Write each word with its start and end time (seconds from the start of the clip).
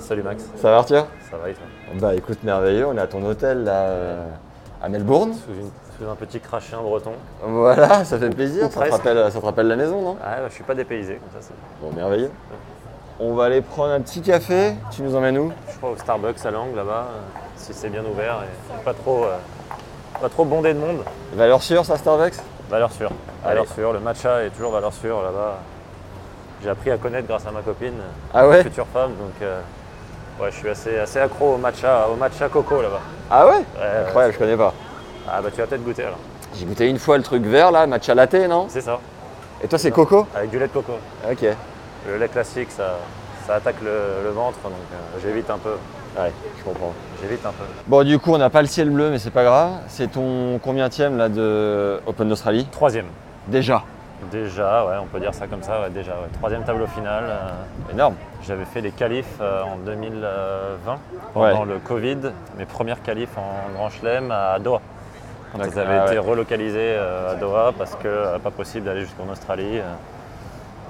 Salut 0.00 0.22
Max, 0.22 0.44
Ça 0.56 0.70
va 0.70 0.76
Arthur? 0.78 1.06
Ça 1.30 1.36
va 1.36 1.50
et 1.50 1.54
toi? 1.54 1.64
Bah 2.00 2.14
écoute, 2.14 2.42
merveilleux, 2.42 2.86
on 2.86 2.96
est 2.96 3.00
à 3.00 3.06
ton 3.06 3.24
hôtel 3.24 3.64
là 3.64 3.72
euh, 3.88 4.26
à 4.82 4.88
Melbourne. 4.88 5.32
sous, 5.34 5.50
une- 5.52 5.70
sous 5.98 6.10
un 6.10 6.14
petit 6.14 6.40
crachin 6.40 6.78
breton. 6.82 7.12
Voilà, 7.42 8.04
ça 8.04 8.18
fait 8.18 8.30
plaisir, 8.30 8.70
ça 8.70 8.84
te, 8.86 8.90
rappelle, 8.90 9.30
ça 9.32 9.40
te 9.40 9.44
rappelle 9.44 9.66
la 9.68 9.76
maison, 9.76 10.02
non? 10.02 10.16
Ah, 10.22 10.42
ouais, 10.42 10.48
je 10.48 10.54
suis 10.54 10.64
pas 10.64 10.74
dépaysé 10.74 11.14
comme 11.16 11.40
ça. 11.40 11.48
Bon, 11.80 11.90
merveilleux. 11.92 12.30
On 13.18 13.34
va 13.34 13.44
aller 13.46 13.62
prendre 13.62 13.92
un 13.92 14.00
petit 14.00 14.20
café, 14.20 14.74
tu 14.90 15.02
nous 15.02 15.16
emmènes 15.16 15.38
où? 15.38 15.52
Je 15.72 15.76
crois 15.78 15.90
au 15.90 15.96
Starbucks 15.96 16.44
à 16.44 16.50
Langue 16.50 16.76
là-bas, 16.76 17.06
euh, 17.10 17.38
si 17.56 17.72
c'est 17.72 17.88
bien 17.88 18.04
ouvert 18.04 18.42
et 18.44 18.84
pas 18.84 18.92
trop, 18.92 19.24
euh, 19.24 19.36
pas 20.20 20.28
trop 20.28 20.44
bondé 20.44 20.74
de 20.74 20.78
monde. 20.78 20.98
Valeur 21.34 21.62
sûre 21.62 21.84
ça 21.86 21.96
Starbucks? 21.96 22.34
Valeur 22.68 22.92
sûre. 22.92 23.10
Allez. 23.44 23.54
Valeur 23.60 23.72
sûre. 23.72 23.92
Le 23.94 24.00
matcha 24.00 24.44
est 24.44 24.50
toujours 24.50 24.72
valeur 24.72 24.92
sûre 24.92 25.22
là-bas. 25.22 25.58
J'ai 26.62 26.70
appris 26.70 26.90
à 26.90 26.96
connaître 26.96 27.28
grâce 27.28 27.46
à 27.46 27.50
ma 27.50 27.60
copine, 27.60 27.94
Ah 28.34 28.48
ouais 28.48 28.62
future 28.62 28.86
femme, 28.92 29.10
donc 29.10 29.32
euh, 29.42 29.60
ouais, 30.40 30.50
je 30.50 30.56
suis 30.56 30.68
assez, 30.68 30.98
assez 30.98 31.18
accro 31.18 31.54
au 31.54 31.58
matcha, 31.58 32.06
au 32.10 32.16
matcha 32.16 32.48
coco 32.48 32.80
là-bas. 32.82 33.00
Ah 33.30 33.46
ouais 33.46 33.52
Ouais, 33.52 34.06
Incroyable, 34.06 34.34
je 34.34 34.38
connais 34.38 34.56
pas. 34.56 34.72
Ah 35.28 35.40
bah 35.42 35.48
tu 35.52 35.60
vas 35.60 35.66
peut-être 35.66 35.84
goûter 35.84 36.04
alors. 36.04 36.18
J'ai 36.54 36.64
goûté 36.64 36.88
une 36.88 36.98
fois 36.98 37.18
le 37.18 37.22
truc 37.22 37.44
vert 37.44 37.70
là, 37.70 37.86
matcha 37.86 38.14
latte, 38.14 38.34
non 38.48 38.66
C'est 38.68 38.80
ça, 38.80 38.98
Et 39.62 39.68
toi 39.68 39.78
c'est 39.78 39.90
coco 39.90 40.26
avec 40.34 40.50
du 40.50 40.58
lait 40.58 40.66
de 40.68 40.72
coco. 40.72 40.92
Ok. 41.30 41.44
Le 42.08 42.16
lait 42.16 42.28
classique, 42.28 42.70
ça, 42.70 42.94
ça 43.46 43.56
attaque 43.56 43.80
le, 43.82 44.24
le 44.24 44.30
ventre, 44.30 44.58
donc 44.62 44.72
euh, 44.72 45.18
j'évite 45.22 45.50
un 45.50 45.58
peu. 45.58 45.74
Ouais, 46.18 46.32
je 46.58 46.64
comprends. 46.64 46.94
J'évite 47.20 47.44
un 47.44 47.50
peu. 47.50 47.64
Bon 47.86 48.02
du 48.02 48.18
coup 48.18 48.32
on 48.32 48.38
n'a 48.38 48.48
pas 48.48 48.62
le 48.62 48.68
ciel 48.68 48.88
bleu 48.88 49.10
mais 49.10 49.18
c'est 49.18 49.30
pas 49.30 49.44
grave. 49.44 49.72
C'est 49.88 50.10
ton 50.12 50.58
combienième 50.58 51.18
là 51.18 51.28
de 51.28 52.00
Open 52.06 52.28
d'Australie 52.28 52.66
Troisième. 52.72 53.06
Déjà. 53.48 53.82
Déjà, 54.30 54.84
ouais, 54.86 54.94
on 55.00 55.06
peut 55.06 55.20
dire 55.20 55.34
ça 55.34 55.46
comme 55.46 55.62
ça, 55.62 55.80
ouais, 55.82 55.90
déjà. 55.90 56.12
ouais. 56.12 56.28
Troisième 56.38 56.64
tableau 56.64 56.86
final. 56.86 57.24
euh, 57.28 57.92
Énorme. 57.92 58.14
J'avais 58.46 58.64
fait 58.64 58.80
les 58.80 58.90
qualifs 58.90 59.36
euh, 59.40 59.62
en 59.62 59.76
2020, 59.76 60.98
pendant 61.34 61.64
le 61.64 61.78
Covid, 61.78 62.18
mes 62.56 62.64
premières 62.64 63.02
qualifs 63.02 63.36
en 63.36 63.72
Grand 63.74 63.90
Chelem 63.90 64.30
à 64.30 64.58
Doha. 64.58 64.80
Quand 65.52 65.58
ils 65.58 65.64
D'accord. 65.70 65.82
avaient 65.82 65.98
Ah 66.00 66.06
été 66.06 66.18
relocalisés 66.18 66.78
euh, 66.96 67.32
à 67.32 67.34
Doha 67.36 67.72
parce 67.76 67.94
que 67.96 68.38
pas 68.38 68.50
possible 68.50 68.86
d'aller 68.86 69.02
jusqu'en 69.02 69.28
Australie. 69.30 69.80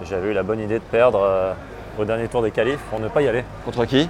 J'avais 0.03 0.29
eu 0.29 0.33
la 0.33 0.43
bonne 0.43 0.61
idée 0.61 0.79
de 0.79 0.85
perdre 0.85 1.55
au 1.99 2.05
dernier 2.05 2.29
tour 2.29 2.43
des 2.43 2.51
qualifs 2.51 2.81
pour 2.91 3.01
ne 3.01 3.09
pas 3.09 3.23
y 3.23 3.29
aller. 3.29 3.45
Contre 3.65 3.85
qui? 3.87 4.09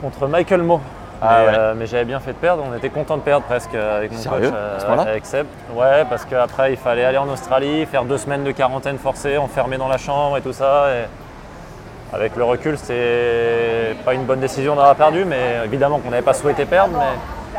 Contre 0.00 0.26
Michael 0.26 0.62
Moe. 0.62 0.80
Ah 1.22 1.38
mais 1.40 1.46
ouais. 1.46 1.54
euh, 1.58 1.74
mais 1.76 1.86
j'avais 1.86 2.04
bien 2.04 2.20
fait 2.20 2.32
de 2.32 2.36
perdre, 2.36 2.62
on 2.70 2.76
était 2.76 2.90
content 2.90 3.16
de 3.16 3.22
perdre 3.22 3.46
presque 3.46 3.74
euh, 3.74 3.98
avec 3.98 4.12
mon 4.12 4.18
Sérieux 4.18 4.50
coach, 4.50 4.58
À 4.76 4.80
ce 4.80 4.86
point-là 4.86 5.02
avec 5.02 5.26
Seb. 5.26 5.46
Ouais, 5.74 6.04
parce 6.10 6.24
qu'après 6.24 6.72
il 6.72 6.76
fallait 6.76 7.04
aller 7.04 7.18
en 7.18 7.28
Australie, 7.28 7.86
faire 7.86 8.04
deux 8.04 8.18
semaines 8.18 8.44
de 8.44 8.50
quarantaine 8.52 8.98
forcée, 8.98 9.38
enfermé 9.38 9.78
dans 9.78 9.88
la 9.88 9.96
chambre 9.98 10.36
et 10.36 10.42
tout 10.42 10.52
ça. 10.52 10.86
Et 10.90 12.14
avec 12.14 12.36
le 12.36 12.44
recul, 12.44 12.76
c'était 12.78 13.96
pas 14.04 14.14
une 14.14 14.24
bonne 14.24 14.40
décision 14.40 14.76
d'avoir 14.76 14.94
perdu, 14.94 15.24
mais 15.24 15.56
évidemment 15.64 15.98
qu'on 15.98 16.10
n'avait 16.10 16.22
pas 16.22 16.34
souhaité 16.34 16.64
perdre, 16.64 16.96
mais, 16.98 17.58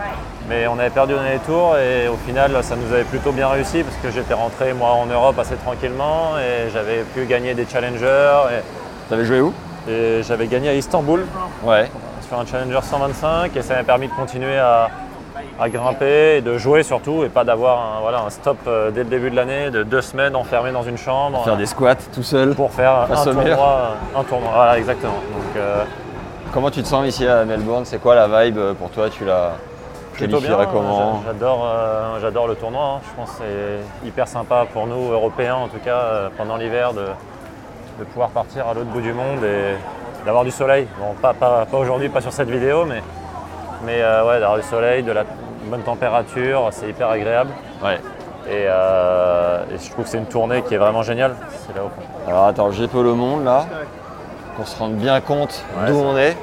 mais 0.50 0.68
on 0.68 0.80
avait 0.80 0.90
perdu 0.90 1.14
au 1.14 1.18
dernier 1.20 1.40
tour 1.40 1.76
et 1.78 2.08
au 2.08 2.16
final 2.26 2.52
ça 2.64 2.76
nous 2.76 2.94
avait 2.94 3.04
plutôt 3.04 3.32
bien 3.32 3.50
réussi 3.50 3.84
parce 3.84 3.98
que 3.98 4.10
j'étais 4.12 4.34
rentré 4.36 4.72
moi 4.74 4.92
en 4.92 5.06
Europe 5.08 5.38
assez 5.40 5.56
tranquillement 5.56 6.38
et 6.38 6.70
j'avais 6.72 7.00
pu 7.14 7.26
gagner 7.26 7.54
des 7.56 7.66
challengers 7.68 8.34
T'avais 9.10 9.26
joué 9.26 9.42
où? 9.42 9.54
j'avais 10.22 10.48
gagné 10.48 10.70
à 10.70 10.74
Istanbul 10.74 11.26
Ouais. 11.64 11.90
Sur 12.28 12.40
un 12.40 12.46
Challenger 12.46 12.80
125 12.82 13.56
et 13.56 13.62
ça 13.62 13.76
m'a 13.76 13.84
permis 13.84 14.08
de 14.08 14.14
continuer 14.14 14.58
à, 14.58 14.90
à 15.60 15.70
grimper 15.70 16.38
et 16.38 16.42
de 16.42 16.58
jouer 16.58 16.84
surtout 16.84 17.24
et 17.24 17.30
pas 17.30 17.44
d'avoir 17.44 17.98
un, 17.98 18.02
voilà, 18.02 18.20
un 18.22 18.30
stop 18.30 18.58
euh, 18.68 18.92
dès 18.92 19.04
le 19.04 19.10
début 19.10 19.30
de 19.32 19.36
l'année 19.36 19.70
de 19.72 19.84
deux 19.84 20.02
semaines 20.02 20.36
enfermé 20.36 20.72
dans 20.72 20.84
une 20.84 20.98
chambre 20.98 21.44
Faire 21.44 21.58
des 21.58 21.66
squats 21.66 21.96
tout 22.14 22.24
seul. 22.24 22.54
pour 22.56 22.72
faire 22.72 23.08
un 23.12 23.24
tournoi, 23.24 23.90
un 24.16 24.24
tournoi. 24.24 24.52
Voilà, 24.54 24.78
exactement. 24.78 25.14
Donc, 25.14 25.56
euh, 25.58 25.84
Comment 26.54 26.72
tu 26.72 26.82
te 26.82 26.88
sens 26.88 27.06
ici 27.08 27.28
à 27.28 27.44
Melbourne? 27.46 27.84
C'est 27.86 28.00
quoi 28.02 28.16
la 28.16 28.46
vibe 28.46 28.58
euh, 28.58 28.74
pour 28.74 28.90
toi? 28.90 29.10
Tu 29.10 29.26
la 29.26 29.52
bien. 30.18 30.28
qualifierais 30.28 30.68
comment? 30.72 31.22
J'a- 31.24 31.28
J'adore, 31.34 31.66
euh, 31.70 32.20
j'adore 32.22 32.48
le 32.48 32.56
tournoi. 32.56 32.84
hein. 32.96 33.00
Je 33.04 33.16
pense 33.22 33.32
que 33.32 33.44
c'est 33.44 34.08
hyper 34.08 34.28
sympa 34.28 34.66
pour 34.74 34.88
nous, 34.88 35.12
Européens 35.12 35.56
en 35.56 35.68
tout 35.68 35.80
cas, 35.84 36.30
pendant 36.38 36.56
l'hiver, 36.56 36.94
de, 36.94 37.02
de 38.00 38.04
pouvoir 38.06 38.30
partir 38.30 38.68
à 38.68 38.74
l'autre 38.74 38.88
bout 38.90 39.02
du 39.02 39.12
monde 39.14 39.44
et 39.44 39.76
d'avoir 40.28 40.44
du 40.44 40.52
soleil. 40.52 40.88
Bon, 41.00 41.14
pas, 41.22 41.34
pas, 41.34 41.66
pas 41.66 41.78
aujourd'hui, 41.78 42.10
pas 42.10 42.20
sur 42.20 42.34
cette 42.34 42.50
vidéo, 42.50 42.84
mais, 42.84 43.02
mais 43.86 44.02
euh, 44.02 44.28
ouais, 44.28 44.40
d'avoir 44.42 44.58
du 44.58 44.64
soleil, 44.68 45.02
de 45.02 45.14
la 45.14 45.24
bonne 45.64 45.84
température, 45.84 46.68
c'est 46.72 46.90
hyper 46.90 47.10
agréable. 47.10 47.50
Ouais. 47.82 47.98
Et, 48.50 48.66
euh, 48.68 49.64
et 49.74 49.78
je 49.78 49.90
trouve 49.90 50.04
que 50.04 50.12
c'est 50.12 50.18
une 50.18 50.26
tournée 50.26 50.62
qui 50.64 50.74
est 50.76 50.78
vraiment 50.78 51.02
géniale. 51.02 51.36
C'est 51.66 51.74
là 51.76 51.84
au 51.86 51.88
fond. 51.88 52.06
Alors 52.28 52.46
attends, 52.46 52.72
j'ai 52.72 52.88
peu 52.90 53.02
le 53.04 53.14
monde 53.14 53.46
là. 53.46 53.66
Qu'on 54.58 54.66
se 54.66 54.78
rende 54.78 54.96
bien 54.96 55.22
compte 55.22 55.64
Ouais, 55.80 55.92
d'où 55.92 55.98
on 55.98 56.18
est. 56.18 56.36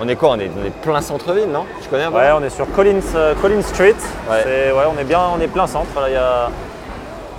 On 0.00 0.08
est 0.08 0.16
quoi? 0.16 0.30
On 0.30 0.38
est, 0.38 0.50
on 0.58 0.64
est 0.66 0.70
plein 0.70 1.02
centre-ville, 1.02 1.50
non? 1.52 1.66
Tu 1.82 1.88
connais 1.90 2.04
un 2.04 2.10
peu? 2.10 2.16
Ouais, 2.16 2.30
on 2.34 2.42
est 2.42 2.48
sur 2.48 2.70
Collins, 2.72 3.00
euh, 3.16 3.34
Collins 3.42 3.62
Street. 3.62 3.96
Ouais. 4.30 4.40
C'est- 4.44 4.72
ouais, 4.72 4.84
on 4.94 4.98
est 4.98 5.04
bien, 5.04 5.20
on 5.36 5.40
est 5.40 5.46
plein 5.48 5.66
centre. 5.66 5.88
Là, 6.00 6.08
y 6.08 6.16
a... 6.16 6.48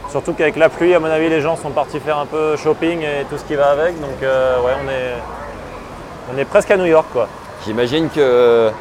Surtout 0.10 0.34
qu'avec 0.34 0.58
la 0.58 0.70
pluie, 0.70 0.94
à 0.94 1.00
mon 1.00 1.08
avis, 1.10 1.30
les 1.30 1.42
gens 1.42 1.56
sont 1.56 1.72
partis 1.72 2.00
faire 2.00 2.20
un 2.20 2.28
peu 2.28 2.56
shopping 2.58 3.02
et 3.02 3.26
tout 3.30 3.38
ce 3.40 3.46
qui 3.46 3.56
va 3.56 3.72
avec. 3.72 4.00
Donc, 4.00 4.22
euh, 4.22 4.58
ouais, 4.62 4.74
on 4.84 4.90
est, 4.90 5.16
on 6.34 6.38
est 6.38 6.46
presque 6.46 6.72
à 6.72 6.78
New 6.78 6.86
York, 6.86 7.08
quoi. 7.14 7.28
J'imagine 7.66 8.10
que 8.10 8.72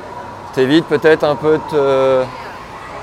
t'évites 0.55 0.87
peut-être 0.87 1.25
un 1.25 1.37
peu 1.37 1.59
de 1.59 1.71
te, 1.71 2.25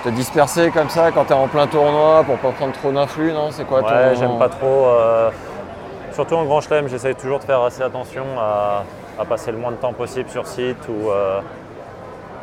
te 0.04 0.10
disperser 0.10 0.72
comme 0.72 0.90
ça 0.90 1.12
quand 1.12 1.26
t'es 1.26 1.34
en 1.34 1.48
plein 1.48 1.68
tournoi 1.68 2.24
pour 2.26 2.38
pas 2.38 2.52
prendre 2.52 2.74
trop 2.74 2.92
d'influx, 2.92 3.32
non? 3.32 3.50
C'est 3.52 3.66
quoi 3.66 3.82
Ouais, 3.82 4.14
ton... 4.14 4.20
j'aime 4.20 4.38
pas 4.40 4.50
trop. 4.50 4.86
euh, 4.88 5.30
Surtout 6.14 6.36
en 6.36 6.46
Grand 6.46 6.62
Chelem, 6.62 6.88
j'essaye 6.88 7.14
toujours 7.14 7.38
de 7.40 7.44
faire 7.44 7.62
assez 7.62 7.84
attention 7.84 8.24
à, 8.40 8.84
à 9.20 9.26
passer 9.26 9.52
le 9.52 9.58
moins 9.58 9.72
de 9.72 9.76
temps 9.78 9.94
possible 9.94 10.30
sur 10.30 10.48
site 10.48 10.78
ou. 10.90 11.12
euh, 11.12 11.40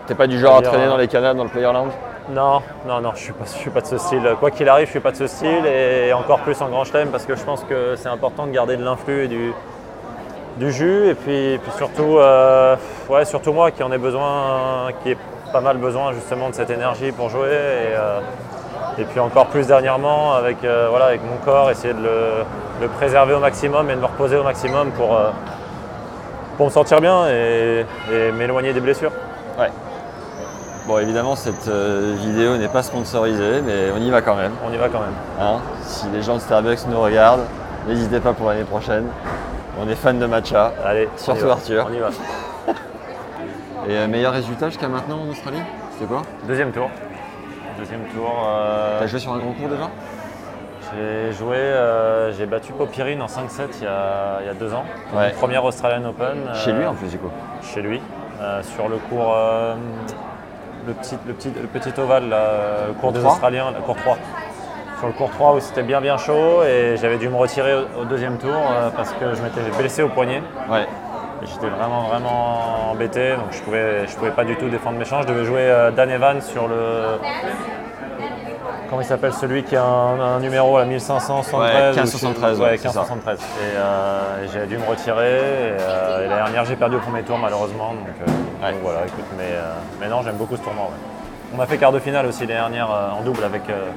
T'es 0.06 0.14
pas 0.14 0.26
du 0.28 0.38
genre 0.38 0.58
à 0.58 0.62
traîner 0.62 0.84
euh, 0.84 0.90
dans 0.90 0.96
les 0.96 1.08
canals 1.08 1.36
dans 1.36 1.42
le 1.44 1.48
player 1.50 1.72
lounge? 1.72 1.92
Non, 2.28 2.62
non, 2.86 3.00
non, 3.00 3.10
je 3.14 3.20
suis 3.20 3.32
pas, 3.32 3.44
je 3.46 3.50
suis 3.58 3.70
pas 3.70 3.80
de 3.80 3.86
ce 3.86 3.98
style. 3.98 4.22
Quoi 4.38 4.50
qu'il 4.50 4.68
arrive, 4.68 4.86
je 4.86 4.92
suis 4.92 5.00
pas 5.00 5.10
de 5.10 5.16
ce 5.16 5.26
style 5.26 5.66
et 5.66 6.12
encore 6.12 6.38
plus 6.40 6.60
en 6.62 6.68
grand 6.68 6.84
chelem 6.84 7.08
parce 7.08 7.26
que 7.26 7.34
je 7.34 7.42
pense 7.42 7.64
que 7.64 7.96
c'est 7.96 8.08
important 8.08 8.46
de 8.46 8.52
garder 8.52 8.76
de 8.76 8.84
l'influx 8.84 9.24
et 9.24 9.28
du, 9.28 9.52
du 10.56 10.70
jus 10.72 11.08
et 11.08 11.14
puis, 11.14 11.58
puis 11.58 11.72
surtout, 11.76 12.18
euh, 12.18 12.76
ouais, 13.08 13.24
surtout 13.24 13.52
moi 13.52 13.70
qui 13.70 13.82
en 13.82 13.90
ai 13.92 13.98
besoin, 13.98 14.88
qui 15.02 15.10
ai 15.10 15.18
pas 15.52 15.60
mal 15.60 15.78
besoin 15.78 16.12
justement 16.12 16.48
de 16.50 16.54
cette 16.54 16.70
énergie 16.70 17.12
pour 17.12 17.28
jouer 17.28 17.48
et, 17.48 17.96
euh, 17.96 18.20
et 18.98 19.04
puis 19.04 19.18
encore 19.20 19.46
plus 19.46 19.66
dernièrement 19.66 20.34
avec, 20.34 20.62
euh, 20.64 20.86
voilà, 20.90 21.06
avec 21.06 21.22
mon 21.22 21.36
corps, 21.44 21.70
essayer 21.70 21.94
de 21.94 22.00
le, 22.02 22.20
le 22.82 22.88
préserver 22.88 23.34
au 23.34 23.40
maximum 23.40 23.90
et 23.90 23.94
de 23.94 24.00
me 24.00 24.06
reposer 24.06 24.36
au 24.36 24.44
maximum 24.44 24.90
pour, 24.92 25.18
pour 26.56 26.66
me 26.66 26.70
sentir 26.70 27.00
bien 27.00 27.26
et, 27.28 27.84
et 28.12 28.32
m'éloigner 28.32 28.72
des 28.72 28.80
blessures. 28.80 29.12
Ouais. 29.58 29.70
Bon, 30.86 30.98
évidemment, 30.98 31.34
cette 31.34 31.66
vidéo 31.66 32.56
n'est 32.58 32.68
pas 32.68 32.82
sponsorisée, 32.82 33.62
mais 33.64 33.90
on 33.96 34.00
y 34.00 34.10
va 34.10 34.20
quand 34.20 34.34
même. 34.36 34.52
On 34.68 34.72
y 34.72 34.76
va 34.76 34.88
quand 34.88 35.00
même. 35.00 35.14
hein. 35.40 35.58
Si 35.82 36.06
les 36.12 36.22
gens 36.22 36.34
de 36.34 36.40
Starbucks 36.40 36.86
nous 36.88 37.00
regardent, 37.00 37.46
n'hésitez 37.88 38.20
pas 38.20 38.32
pour 38.34 38.50
l'année 38.50 38.64
prochaine. 38.64 39.06
On 39.80 39.88
est 39.88 39.94
fan 39.94 40.18
de 40.18 40.26
matcha. 40.26 40.72
Allez, 40.84 41.08
Surtout. 41.16 41.48
Arthur. 41.48 41.86
On 41.90 41.92
y 41.94 41.98
va. 41.98 42.08
Et 43.88 43.96
euh, 43.96 44.06
meilleur 44.06 44.32
résultat 44.32 44.68
jusqu'à 44.68 44.88
maintenant 44.88 45.20
en 45.20 45.28
Australie? 45.30 45.60
C'était 45.92 46.06
quoi? 46.06 46.22
Deuxième 46.46 46.72
tour. 46.72 46.88
Deuxième 47.78 48.00
tour. 48.14 48.30
euh, 48.48 48.98
T'as 49.00 49.06
joué 49.06 49.18
sur 49.18 49.32
un 49.32 49.38
grand 49.38 49.52
cours 49.52 49.68
déjà? 49.68 49.90
j'ai 50.96 51.32
joué, 51.32 51.56
euh, 51.56 52.32
j'ai 52.32 52.46
battu 52.46 52.72
Popirine 52.72 53.20
en 53.20 53.26
5-7 53.26 53.78
il, 53.80 53.84
y 53.84 53.86
a- 53.88 54.38
il 54.42 54.46
y 54.46 54.48
a 54.48 54.54
deux 54.54 54.72
ans. 54.72 54.84
Ouais. 55.12 55.30
Première 55.30 55.64
Australian 55.64 56.04
Open. 56.08 56.26
euh, 56.48 56.54
Chez 56.54 56.72
lui 56.72 56.86
en 56.86 56.94
plus 56.94 57.08
du 57.08 57.18
coup. 57.18 57.30
Chez 57.62 57.82
lui. 57.82 58.00
sur 58.62 58.88
le 58.88 58.96
cours, 58.98 59.34
le, 60.86 60.92
petit, 60.92 61.16
le, 61.26 61.32
petit, 61.32 61.50
le 61.60 61.66
petit 61.66 61.98
ovale, 62.00 62.28
là, 62.28 62.38
le 62.88 62.92
cours 62.94 63.10
des 63.12 63.18
3? 63.20 63.32
Australiens, 63.32 63.72
le 63.74 63.80
cours 63.80 63.96
3. 63.96 64.18
Sur 64.98 65.06
le 65.08 65.12
cours 65.12 65.30
3 65.30 65.54
où 65.54 65.60
c'était 65.60 65.82
bien 65.82 66.00
bien 66.00 66.16
chaud 66.16 66.62
et 66.62 66.96
j'avais 66.96 67.16
dû 67.18 67.28
me 67.28 67.36
retirer 67.36 67.74
au, 67.74 68.02
au 68.02 68.04
deuxième 68.04 68.38
tour 68.38 68.50
euh, 68.54 68.90
parce 68.96 69.12
que 69.12 69.34
je 69.34 69.42
m'étais 69.42 69.60
blessé 69.76 70.02
au 70.02 70.08
poignet. 70.08 70.42
Ouais. 70.70 70.86
Et 71.42 71.46
J'étais 71.46 71.68
vraiment 71.68 72.02
vraiment 72.02 72.90
embêté, 72.92 73.32
donc 73.34 73.46
je 73.50 73.60
pouvais, 73.62 74.06
je 74.06 74.14
pouvais 74.14 74.30
pas 74.30 74.44
du 74.44 74.56
tout 74.56 74.68
défendre 74.68 74.98
mes 74.98 75.04
champs. 75.04 75.20
Je 75.22 75.26
devais 75.26 75.44
jouer 75.44 75.60
euh, 75.62 75.90
Dan 75.90 76.08
Evans 76.10 76.40
sur 76.40 76.68
le. 76.68 77.18
comment 78.88 79.02
il 79.02 79.04
s'appelle 79.06 79.32
celui 79.34 79.62
qui 79.64 79.76
a 79.76 79.82
un, 79.84 80.20
un 80.20 80.40
numéro 80.40 80.76
à 80.78 80.84
1573 80.84 81.60
Ouais, 81.60 81.66
ou 81.66 82.06
je 82.06 82.06
sais- 82.06 82.26
1573, 82.26 82.60
ouais, 82.60 82.64
ouais, 82.66 82.76
c'est 82.78 82.88
ça. 82.88 83.00
1573. 83.00 83.38
Et 83.40 83.76
euh, 83.76 84.46
j'ai 84.52 84.66
dû 84.66 84.78
me 84.78 84.86
retirer. 84.88 85.28
Et, 85.28 85.76
euh, 85.80 86.24
et 86.24 86.28
l'année 86.28 86.42
dernière, 86.42 86.64
j'ai 86.64 86.76
perdu 86.76 86.96
au 86.96 87.00
premier 87.00 87.22
tour 87.22 87.36
malheureusement. 87.38 87.90
Donc, 87.94 88.06
euh, 88.28 88.30
Ouais. 88.64 88.72
donc 88.72 88.80
voilà, 88.82 89.00
écoute, 89.06 89.24
mais, 89.36 89.50
mais 90.00 90.08
non, 90.08 90.22
j'aime 90.22 90.36
beaucoup 90.36 90.56
ce 90.56 90.62
tournoi. 90.62 90.84
ouais. 90.84 90.90
On 91.56 91.60
a 91.60 91.66
fait 91.66 91.78
quart 91.78 91.92
de 91.92 91.98
finale 92.00 92.26
aussi 92.26 92.40
l'année 92.40 92.54
dernière 92.54 92.90
euh, 92.90 93.10
en 93.18 93.22
double 93.22 93.44
avec, 93.44 93.68
euh, 93.70 93.90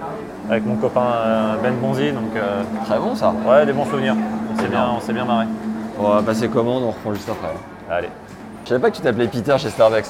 avec 0.50 0.66
mon 0.66 0.76
copain 0.76 1.02
euh, 1.16 1.56
Ben 1.64 1.74
Bonzi. 1.76 2.12
Donc 2.12 2.32
Très 2.86 3.00
bon 3.00 3.16
ça. 3.16 3.34
ouais, 3.48 3.66
des 3.66 3.74
bons 3.74 3.86
souvenirs. 3.86 4.16
On 4.54 4.62
s'est 4.62 4.68
bien, 4.68 5.00
s'est 5.02 5.14
bien 5.14 5.26
marré. 5.26 5.46
On 6.00 6.10
va 6.10 6.22
passer 6.22 6.48
commande, 6.50 6.84
on 6.84 6.92
reprend 6.92 7.14
juste 7.14 7.30
après. 7.30 7.54
Allez. 7.90 8.10
Je 8.64 8.70
savais 8.70 8.82
pas 8.82 8.92
que 8.92 8.96
tu 8.98 9.02
t'appelais 9.02 9.28
Peter 9.28 9.56
chez 9.58 9.70
Starbucks. 9.70 10.06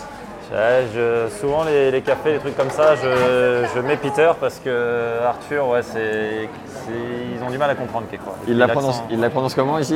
Ouais, 0.51 0.85
je- 0.93 1.27
souvent 1.39 1.63
les, 1.65 1.91
les 1.91 2.01
cafés, 2.01 2.33
les 2.33 2.39
trucs 2.39 2.55
comme 2.57 2.69
ça, 2.69 2.95
je, 2.95 3.65
je 3.75 3.79
mets 3.81 3.97
Peter 3.97 4.31
parce 4.39 4.59
que 4.59 5.19
Arthur, 5.25 5.67
ouais, 5.67 5.81
c'est, 5.83 6.49
ils 6.89 7.43
ont 7.43 7.49
du 7.49 7.57
mal 7.57 7.69
à 7.69 7.75
comprendre 7.75 8.07
quelquefois. 8.09 8.33
Et 8.39 8.41
Il 8.41 8.45
puis 8.51 8.53
la, 8.55 8.67
prononce, 8.69 9.03
il 9.09 9.19
la 9.19 9.29
prononce 9.29 9.53
comment 9.55 9.77
ici? 9.77 9.95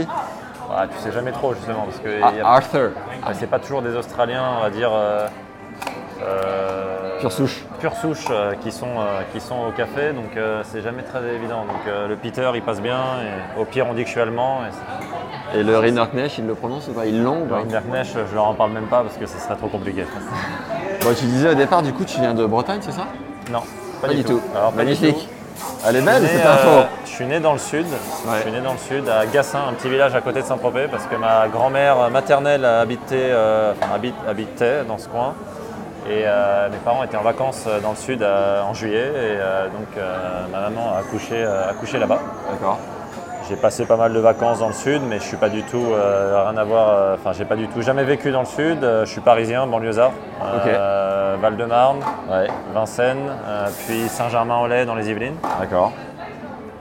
Ouais, 0.70 0.88
tu 0.90 1.02
sais 1.04 1.12
jamais 1.14 1.32
trop 1.32 1.54
justement 1.54 1.84
parce 1.86 2.00
que 2.00 2.10
Ah, 2.22 2.30
il 2.34 2.38
y 2.38 2.42
a- 2.42 2.48
Arthur. 2.48 2.92
c'est 3.34 3.50
pas 3.50 3.60
toujours 3.60 3.82
des 3.82 3.96
Australiens, 3.96 4.44
on 4.60 4.62
va 4.62 4.70
dire. 4.70 4.90
euh, 4.94 5.28
euh, 6.22 6.98
Pure 7.22 7.32
souche. 7.32 7.64
Pure 7.80 7.94
souche 7.94 8.26
euh, 8.32 8.54
qui, 8.64 8.72
sont, 8.72 8.88
euh, 8.98 9.22
qui 9.32 9.40
sont 9.40 9.56
au 9.68 9.72
café, 9.72 10.12
donc 10.12 10.36
euh, 10.36 10.64
c'est 10.66 10.82
jamais 10.82 11.04
très 11.04 11.24
évident. 11.36 11.66
Donc 11.66 11.86
le 11.86 12.16
Peter 12.16 12.50
il 12.56 12.64
passe 12.64 12.82
bien, 12.82 12.98
et 13.22 13.60
au 13.62 13.66
pire 13.66 13.86
on 13.88 13.94
dit 13.94 14.02
que 14.02 14.08
je 14.08 14.14
suis 14.14 14.22
allemand. 14.22 14.62
Et 15.56 15.62
le 15.62 15.78
Rinderknecht, 15.78 16.40
il 16.40 16.48
le 16.48 16.56
prononce 16.56 16.88
ou 16.88 16.94
pas? 16.94 17.06
Ils 17.06 17.22
l'ont 17.22 17.46
le 17.48 17.56
Hinderknecht, 17.56 18.18
je 18.30 18.36
leur 18.36 18.48
en 18.48 18.56
parle 18.56 18.72
même 18.72 18.88
pas 18.88 19.04
parce 19.04 19.18
que 19.18 19.28
ce 19.28 19.38
serait 19.38 19.56
trop 19.56 19.68
compliqué. 19.68 20.04
Bon, 21.02 21.14
tu 21.14 21.26
disais 21.26 21.50
au 21.52 21.54
départ, 21.56 21.84
du 21.84 21.94
coup, 21.94 22.06
tu 22.06 22.20
viens 22.20 22.34
de 22.34 22.46
Bretagne, 22.46 22.80
c'est 22.82 22.92
ça? 22.92 23.06
Non, 23.52 23.62
Pas, 24.02 24.08
du 24.08 24.24
tout. 24.24 24.42
Alors, 24.56 24.72
pas 24.72 24.82
du 24.82 24.86
Magnifique. 24.86 25.18
tout. 25.18 25.68
Elle 25.88 25.98
est 25.98 26.00
Je 26.00 26.06
belle 26.06 26.24
suis 26.28 26.38
né, 26.38 26.42
cette 26.42 26.46
info. 26.48 26.88
je 27.06 27.10
suis 27.12 27.26
né 27.26 27.40
dans 27.40 27.54
le 27.54 27.60
sud. 27.60 27.86
Ouais. 27.86 28.36
Je 28.38 28.42
suis 28.42 28.52
né 28.52 28.62
dans 28.62 28.74
le 28.74 28.78
sud, 28.80 29.08
à 29.10 29.26
Gassin, 29.28 29.60
un 29.70 29.74
petit 29.74 29.90
village 29.90 30.16
à 30.16 30.22
côté 30.22 30.42
de 30.42 30.46
Saint-Tropez, 30.46 30.88
parce 30.90 31.06
que 31.06 31.16
ma 31.16 31.48
grand-mère 31.50 32.10
maternelle 32.10 32.66
habitait 32.66 33.30
dans 34.88 34.98
ce 34.98 35.08
coin. 35.08 35.36
Et 36.12 36.24
euh, 36.26 36.70
mes 36.70 36.78
parents 36.78 37.04
étaient 37.06 37.16
en 37.16 37.22
vacances 37.24 37.64
euh, 37.68 37.80
dans 37.80 37.92
le 37.92 37.96
sud 37.96 38.22
euh, 38.22 38.62
en 38.64 38.74
juillet. 38.74 39.08
Et 39.08 39.38
euh, 39.40 39.68
donc 39.68 39.88
ma 40.52 40.60
maman 40.60 40.94
a 40.94 41.00
accouché, 41.00 41.44
accouché 41.46 42.00
là-bas. 42.00 42.20
D'accord. 42.52 42.78
J'ai 43.50 43.56
passé 43.56 43.86
pas 43.86 43.96
mal 43.98 44.14
de 44.14 44.20
vacances 44.20 44.60
dans 44.60 44.68
le 44.68 44.74
sud, 44.74 45.02
mais 45.10 45.20
je 45.20 45.24
suis 45.24 45.38
pas 45.38 45.50
du 45.50 45.64
tout, 45.64 45.84
rien 45.94 46.56
à 46.56 46.64
voir, 46.64 47.16
enfin 47.16 47.34
j'ai 47.34 47.44
pas 47.44 47.56
du 47.58 47.68
tout, 47.68 47.82
jamais 47.82 48.04
vécu 48.06 48.32
dans 48.32 48.42
le 48.42 48.46
sud. 48.46 48.78
Je 48.82 49.06
suis 49.06 49.20
parisien, 49.20 49.68
banlieusard, 49.68 50.12
Val-de-Marne, 51.42 52.00
Ouais, 52.30 52.48
Vincennes, 52.74 53.30
puis 53.86 54.08
Saint-Germain-en-Laye 54.08 54.86
dans 54.86 54.96
les 54.96 55.10
Yvelines. 55.10 55.36
d'accord. 55.60 55.92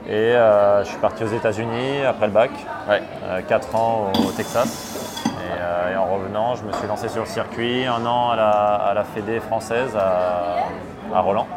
Et 0.07 0.33
je 0.33 0.85
suis 0.85 0.97
parti 0.99 1.23
aux 1.25 1.27
États-Unis 1.35 2.05
après 2.07 2.27
le 2.27 2.33
bac, 2.33 2.51
Ouais. 2.89 3.01
4 3.47 3.75
ans 3.75 4.11
au, 4.15 4.27
au 4.29 4.31
Texas. 4.31 4.90
Et, 5.51 5.59
euh, 5.59 5.93
et 5.93 5.97
en 5.97 6.05
revenant, 6.05 6.55
je 6.55 6.63
me 6.63 6.71
suis 6.73 6.87
lancé 6.87 7.09
sur 7.09 7.21
le 7.23 7.27
circuit, 7.27 7.85
un 7.85 8.05
an 8.05 8.29
à 8.31 8.35
la, 8.35 8.49
à 8.49 8.93
la 8.93 9.03
Fédé 9.03 9.39
française 9.39 9.95
à, 9.97 10.63
à 11.15 11.19
Roland, 11.21 11.47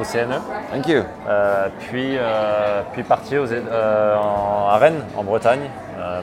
au 0.00 0.04
CNE. 0.04 0.36
Thank 0.72 0.86
you. 0.86 1.02
Euh, 1.28 1.68
puis, 1.80 2.16
euh, 2.16 2.82
puis 2.92 3.02
parti 3.02 3.36
aux, 3.38 3.50
euh, 3.52 4.16
en- 4.16 4.68
à 4.70 4.78
Rennes, 4.78 5.02
en 5.16 5.24
Bretagne. 5.24 5.68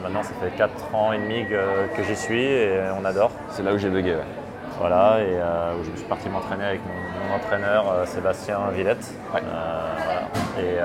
Maintenant, 0.02 0.22
ça 0.22 0.30
fait 0.40 0.50
4 0.56 0.94
ans 0.94 1.12
et 1.12 1.18
demi 1.18 1.44
que, 1.46 1.94
que 1.96 2.02
j'y 2.04 2.16
suis 2.16 2.44
et 2.44 2.80
on 3.00 3.04
adore. 3.04 3.30
C'est 3.50 3.62
là 3.62 3.72
où 3.72 3.78
j'ai 3.78 3.88
bugué. 3.90 4.14
Ouais. 4.14 4.20
Voilà, 4.78 5.18
et 5.20 5.34
où 5.78 5.84
je 5.84 5.96
suis 5.98 6.08
parti 6.08 6.28
m'entraîner 6.28 6.64
avec 6.64 6.80
mon, 6.86 7.28
mon 7.28 7.36
entraîneur 7.36 7.84
Sébastien 8.06 8.58
Villette. 8.72 9.12
Ouais. 9.34 9.42
Voilà. 9.42 10.20
Et, 10.58 10.78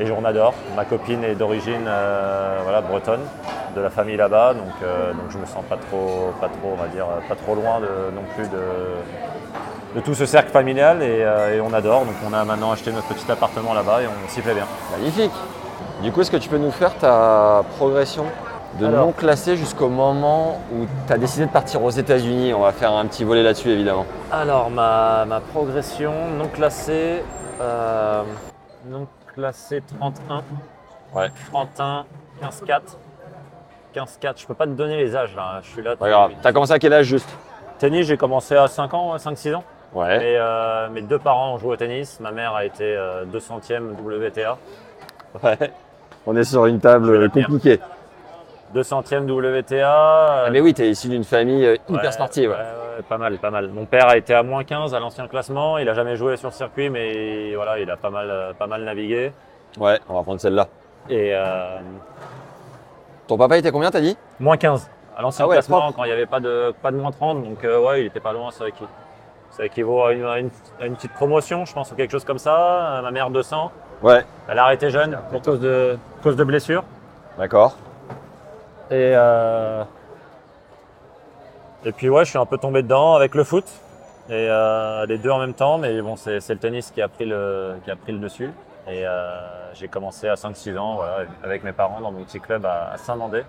et 0.00 0.10
on 0.10 0.24
adore. 0.24 0.54
Ma 0.76 0.84
copine 0.84 1.22
est 1.24 1.34
d'origine 1.34 1.86
euh, 1.86 2.58
voilà, 2.62 2.80
bretonne, 2.80 3.20
de 3.76 3.80
la 3.80 3.90
famille 3.90 4.16
là-bas, 4.16 4.54
donc, 4.54 4.72
euh, 4.82 5.12
donc 5.12 5.30
je 5.30 5.38
me 5.38 5.46
sens 5.46 5.64
pas 5.68 5.76
trop, 5.76 6.32
pas 6.40 6.48
trop, 6.48 6.72
on 6.72 6.82
va 6.82 6.88
dire, 6.88 7.06
pas 7.28 7.36
trop 7.36 7.54
loin 7.54 7.80
de, 7.80 8.14
non 8.14 8.22
plus 8.34 8.48
de, 8.48 9.96
de 9.96 10.00
tout 10.00 10.14
ce 10.14 10.26
cercle 10.26 10.50
familial 10.50 11.02
et, 11.02 11.22
euh, 11.22 11.56
et 11.56 11.60
on 11.60 11.72
adore. 11.72 12.04
Donc 12.04 12.14
on 12.28 12.32
a 12.32 12.44
maintenant 12.44 12.72
acheté 12.72 12.92
notre 12.92 13.08
petit 13.08 13.30
appartement 13.30 13.74
là-bas 13.74 14.02
et 14.02 14.06
on 14.06 14.28
s'y 14.28 14.40
plaît 14.40 14.54
bien. 14.54 14.66
Magnifique. 14.96 15.32
Du 16.02 16.12
coup, 16.12 16.20
est-ce 16.20 16.30
que 16.30 16.36
tu 16.36 16.48
peux 16.48 16.58
nous 16.58 16.72
faire 16.72 16.96
ta 16.98 17.62
progression 17.76 18.24
de 18.80 18.86
Alors. 18.86 19.06
non 19.06 19.12
classé 19.12 19.56
jusqu'au 19.56 19.88
moment 19.88 20.60
où 20.72 20.86
tu 21.06 21.12
as 21.12 21.18
décidé 21.18 21.46
de 21.46 21.50
partir 21.50 21.82
aux 21.82 21.90
États-Unis? 21.90 22.52
On 22.52 22.60
va 22.60 22.72
faire 22.72 22.92
un 22.92 23.06
petit 23.06 23.22
volet 23.22 23.42
là-dessus, 23.44 23.70
évidemment. 23.70 24.04
Alors, 24.32 24.68
ma, 24.70 25.24
ma 25.26 25.40
progression 25.40 26.12
non 26.36 26.48
classée, 26.48 27.22
euh, 27.60 28.22
non 28.88 29.06
classée 29.34 29.82
31. 29.98 30.42
Ouais. 31.14 31.28
31, 31.52 32.06
15-4. 32.42 32.80
15-4, 33.94 34.40
je 34.40 34.46
peux 34.46 34.54
pas 34.54 34.66
te 34.66 34.72
donner 34.72 34.96
les 34.96 35.14
âges 35.14 35.36
là, 35.36 35.60
je 35.62 35.70
suis 35.70 35.82
là. 35.82 35.94
Pas 35.96 36.08
grave. 36.08 36.32
T'as 36.42 36.52
commencé 36.52 36.72
à 36.72 36.78
quel 36.78 36.92
âge 36.92 37.06
juste? 37.06 37.28
Tennis, 37.78 38.06
j'ai 38.06 38.16
commencé 38.16 38.56
à 38.56 38.66
5 38.66 38.94
ans, 38.94 39.16
5-6 39.16 39.54
ans. 39.54 39.64
Ouais. 39.94 40.16
Et 40.16 40.36
euh, 40.36 40.88
mes 40.90 41.02
deux 41.02 41.18
parents 41.18 41.54
ont 41.54 41.58
joué 41.58 41.70
au 41.70 41.76
tennis. 41.76 42.18
Ma 42.18 42.32
mère 42.32 42.54
a 42.54 42.64
été 42.64 42.84
euh, 42.84 43.24
200e 43.26 43.92
WTA. 44.00 44.58
Ouais. 45.42 45.72
On 46.26 46.36
est 46.36 46.44
sur 46.44 46.66
une 46.66 46.80
table 46.80 47.10
euh, 47.10 47.28
compliquée. 47.28 47.80
200e 48.74 49.30
WTA. 49.30 50.44
Ah, 50.46 50.50
mais 50.50 50.60
oui, 50.60 50.74
tu 50.74 50.82
es 50.82 50.90
issu 50.90 51.08
d'une 51.08 51.24
famille 51.24 51.64
euh, 51.64 51.76
hyper 51.88 52.04
Ouais, 52.04 52.12
sportive. 52.12 52.50
ouais, 52.50 52.56
ouais, 52.56 53.02
pas 53.08 53.18
mal, 53.18 53.38
pas 53.38 53.50
mal. 53.50 53.68
Mon 53.68 53.84
père 53.86 54.08
a 54.08 54.16
été 54.16 54.34
à 54.34 54.42
moins 54.42 54.64
15 54.64 54.94
à 54.94 55.00
l'ancien 55.00 55.28
classement. 55.28 55.78
Il 55.78 55.88
a 55.88 55.94
jamais 55.94 56.16
joué 56.16 56.36
sur 56.36 56.52
circuit, 56.52 56.90
mais 56.90 57.54
voilà, 57.54 57.78
il 57.78 57.90
a 57.90 57.96
pas 57.96 58.10
mal, 58.10 58.28
euh, 58.30 58.52
pas 58.52 58.66
mal 58.66 58.82
navigué. 58.84 59.32
Ouais, 59.78 59.98
on 60.08 60.14
va 60.14 60.22
prendre 60.22 60.40
celle-là. 60.40 60.68
Et 61.08 61.30
euh, 61.34 61.78
Ton 63.26 63.36
papa 63.38 63.56
était 63.58 63.70
combien, 63.70 63.90
t'as 63.90 64.00
dit? 64.00 64.16
moins 64.40 64.56
15 64.56 64.90
à 65.16 65.22
l'ancien 65.22 65.46
Ah 65.48 65.52
classement 65.52 65.92
quand 65.92 66.02
il 66.04 66.08
n'y 66.08 66.12
avait 66.12 66.26
pas 66.26 66.40
de, 66.40 66.74
pas 66.82 66.90
de 66.90 66.96
moins 66.96 67.10
30. 67.12 67.44
Donc 67.44 67.64
euh, 67.64 67.80
ouais, 67.84 68.00
il 68.02 68.06
était 68.06 68.20
pas 68.20 68.32
loin, 68.32 68.50
ça, 68.50 68.64
équi- 68.66 68.86
ça 69.50 69.64
équivaut 69.64 70.02
à 70.02 70.12
une, 70.12 70.24
à 70.24 70.38
une- 70.40 70.50
à 70.80 70.86
une 70.86 70.96
petite 70.96 71.12
promotion, 71.12 71.64
je 71.64 71.72
pense, 71.72 71.92
ou 71.92 71.94
quelque 71.94 72.10
chose 72.10 72.24
comme 72.24 72.38
ça. 72.38 72.98
Euh, 72.98 73.02
Ma 73.02 73.10
mère 73.12 73.30
200. 73.30 73.70
Ouais. 74.02 74.24
Elle 74.48 74.58
a 74.58 74.64
arrêté 74.64 74.90
jeune 74.90 75.18
pour 75.30 75.40
cause 75.42 75.60
de, 75.60 75.96
cause 76.22 76.36
de 76.36 76.44
blessure. 76.44 76.82
D'accord. 77.38 77.76
Et, 78.90 79.12
euh, 79.16 79.84
et 81.84 81.92
puis 81.92 82.08
ouais, 82.08 82.24
je 82.24 82.30
suis 82.30 82.38
un 82.38 82.46
peu 82.46 82.58
tombé 82.58 82.82
dedans 82.82 83.14
avec 83.14 83.34
le 83.34 83.44
foot. 83.44 83.64
Et 84.28 84.48
euh, 84.48 85.04
les 85.06 85.18
deux 85.18 85.30
en 85.30 85.38
même 85.38 85.52
temps, 85.54 85.76
mais 85.76 86.00
bon, 86.00 86.16
c'est 86.16 86.40
c'est 86.40 86.54
le 86.54 86.60
tennis 86.60 86.90
qui 86.90 87.02
a 87.02 87.08
pris 87.08 87.26
le, 87.26 87.74
qui 87.84 87.90
a 87.90 87.96
pris 87.96 88.12
le 88.12 88.18
dessus. 88.18 88.50
Et 88.86 89.06
euh, 89.06 89.72
j'ai 89.74 89.88
commencé 89.88 90.28
à 90.28 90.34
5-6 90.34 90.76
ans 90.78 90.96
voilà, 90.96 91.26
avec 91.42 91.62
mes 91.64 91.72
parents 91.72 92.00
dans 92.00 92.12
mon 92.12 92.22
petit 92.24 92.40
club 92.40 92.64
à, 92.66 92.96
Saint-Mandé, 92.98 93.44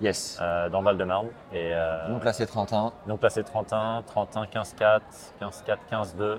Yes. 0.00 0.38
euh, 0.40 0.68
dans 0.68 0.82
Val-de-Marne. 0.82 1.28
Et 1.52 1.70
euh, 1.74 2.08
Non 2.08 2.18
classé 2.18 2.46
31. 2.46 2.92
donc 3.06 3.20
passé 3.20 3.42
31, 3.44 4.02
31, 4.06 4.44
15-4, 4.44 5.00
15-4, 5.40 5.76
15-2, 5.90 6.38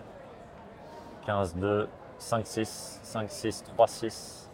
15-2, 1.28 1.88
5-6, 2.20 3.00
5-6, 3.06 3.64
3-6, 3.78 4.48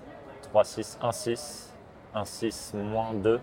3-6, 0.54 0.98
1-6, 1.02 1.70
1-6, 2.16 2.76
moins 2.78 3.14
2, 3.14 3.40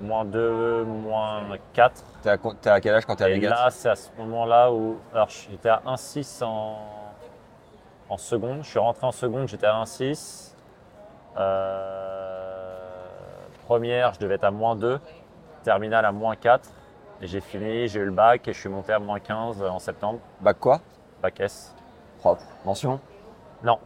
moins 0.00 0.24
2, 0.24 0.84
moins 0.84 1.42
4. 1.72 2.02
T'es 2.22 2.30
à, 2.30 2.36
co- 2.38 2.54
t'es 2.54 2.70
à 2.70 2.80
quel 2.80 2.94
âge 2.94 3.04
quand 3.06 3.16
t'es 3.16 3.24
à 3.24 3.28
Vegas 3.28 3.50
là, 3.50 3.70
c'est 3.70 3.88
à 3.90 3.96
ce 3.96 4.08
moment-là 4.18 4.72
où. 4.72 4.98
Alors, 5.14 5.28
j'étais 5.28 5.68
à 5.68 5.82
1,6 5.86 6.44
en, 6.44 6.76
en 8.08 8.16
seconde. 8.16 8.62
Je 8.62 8.68
suis 8.68 8.78
rentré 8.78 9.06
en 9.06 9.12
seconde, 9.12 9.48
j'étais 9.48 9.66
à 9.66 9.74
1,6. 9.82 10.54
Euh, 11.36 12.78
première, 13.66 14.14
je 14.14 14.20
devais 14.20 14.34
être 14.34 14.44
à 14.44 14.50
moins 14.50 14.76
2. 14.76 15.00
Terminale 15.64 16.04
à 16.04 16.12
moins 16.12 16.36
4. 16.36 16.70
Et 17.20 17.26
j'ai 17.26 17.40
fini, 17.40 17.88
j'ai 17.88 18.00
eu 18.00 18.04
le 18.04 18.12
bac 18.12 18.46
et 18.46 18.52
je 18.52 18.58
suis 18.60 18.68
monté 18.68 18.92
à 18.92 18.98
moins 18.98 19.18
15 19.18 19.62
en 19.62 19.78
septembre. 19.78 20.20
Bac 20.40 20.58
quoi 20.60 20.80
Bac 21.20 21.40
S. 21.40 21.74
Propre. 22.20 22.42
Mention 22.64 23.00
Non. 23.64 23.78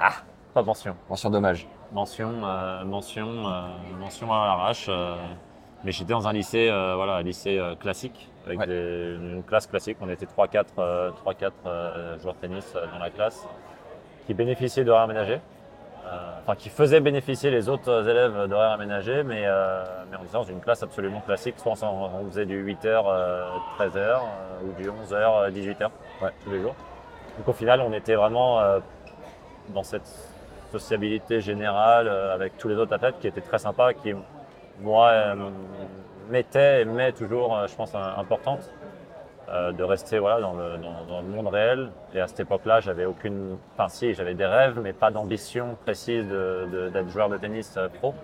Ah, 0.00 0.12
pas 0.52 0.62
mention. 0.62 0.96
Mention 1.08 1.30
dommage. 1.30 1.68
Mention, 1.92 2.32
euh, 2.44 2.84
mention, 2.84 3.26
euh, 3.46 3.68
mention 4.00 4.32
à 4.32 4.46
l'arrache. 4.46 4.90
Mais 5.84 5.92
j'étais 5.92 6.12
dans 6.12 6.26
un 6.28 6.32
lycée, 6.32 6.68
euh, 6.70 6.94
voilà, 6.96 7.14
un 7.14 7.22
lycée 7.22 7.58
euh, 7.58 7.74
classique, 7.74 8.28
avec 8.46 8.58
Ouais. 8.60 8.66
des- 8.66 9.16
une 9.20 9.42
classe 9.42 9.66
classique. 9.66 9.96
On 10.00 10.08
était 10.08 10.26
3-4 10.26 10.66
euh, 10.78 11.10
3-4, 11.24 11.52
euh, 11.66 12.18
joueurs 12.20 12.34
de 12.34 12.40
tennis 12.40 12.74
dans 12.92 12.98
la 12.98 13.10
classe 13.10 13.46
qui 14.26 14.34
bénéficiaient 14.34 14.84
d'horaires 14.84 15.02
aménagés. 15.04 15.40
Enfin, 16.42 16.56
qui 16.56 16.68
faisaient 16.68 17.00
bénéficier 17.00 17.50
les 17.50 17.68
autres 17.68 18.06
élèves 18.08 18.46
d'horaires 18.48 18.72
aménagés, 18.72 19.22
mais, 19.22 19.42
mais 20.10 20.16
on 20.20 20.24
était 20.24 20.32
dans 20.32 20.42
une 20.42 20.60
classe 20.60 20.82
absolument 20.82 21.20
classique. 21.20 21.54
Soit 21.58 21.72
on, 21.82 21.86
on 21.86 22.26
faisait 22.28 22.44
du 22.44 22.60
8h, 22.62 23.04
13h, 23.78 24.20
ou 24.64 24.72
du 24.82 24.90
11h, 24.90 25.50
18h, 25.52 25.90
Ouais. 26.20 26.30
tous 26.44 26.50
les 26.50 26.60
jours. 26.60 26.74
Donc 27.38 27.48
au 27.48 27.52
final, 27.52 27.80
on 27.80 27.92
était 27.92 28.16
vraiment 28.16 28.60
dans 29.68 29.84
cette 29.84 30.10
sociabilité 30.72 31.40
générale 31.40 32.08
avec 32.08 32.58
tous 32.58 32.68
les 32.68 32.74
autres 32.76 32.92
athlètes 32.92 33.18
qui 33.20 33.28
étaient 33.28 33.40
très 33.40 33.58
sympas, 33.58 33.92
qui, 33.94 34.12
moi, 34.82 35.08
euh, 35.10 35.34
m'étaient 36.30 36.82
et 36.82 36.84
m'est 36.84 37.12
toujours, 37.12 37.56
euh, 37.56 37.66
je 37.66 37.74
pense, 37.74 37.94
importante. 37.94 38.70
euh, 39.50 39.72
de 39.72 39.82
rester 39.82 40.18
voilà, 40.18 40.40
dans, 40.40 40.54
le, 40.54 40.78
dans- 40.78 41.04
dans 41.06 41.20
le 41.20 41.26
monde 41.26 41.48
réel. 41.48 41.90
Et 42.14 42.20
à 42.20 42.26
cette 42.28 42.40
époque-là, 42.40 42.80
j'avais 42.80 43.04
aucune. 43.04 43.58
Enfin, 43.74 43.88
si, 43.88 44.14
j'avais 44.14 44.34
des 44.34 44.46
rêves, 44.46 44.78
mais 44.80 44.92
pas 44.94 45.10
d'ambition 45.10 45.76
précise 45.84 46.26
d'être 46.28 47.08
joueur 47.10 47.28
de 47.28 47.36
tennis 47.36 47.78
pro. 47.98 48.14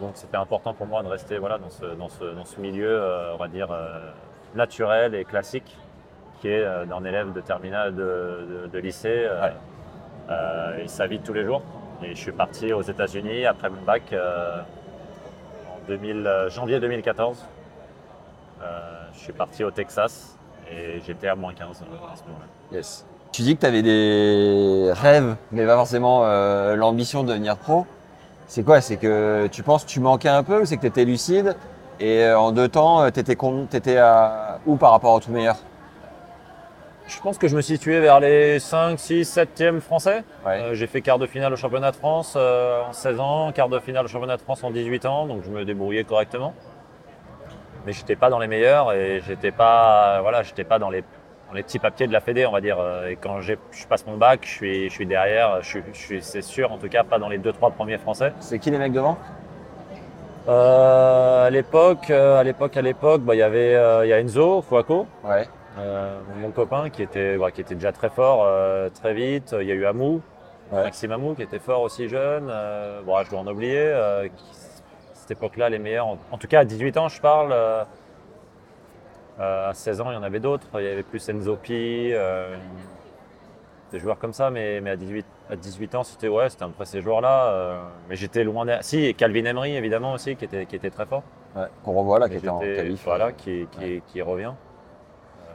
Donc 0.00 0.12
c'était 0.14 0.36
important 0.38 0.72
pour 0.72 0.86
moi 0.86 1.02
de 1.02 1.08
rester 1.08 1.38
voilà, 1.38 1.58
dans, 1.58 1.70
ce, 1.70 1.84
dans, 1.84 2.08
ce, 2.08 2.24
dans 2.24 2.44
ce 2.46 2.60
milieu, 2.60 3.02
on 3.34 3.36
va 3.36 3.48
dire, 3.48 3.68
naturel 4.54 5.14
et 5.14 5.24
classique, 5.24 5.76
qui 6.40 6.48
est 6.48 6.64
d'un 6.86 7.04
élève 7.04 7.32
de 7.32 7.40
terminale 7.40 7.94
de, 7.94 8.46
de- 8.64 8.66
de 8.72 8.78
lycée. 8.78 9.26
Ouais. 9.28 9.52
euh, 10.30 10.78
et 10.78 10.88
ça 10.88 11.06
vit 11.06 11.20
tous 11.20 11.32
les 11.34 11.44
jours. 11.44 11.62
Et 12.02 12.10
je 12.14 12.20
suis 12.20 12.32
parti 12.32 12.72
aux 12.72 12.82
États-Unis 12.82 13.44
après 13.44 13.68
mon 13.70 13.82
bac 13.82 14.02
euh, 14.12 14.58
2000, 15.88 16.26
euh, 16.26 16.50
janvier 16.50 16.80
2014. 16.80 17.44
Euh, 18.62 18.80
je 19.12 19.18
suis 19.18 19.32
parti 19.32 19.64
au 19.64 19.70
Texas 19.70 20.36
et 20.70 21.00
j'étais 21.06 21.28
à 21.28 21.34
moins 21.34 21.54
15 21.54 21.82
euh, 21.82 22.12
à 22.12 22.16
ce 22.16 22.22
moment-là. 22.24 22.46
Yes. 22.76 23.06
Tu 23.32 23.42
dis 23.42 23.56
que 23.56 23.60
tu 23.60 23.66
avais 23.66 23.82
des 23.82 24.92
rêves, 24.92 25.36
mais 25.50 25.66
pas 25.66 25.76
forcément 25.76 26.24
l'ambition 26.76 27.24
de 27.24 27.30
devenir 27.30 27.56
pro. 27.56 27.84
C'est 28.46 28.62
quoi? 28.62 28.80
C'est 28.80 28.96
que 28.96 29.48
tu 29.50 29.64
penses 29.64 29.84
que 29.84 29.90
tu 29.90 29.98
manquais 29.98 30.28
un 30.28 30.44
peu 30.44 30.60
ou 30.60 30.64
c'est 30.64 30.76
que 30.76 30.82
tu 30.82 30.86
étais 30.86 31.04
lucide 31.04 31.56
et 31.98 32.30
en 32.30 32.52
deux 32.52 32.68
temps, 32.68 33.10
tu 33.10 33.18
étais, 33.18 33.96
à 33.96 34.60
où 34.66 34.76
par 34.76 34.92
rapport 34.92 35.14
au 35.14 35.20
tout 35.20 35.32
meilleur? 35.32 35.56
Je 37.06 37.20
pense 37.20 37.36
que 37.36 37.48
je 37.48 37.56
me 37.56 37.60
situais 37.60 38.00
vers 38.00 38.18
les 38.18 38.58
5, 38.58 38.98
6, 38.98 39.22
7e 39.38 39.80
français. 39.80 40.24
Ouais. 40.46 40.60
Euh, 40.60 40.74
j'ai 40.74 40.86
fait 40.86 41.02
quart 41.02 41.18
de 41.18 41.26
finale 41.26 41.52
au 41.52 41.56
championnat 41.56 41.90
de 41.90 41.96
France 41.96 42.34
euh, 42.36 42.82
en 42.88 42.92
16 42.92 43.20
ans, 43.20 43.52
quart 43.52 43.68
de 43.68 43.78
finale 43.78 44.06
au 44.06 44.08
championnat 44.08 44.36
de 44.38 44.42
France 44.42 44.64
en 44.64 44.70
18 44.70 45.04
ans, 45.04 45.26
donc 45.26 45.42
je 45.44 45.50
me 45.50 45.64
débrouillais 45.66 46.04
correctement. 46.04 46.54
Mais 47.84 47.92
j'étais 47.92 48.16
pas 48.16 48.30
dans 48.30 48.38
les 48.38 48.46
meilleurs 48.46 48.92
et 48.94 49.20
j'étais 49.26 49.50
pas, 49.52 50.20
voilà, 50.22 50.42
j'étais 50.42 50.64
pas 50.64 50.78
dans 50.78 50.88
les, 50.88 51.02
dans 51.48 51.54
les 51.54 51.62
petits 51.62 51.78
papiers 51.78 52.06
de 52.06 52.12
la 52.14 52.20
Fédé, 52.20 52.46
on 52.46 52.52
va 52.52 52.62
dire. 52.62 52.78
Euh, 52.80 53.08
Et 53.10 53.16
quand 53.16 53.42
je 53.42 53.52
passe 53.86 54.06
mon 54.06 54.16
bac, 54.16 54.40
je 54.42 54.48
suis, 54.50 54.88
je 54.88 54.94
suis 54.94 55.06
derrière, 55.06 55.58
je 55.60 55.68
suis, 55.68 55.82
je 55.92 55.98
suis- 55.98 56.22
c'est 56.22 56.40
sûr, 56.42 56.72
en 56.72 56.78
tout 56.78 56.88
cas, 56.88 57.04
pas 57.04 57.18
dans 57.18 57.28
les 57.28 57.36
2-3 57.38 57.70
premiers 57.72 57.98
français. 57.98 58.32
C'est 58.40 58.58
qui 58.58 58.70
les 58.70 58.78
mecs 58.78 58.92
devant? 58.94 59.18
Euh, 60.48 61.46
à 61.46 61.50
l'époque, 61.50 62.08
à 62.10 62.42
l'époque, 62.42 62.76
à 62.78 62.82
l'époque, 62.82 63.20
bah, 63.22 63.34
il 63.34 63.38
y 63.38 63.42
avait, 63.42 63.72
il 64.04 64.08
y 64.08 64.12
a 64.14 64.18
Enzo 64.20 64.62
Fouaco, 64.62 65.06
Ouais. 65.22 65.46
Euh, 65.78 66.18
mon 66.40 66.50
copain 66.50 66.88
qui 66.90 67.02
était, 67.02 67.36
bah, 67.36 67.50
qui 67.50 67.60
était 67.60 67.74
déjà 67.74 67.92
très 67.92 68.10
fort 68.10 68.42
euh, 68.44 68.88
très 68.90 69.14
vite. 69.14 69.54
Il 69.60 69.66
y 69.66 69.72
a 69.72 69.74
eu 69.74 69.84
Amou, 69.86 70.20
Ouais. 70.72 70.82
Maxime 70.84 71.12
Amou 71.12 71.34
qui 71.34 71.42
était 71.42 71.58
fort 71.58 71.82
aussi 71.82 72.08
jeune. 72.08 72.48
Euh, 72.50 73.02
bon, 73.02 73.22
je 73.22 73.30
dois 73.30 73.40
en 73.40 73.46
oublier. 73.46 73.76
euh, 73.78 74.28
qui- 74.28 74.44
cette 75.14 75.30
époque-là, 75.32 75.68
les 75.70 75.78
meilleurs, 75.78 76.06
en, 76.06 76.18
en 76.32 76.38
tout 76.38 76.46
cas 76.48 76.60
à 76.60 76.64
18 76.64 76.96
ans, 76.96 77.08
je 77.08 77.20
parle. 77.20 77.50
euh, 77.52 77.84
euh, 79.40 79.70
à 79.70 79.74
16 79.74 80.00
ans, 80.00 80.10
il 80.10 80.14
y 80.14 80.16
en 80.16 80.22
avait 80.22 80.40
d'autres. 80.40 80.66
Il 80.74 80.84
y 80.84 80.88
avait 80.88 81.02
plus 81.02 81.26
Enzo 81.28 81.56
Pi, 81.56 82.10
euh, 82.12 82.54
des 83.92 83.98
joueurs 83.98 84.18
comme 84.18 84.32
ça. 84.32 84.50
Mais, 84.50 84.80
mais 84.80 84.90
à 84.90 84.96
18, 84.96 85.26
à 85.50 85.56
18 85.56 85.94
ans, 85.96 86.04
c'était 86.04 86.28
ouais, 86.28 86.48
c'était 86.50 86.62
un 86.64 86.70
peu 86.70 86.84
ces 86.84 87.00
joueurs-là. 87.02 87.46
euh, 87.46 87.80
mais 88.08 88.16
j'étais 88.16 88.44
loin 88.44 88.64
derrière. 88.64 88.84
Si, 88.84 89.04
et 89.04 89.14
Calvin 89.14 89.44
Emery 89.44 89.76
évidemment 89.76 90.12
aussi, 90.12 90.36
qui 90.36 90.44
était, 90.44 90.66
qui 90.66 90.76
était 90.76 90.90
très 90.90 91.06
fort. 91.06 91.22
ouais. 91.56 91.64
Qu'on 91.84 91.92
revoit 91.94 92.18
là, 92.18 92.28
qui 92.28 92.36
était 92.36 92.48
en 92.48 92.58
qualif. 92.60 93.02
Voilà, 93.04 93.32
qui, 93.32 93.66
qui, 93.72 94.02
qui 94.06 94.22
revient. 94.22 94.52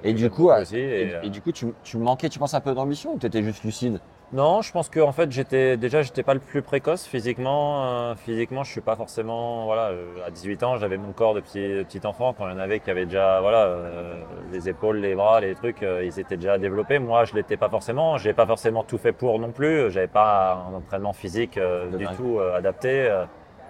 Et 0.03 0.13
du 0.13 0.29
coup, 0.29 0.50
aussi, 0.50 0.77
et, 0.77 1.01
et, 1.01 1.13
euh, 1.15 1.22
et 1.24 1.29
du 1.29 1.41
coup, 1.41 1.51
tu, 1.51 1.68
tu 1.84 1.98
manquais, 1.98 2.29
tu 2.29 2.39
penses 2.39 2.53
un 2.53 2.62
peu 2.62 2.74
d'ambition 2.74 3.13
ou 3.13 3.18
t'étais 3.18 3.44
juste 3.44 3.63
lucide? 3.63 4.00
Non, 4.32 4.62
je 4.62 4.72
pense 4.72 4.89
que 4.89 5.00
en 5.00 5.12
fait 5.12 5.32
j'étais 5.32 5.75
déjà 5.75 6.03
j'étais 6.03 6.22
pas 6.22 6.36
le 6.36 6.39
plus 6.39 6.62
précoce 6.62 7.08
physiquement. 7.08 7.84
euh, 8.12 8.15
physiquement, 8.15 8.63
je 8.63 8.72
suis 8.72 8.79
pas 8.82 8.96
forcément 8.96 9.65
voilà. 9.65 9.88
euh, 9.88 10.06
à 10.24 10.29
18 10.29 10.62
ans, 10.62 10.77
j'avais 10.77 10.98
mon 10.98 11.13
corps 11.13 11.34
de 11.34 11.39
petit, 11.39 12.00
enfant. 12.06 12.34
Quand 12.38 12.48
il 12.48 12.51
y 12.51 12.56
en 12.56 12.60
avait 12.60 12.79
qui 12.79 12.91
avaient 12.91 13.08
déjà 13.08 13.41
voilà 13.41 13.63
euh, 13.65 14.13
les 14.51 14.70
épaules, 14.70 14.98
les 14.98 15.15
bras, 15.15 15.41
les 15.41 15.56
trucs, 15.56 15.82
euh, 15.82 16.06
ils 16.06 16.20
étaient 16.20 16.38
déjà 16.38 16.60
développés. 16.60 17.00
Moi, 17.00 17.25
je 17.25 17.34
l'étais 17.34 17.58
pas 17.58 17.70
forcément. 17.70 18.20
J'ai 18.20 18.34
pas 18.34 18.46
forcément 18.46 18.84
tout 18.84 19.00
fait 19.00 19.13
pour 19.13 19.39
non 19.39 19.51
plus. 19.51 19.89
J'avais 19.89 20.08
pas 20.08 20.63
un 20.70 20.75
entraînement 20.75 21.13
physique 21.13 21.60
du 21.98 22.06
dingue. 22.06 22.15
tout 22.15 22.39
adapté. 22.39 23.10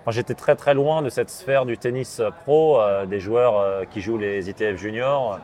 Enfin, 0.01 0.12
j'étais 0.12 0.33
très 0.33 0.57
très 0.57 0.74
loin 0.74 1.01
de 1.01 1.07
cette 1.09 1.29
sphère 1.29 1.65
du 1.65 1.77
tennis 1.77 2.21
pro, 2.43 2.81
des 3.07 3.21
joueurs 3.21 3.88
qui 3.91 4.01
jouent 4.01 4.17
les 4.17 4.50
ITF 4.50 4.75
juniors. 4.75 5.39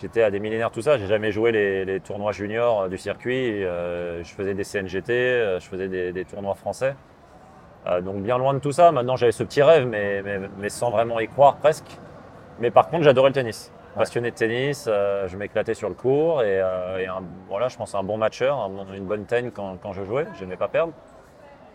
J'étais 0.00 0.22
à 0.22 0.30
des 0.30 0.38
millénaires, 0.38 0.70
tout 0.70 0.82
ça. 0.82 0.96
J'ai 0.96 1.06
jamais 1.06 1.32
joué 1.32 1.50
les, 1.50 1.84
les 1.84 2.00
tournois 2.00 2.32
juniors 2.32 2.82
euh, 2.82 2.88
du 2.88 2.98
circuit. 2.98 3.64
Euh, 3.64 4.22
je 4.22 4.32
faisais 4.32 4.54
des 4.54 4.62
CNGT, 4.62 5.10
euh, 5.10 5.58
je 5.60 5.66
faisais 5.66 5.88
des, 5.88 6.12
des 6.12 6.24
tournois 6.24 6.54
français. 6.54 6.94
Euh, 7.86 8.00
donc 8.00 8.22
bien 8.22 8.38
loin 8.38 8.54
de 8.54 8.60
tout 8.60 8.70
ça. 8.70 8.92
Maintenant, 8.92 9.16
j'avais 9.16 9.32
ce 9.32 9.42
petit 9.42 9.62
rêve, 9.62 9.86
mais, 9.86 10.22
mais, 10.22 10.40
mais 10.58 10.68
sans 10.68 10.90
vraiment 10.90 11.18
y 11.18 11.26
croire 11.26 11.56
presque. 11.56 11.98
Mais 12.60 12.70
par 12.70 12.88
contre, 12.88 13.02
j'adorais 13.04 13.30
le 13.30 13.34
tennis. 13.34 13.72
Passionné 13.96 14.30
de 14.30 14.36
tennis, 14.36 14.86
euh, 14.88 15.26
je 15.26 15.36
m'éclatais 15.36 15.74
sur 15.74 15.88
le 15.88 15.94
court 15.96 16.42
et, 16.42 16.58
et 16.58 17.06
un, 17.06 17.22
voilà, 17.48 17.66
je 17.66 17.76
pense 17.76 17.96
un 17.96 18.04
bon 18.04 18.16
matcheur, 18.16 18.58
un 18.60 18.94
une 18.94 19.06
bonne 19.06 19.24
teigne 19.24 19.50
quand, 19.50 19.76
quand 19.82 19.92
je 19.92 20.04
jouais. 20.04 20.26
Je 20.38 20.44
n'aimais 20.44 20.56
pas 20.56 20.68
perdre. 20.68 20.92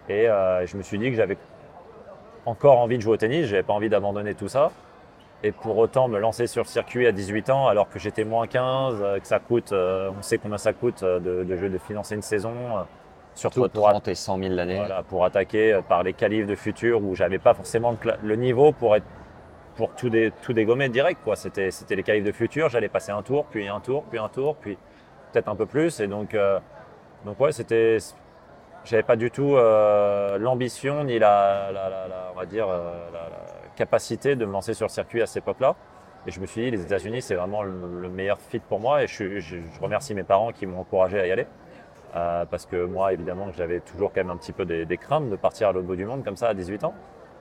Et 0.08 0.28
je 0.28 0.78
me 0.78 0.84
suis 0.84 0.98
dit 0.98 1.10
que 1.10 1.18
j'avais 1.18 1.38
encore 2.46 2.80
envie 2.80 2.98
de 2.98 3.02
jouer 3.02 3.14
au 3.14 3.18
tennis. 3.18 3.48
J'avais 3.48 3.64
pas 3.64 3.74
envie 3.74 3.90
d'abandonner 3.90 4.36
tout 4.36 4.48
ça. 4.48 4.72
Et 5.46 5.52
pour 5.52 5.78
autant, 5.78 6.08
me 6.08 6.20
lancer 6.20 6.48
sur 6.48 6.64
le 6.64 6.68
circuit 6.68 7.06
à 7.06 7.12
18 7.12 7.50
ans, 7.50 7.68
alors 7.68 7.90
que 7.90 8.00
j'étais 8.00 8.24
moins 8.24 8.48
15, 8.48 8.96
euh, 9.02 9.20
que 9.20 9.28
ça 9.28 9.40
coûte, 9.40 9.74
euh, 9.74 10.10
on 10.18 10.22
sait 10.22 10.38
combien 10.38 10.58
ça 10.58 10.72
coûte 10.72 11.04
euh, 11.04 11.20
de, 11.20 11.44
de, 11.44 11.68
de 11.68 11.78
financer 11.78 12.16
une 12.16 12.22
saison, 12.22 12.54
surtout 13.36 13.68
pour, 13.68 13.92
30 13.92 14.08
et 14.08 14.16
100 14.16 14.38
000 14.40 14.54
l'année. 14.54 14.78
voilà, 14.78 15.04
pour 15.04 15.26
attaquer 15.26 15.80
par 15.90 16.04
les 16.04 16.14
qualifs 16.14 16.48
de 16.48 16.56
futur 16.56 17.04
où 17.04 17.14
j'avais 17.14 17.40
pas 17.40 17.54
forcément 17.54 17.96
le, 18.24 18.36
niveau 18.36 18.72
pour 18.72 18.96
être 18.96 19.06
pour 19.76 19.90
tout, 19.96 20.10
dé- 20.10 20.32
tout 20.44 20.54
dégommer 20.54 20.88
direct. 20.88 21.20
quoi. 21.24 21.36
C'était 21.36 21.72
c'était 21.72 21.96
les 21.96 22.04
qualifs 22.04 22.24
de 22.24 22.32
futur, 22.32 22.70
j'allais 22.70 22.90
passer 22.90 23.12
un 23.12 23.24
tour, 23.24 23.46
puis 23.46 23.68
un 23.68 23.80
tour, 23.82 24.04
puis 24.10 24.20
un 24.20 24.30
tour, 24.30 24.56
puis 24.56 24.78
peut-être 25.32 25.50
un 25.50 25.56
peu 25.56 25.66
plus. 25.66 26.00
Et 26.00 26.08
donc, 26.08 26.36
euh, 26.36 26.60
donc 27.26 27.40
ouais, 27.40 27.52
c'était. 27.52 27.98
J'avais 28.86 29.04
pas 29.04 29.16
du 29.16 29.32
tout 29.32 29.56
euh, 29.56 30.38
l'ambition 30.38 31.04
ni 31.06 31.18
la, 31.18 31.72
la- 31.74 31.90
la- 31.90 32.08
la- 32.08 32.32
on 32.34 32.38
va 32.40 32.46
dire, 32.46 32.68
euh, 32.70 32.94
capacité 33.76 34.36
de 34.36 34.46
me 34.46 34.52
lancer 34.52 34.74
sur 34.74 34.86
le 34.88 34.92
circuit 34.92 35.22
à 35.22 35.26
cette 35.26 35.44
époque-là. 35.44 35.76
Et 36.26 36.32
je 36.32 36.40
me 36.40 36.46
suis 36.46 36.62
dit, 36.64 36.72
les 36.72 36.82
États-Unis, 36.82 37.22
c'est 37.22 37.36
vraiment 37.36 37.64
le, 37.64 37.74
le 38.02 38.10
meilleur 38.10 38.40
fit 38.40 38.60
pour 38.60 38.80
moi. 38.80 39.04
Et 39.04 39.08
je, 39.08 39.40
je- 39.40 39.58
je 39.58 39.82
remercie 39.82 40.14
mes 40.16 40.24
parents 40.24 40.52
qui 40.52 40.66
m'ont 40.66 40.80
encouragé 40.80 41.20
à 41.20 41.28
y 41.28 41.32
aller. 41.32 41.48
Euh, 42.16 42.46
parce 42.46 42.66
que 42.66 42.86
moi, 42.86 43.12
évidemment, 43.12 43.48
j'avais 43.52 43.80
toujours 43.80 44.12
quand 44.14 44.22
même 44.22 44.30
un 44.30 44.38
petit 44.38 44.52
peu 44.54 44.66
des, 44.66 44.86
des 44.86 44.98
craintes 44.98 45.30
de 45.30 45.36
partir 45.36 45.70
à 45.70 45.72
l'autre 45.74 45.88
bout 45.88 45.96
du 45.96 46.06
monde 46.06 46.24
comme 46.24 46.38
ça 46.38 46.48
à 46.50 46.54
18 46.54 46.84
ans. 46.86 46.94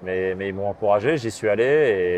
Mais, 0.02 0.34
mais 0.34 0.48
ils 0.48 0.54
m'ont 0.54 0.68
encouragé, 0.68 1.16
j'y 1.16 1.30
suis 1.30 1.48
allé 1.48 1.62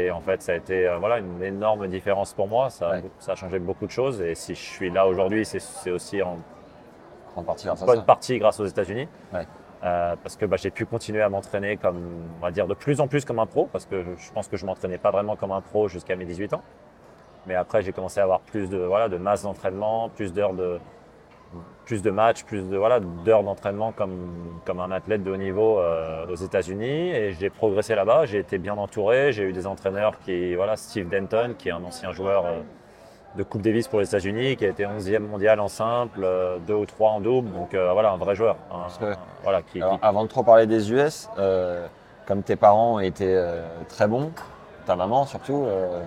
et 0.07 0.11
en 0.11 0.21
fait, 0.23 0.41
ça 0.41 0.53
a 0.53 0.55
été 0.55 0.89
euh, 0.89 0.97
voilà, 0.97 1.19
une 1.19 1.43
énorme 1.43 1.87
différence 1.89 2.33
pour 2.33 2.49
moi. 2.49 2.71
Ça, 2.71 2.89
a- 2.89 2.93
Ouais. 2.95 3.03
ça 3.19 3.33
a 3.33 3.35
changé 3.35 3.59
beaucoup 3.59 3.85
de 3.87 3.91
choses. 3.91 4.23
Et 4.23 4.35
si 4.35 4.55
je 4.55 4.61
suis 4.61 4.89
là 4.91 5.07
aujourd'hui, 5.07 5.45
c'est- 5.45 5.91
aussi 5.91 6.23
en 6.23 6.39
En 7.37 7.43
partie 7.43 7.67
grâce 7.67 7.83
à 7.83 7.87
bonne 7.87 7.97
ça. 7.99 8.03
partie 8.05 8.39
grâce 8.39 8.59
aux 8.61 8.65
États-Unis. 8.65 9.07
Ouais. 9.35 9.47
Euh, 9.85 10.17
parce 10.23 10.37
que 10.37 10.47
bah, 10.47 10.57
j'ai 10.57 10.71
pu 10.71 10.87
continuer 10.87 11.21
à 11.21 11.29
m'entraîner 11.29 11.77
comme, 11.77 12.01
on 12.39 12.43
va 12.43 12.51
dire, 12.51 12.67
de 12.67 12.73
plus 12.75 13.01
en 13.01 13.09
plus 13.09 13.25
comme 13.25 13.39
un 13.39 13.47
pro, 13.47 13.69
parce 13.71 13.85
que 13.85 14.03
je, 14.17 14.33
pense 14.33 14.49
que 14.49 14.57
je 14.57 14.65
m'entraînais 14.65 14.97
pas 14.97 15.11
vraiment 15.11 15.37
comme 15.37 15.53
un 15.53 15.61
pro 15.61 15.89
jusqu'à 15.89 16.17
mes 16.17 16.25
18 16.25 16.55
ans. 16.55 16.63
Mais 17.47 17.55
après, 17.55 17.83
j'ai 17.83 17.93
commencé 17.93 18.19
à 18.19 18.23
avoir 18.23 18.41
plus 18.41 18.71
de, 18.71 18.79
voilà, 18.79 19.11
de 19.11 19.19
masse 19.19 19.43
d'entraînement, 19.43 20.09
plus 20.09 20.33
d'heures 20.33 20.55
de, 20.55 20.81
plus 21.85 22.01
de 22.01 22.11
matchs, 22.11 22.45
plus 22.45 22.67
de, 22.69 22.77
voilà, 22.79 23.01
d'heures 23.01 23.43
d'entraînement 23.43 23.93
comme, 23.93 24.61
comme 24.65 24.81
un 24.81 24.91
athlète 24.91 25.23
de 25.23 25.31
haut 25.31 25.37
niveau 25.37 25.79
euh, 25.79 26.27
aux 26.29 26.35
États-Unis. 26.35 27.11
Et 27.11 27.33
j'ai 27.33 27.51
progressé 27.51 27.95
là-bas, 27.95 28.25
j'ai 28.25 28.39
été 28.39 28.57
bien 28.57 28.79
entouré, 28.79 29.33
j'ai 29.33 29.43
eu 29.45 29.53
des 29.53 29.67
entraîneurs 29.67 30.19
qui, 30.21 30.55
voilà, 30.55 30.77
Steve 30.77 31.11
Denton, 31.11 31.55
qui 31.59 31.69
est 31.69 31.73
un 31.73 31.85
ancien 31.85 32.13
joueur 32.13 32.47
euh, 32.47 32.61
de 33.37 33.43
Coupe 33.43 33.63
Davis 33.63 33.89
pour 33.89 34.01
les 34.01 34.07
États-Unis, 34.07 34.57
qui 34.57 34.65
a 34.65 34.69
été 34.69 34.85
11e 34.87 35.19
mondial 35.27 35.59
en 35.61 35.69
simple, 35.69 36.21
euh, 36.23 36.59
deux 36.67 36.75
ou 36.75 36.87
trois 36.87 37.11
en 37.11 37.21
double. 37.21 37.51
Donc 37.53 37.75
euh, 37.75 37.93
voilà, 37.93 38.13
un 38.13 38.17
vrai 38.17 38.35
joueur. 38.35 38.57
Un- 38.73 38.89
voilà, 39.43 39.63
qui, 39.63 39.81
Alors, 39.83 39.95
qui- 39.99 40.07
avant 40.07 40.23
de 40.23 40.29
trop 40.29 40.43
parler 40.43 40.67
des 40.67 40.93
US, 40.93 41.29
euh, 41.39 41.87
comme 42.27 42.43
tes 42.43 42.57
parents 42.57 43.01
étaient 43.01 43.25
euh, 43.37 43.63
très 43.89 44.07
bons, 44.07 44.31
ta 44.87 44.95
maman 44.97 45.27
surtout, 45.27 45.65
euh, 45.67 46.01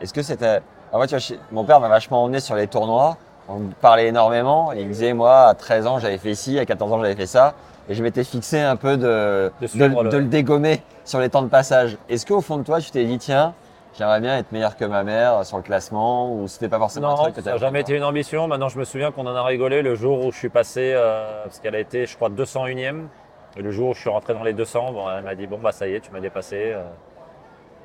est-ce 0.00 0.14
que 0.14 0.22
c'était. 0.22 0.60
Ah, 0.92 0.96
moi, 0.96 1.06
tu 1.06 1.16
vois, 1.16 1.36
mon 1.52 1.64
père 1.64 1.80
m'a 1.80 1.88
vachement 1.88 2.24
emmené 2.24 2.40
sur 2.40 2.54
les 2.54 2.66
tournois. 2.66 3.16
On 3.48 3.56
me 3.56 3.72
parlait 3.72 4.06
énormément 4.08 4.72
et 4.72 4.80
il 4.80 4.86
me 4.88 4.92
disait, 4.92 5.12
moi, 5.14 5.44
à 5.48 5.54
13 5.54 5.86
ans, 5.86 5.98
j'avais 5.98 6.18
fait 6.18 6.34
ci, 6.34 6.58
à 6.58 6.64
14 6.66 6.92
ans, 6.92 7.00
j'avais 7.00 7.16
fait 7.16 7.26
ça. 7.26 7.54
Et 7.88 7.94
je 7.94 8.02
m'étais 8.02 8.22
fixé 8.24 8.60
un 8.60 8.76
peu 8.76 8.96
de, 8.96 9.50
de, 9.60 9.84
le- 9.88 9.94
de 10.10 10.16
le 10.18 10.24
dégommer 10.26 10.82
sur 11.04 11.18
les 11.18 11.28
temps 11.28 11.42
de 11.42 11.48
passage. 11.48 11.96
Est-ce 12.08 12.24
qu'au 12.24 12.40
fond 12.40 12.58
de 12.58 12.62
toi, 12.62 12.80
tu 12.80 12.90
t'es 12.92 13.04
dit, 13.04 13.18
tiens, 13.18 13.52
j'aimerais 13.94 14.20
bien 14.20 14.38
être 14.38 14.52
meilleur 14.52 14.76
que 14.76 14.84
ma 14.84 15.02
mère 15.04 15.44
sur 15.44 15.56
le 15.56 15.62
classement 15.62 16.32
ou 16.34 16.48
c'était 16.48 16.68
pas 16.68 16.78
forcément 16.78 17.08
un 17.08 17.16
Non, 17.16 17.22
truc 17.24 17.34
que 17.36 17.42
ça 17.42 17.52
n'a 17.52 17.58
jamais 17.58 17.80
été 17.80 17.96
une 17.96 18.04
ambition. 18.04 18.48
Maintenant, 18.48 18.68
je 18.68 18.78
me 18.78 18.84
souviens 18.84 19.12
qu'on 19.12 19.26
en 19.26 19.34
a 19.34 19.42
rigolé 19.42 19.82
le 19.82 19.94
jour 19.94 20.24
où 20.24 20.32
je 20.32 20.38
suis 20.38 20.48
passé, 20.48 20.92
euh, 20.94 21.44
parce 21.44 21.60
qu'elle 21.60 21.74
a 21.74 21.80
été, 21.80 22.06
je 22.06 22.16
crois, 22.16 22.28
201e. 22.30 23.08
Et 23.56 23.62
le 23.62 23.70
jour 23.70 23.90
où 23.90 23.94
je 23.94 24.00
suis 24.00 24.08
rentré 24.10 24.32
dans 24.34 24.42
les 24.44 24.54
200, 24.54 24.92
bon, 24.92 25.04
elle 25.10 25.24
m'a 25.24 25.34
dit 25.34 25.46
Bon, 25.46 25.58
bah 25.58 25.72
ça 25.72 25.86
y 25.86 25.94
est, 25.94 26.00
tu 26.00 26.10
m'as 26.10 26.20
dépassé. 26.20 26.72
euh. 26.74 26.82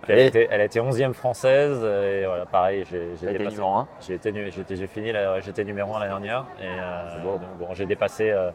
Elle, 0.08 0.20
a 0.20 0.24
été, 0.24 0.48
elle 0.50 0.62
a 0.62 0.64
été 0.64 0.80
11e 0.80 1.14
française. 1.14 1.84
Et 1.84 2.26
voilà, 2.26 2.46
pareil, 2.46 2.86
j'ai 2.90 3.12
été 3.30 3.40
numéro 3.46 3.68
un. 3.74 3.88
J'ai 4.00 4.14
été 4.14 4.32
j'étais- 4.52 4.76
j'ai 4.78 4.88
fini, 4.88 5.12
la- 5.12 5.42
j'étais 5.42 5.66
numéro 5.66 5.94
1 5.96 6.00
l'année 6.00 6.12
dernière. 6.12 6.46
Et 6.62 6.66
euh, 6.66 7.24
donc, 7.24 7.42
bon, 7.60 7.74
j'ai 7.74 7.86
dépassé. 7.86 8.30
euh, 8.32 8.52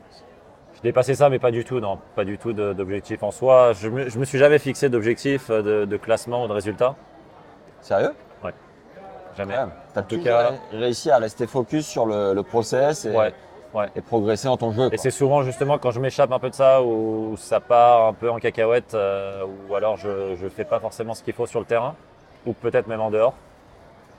j'ai 0.76 0.80
dépassé 0.84 1.14
ça, 1.14 1.28
mais 1.28 1.38
pas 1.38 1.50
du 1.50 1.64
tout, 1.64 1.80
non, 1.80 1.98
pas 2.16 2.24
du 2.24 2.38
tout 2.38 2.54
de- 2.54 2.72
d'objectif 2.72 3.22
en 3.22 3.30
soi. 3.30 3.72
Je 3.74 3.88
me, 3.88 4.08
je 4.08 4.18
me 4.18 4.24
suis 4.24 4.38
jamais 4.38 4.58
fixé 4.58 4.88
d'objectif 4.88 5.50
euh, 5.50 5.60
de, 5.62 5.84
de 5.84 5.96
classement 5.98 6.44
ou 6.44 6.48
de 6.48 6.52
résultat. 6.54 6.94
Sérieux 7.82 8.12
Ouais. 8.42 8.52
jamais. 9.36 9.54
Ouais, 9.58 9.64
T'as 9.92 10.02
cas- 10.02 10.52
réussi 10.72 11.10
à 11.10 11.18
rester 11.18 11.46
focus 11.46 11.86
sur 11.86 12.06
le, 12.06 12.32
le 12.32 12.42
process 12.42 13.04
et, 13.04 13.10
Ouais, 13.10 13.34
ouais. 13.74 13.88
et 13.94 14.00
progresser 14.00 14.48
en 14.48 14.56
ton 14.56 14.72
jeu. 14.72 14.88
Et 14.92 14.96
c'est 14.96 15.10
souvent 15.10 15.42
justement 15.42 15.76
quand 15.78 15.90
je 15.90 16.00
m'échappe 16.00 16.32
un 16.32 16.38
peu 16.38 16.48
de 16.48 16.54
ça 16.54 16.82
ou 16.82 17.34
ça 17.36 17.60
part 17.60 18.06
un 18.06 18.12
peu 18.14 18.30
en 18.30 18.38
cacahuète 18.38 18.94
euh, 18.94 19.44
ou 19.68 19.74
alors 19.74 19.96
je 19.98 20.42
ne 20.42 20.48
fais 20.48 20.64
pas 20.64 20.80
forcément 20.80 21.12
ce 21.14 21.22
qu'il 21.22 21.34
faut 21.34 21.46
sur 21.46 21.60
le 21.60 21.66
terrain 21.66 21.94
ou 22.46 22.52
peut-être 22.54 22.86
même 22.86 23.00
en 23.02 23.10
dehors. 23.10 23.34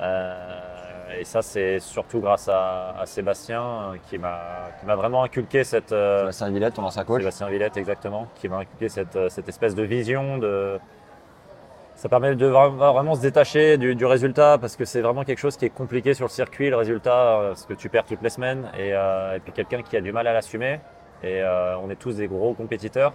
Euh, 0.02 1.20
et 1.20 1.24
ça 1.26 1.42
c'est 1.42 1.80
surtout 1.80 2.20
grâce 2.20 2.50
à, 2.50 2.96
à 3.00 3.06
Sébastien 3.06 3.62
euh, 3.62 3.96
qui 4.10 4.18
m'a 4.18 4.40
qui 4.80 4.86
m'a 4.86 4.96
vraiment 4.96 5.24
inculqué 5.24 5.64
cette 5.64 5.92
euh, 5.92 6.20
Sébastien 6.22 6.50
Villette, 6.50 6.74
ton 6.74 6.84
ancien 6.84 7.04
coach. 7.04 7.22
Sébastien 7.22 7.48
Villette 7.50 7.78
exactement 7.78 8.28
qui 8.36 8.50
m'a 8.50 8.58
inculqué 8.58 8.90
cette, 8.90 9.18
cette 9.30 9.48
espèce 9.48 9.76
de 9.76 9.84
vision 9.84 10.38
de 10.40 10.80
ça 12.04 12.10
permet 12.10 12.36
de 12.36 12.50
vra- 12.50 12.92
vraiment 12.92 13.16
se 13.16 13.22
détacher 13.22 13.78
du, 13.78 14.06
résultat 14.06 14.58
parce 14.58 14.76
que 14.76 14.84
c'est 14.84 15.00
vraiment 15.00 15.24
quelque 15.24 15.40
chose 15.40 15.56
qui 15.56 15.64
est 15.64 15.70
compliqué 15.70 16.14
sur 16.14 16.26
le 16.26 16.30
circuit, 16.30 16.70
le 16.70 16.76
résultat, 16.76 17.40
euh, 17.40 17.48
parce 17.52 17.66
que 17.66 17.74
tu 17.76 17.88
perds 17.88 18.04
toutes 18.04 18.22
les 18.22 18.30
semaines 18.30 18.70
et, 18.78 18.94
euh, 18.94 19.38
et 19.38 19.40
puis 19.40 19.54
quelqu'un 19.54 19.82
qui 19.82 19.96
a 19.96 20.02
du 20.02 20.12
mal 20.12 20.28
à 20.28 20.34
l'assumer 20.34 20.82
et 21.24 21.42
euh, 21.42 21.78
on 21.78 21.90
est 21.90 21.96
tous 21.96 22.18
des 22.18 22.28
gros 22.28 22.54
compétiteurs. 22.56 23.14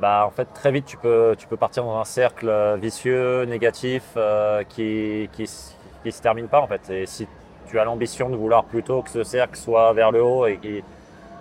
Bah, 0.00 0.24
en 0.24 0.30
fait, 0.30 0.44
très 0.54 0.70
vite, 0.70 0.86
tu 0.86 0.98
peux, 0.98 1.34
partir 1.58 1.82
dans 1.82 1.98
un 1.98 2.04
cercle 2.04 2.78
vicieux, 2.80 3.42
négatif, 3.42 4.04
qui, 4.68 5.28
qui 5.34 5.48
se 5.48 6.22
termine 6.22 6.46
pas 6.46 6.60
en 6.60 6.68
fait. 6.68 6.88
Et 6.90 7.06
si 7.06 7.26
tu 7.66 7.80
as 7.80 7.84
l'ambition 7.84 8.30
de 8.30 8.36
vouloir 8.36 8.62
plutôt 8.66 9.02
que 9.02 9.10
ce 9.10 9.24
cercle 9.24 9.56
soit 9.56 9.92
vers 9.94 10.12
le 10.12 10.22
haut 10.22 10.46
et 10.46 10.58
qui, 10.58 10.84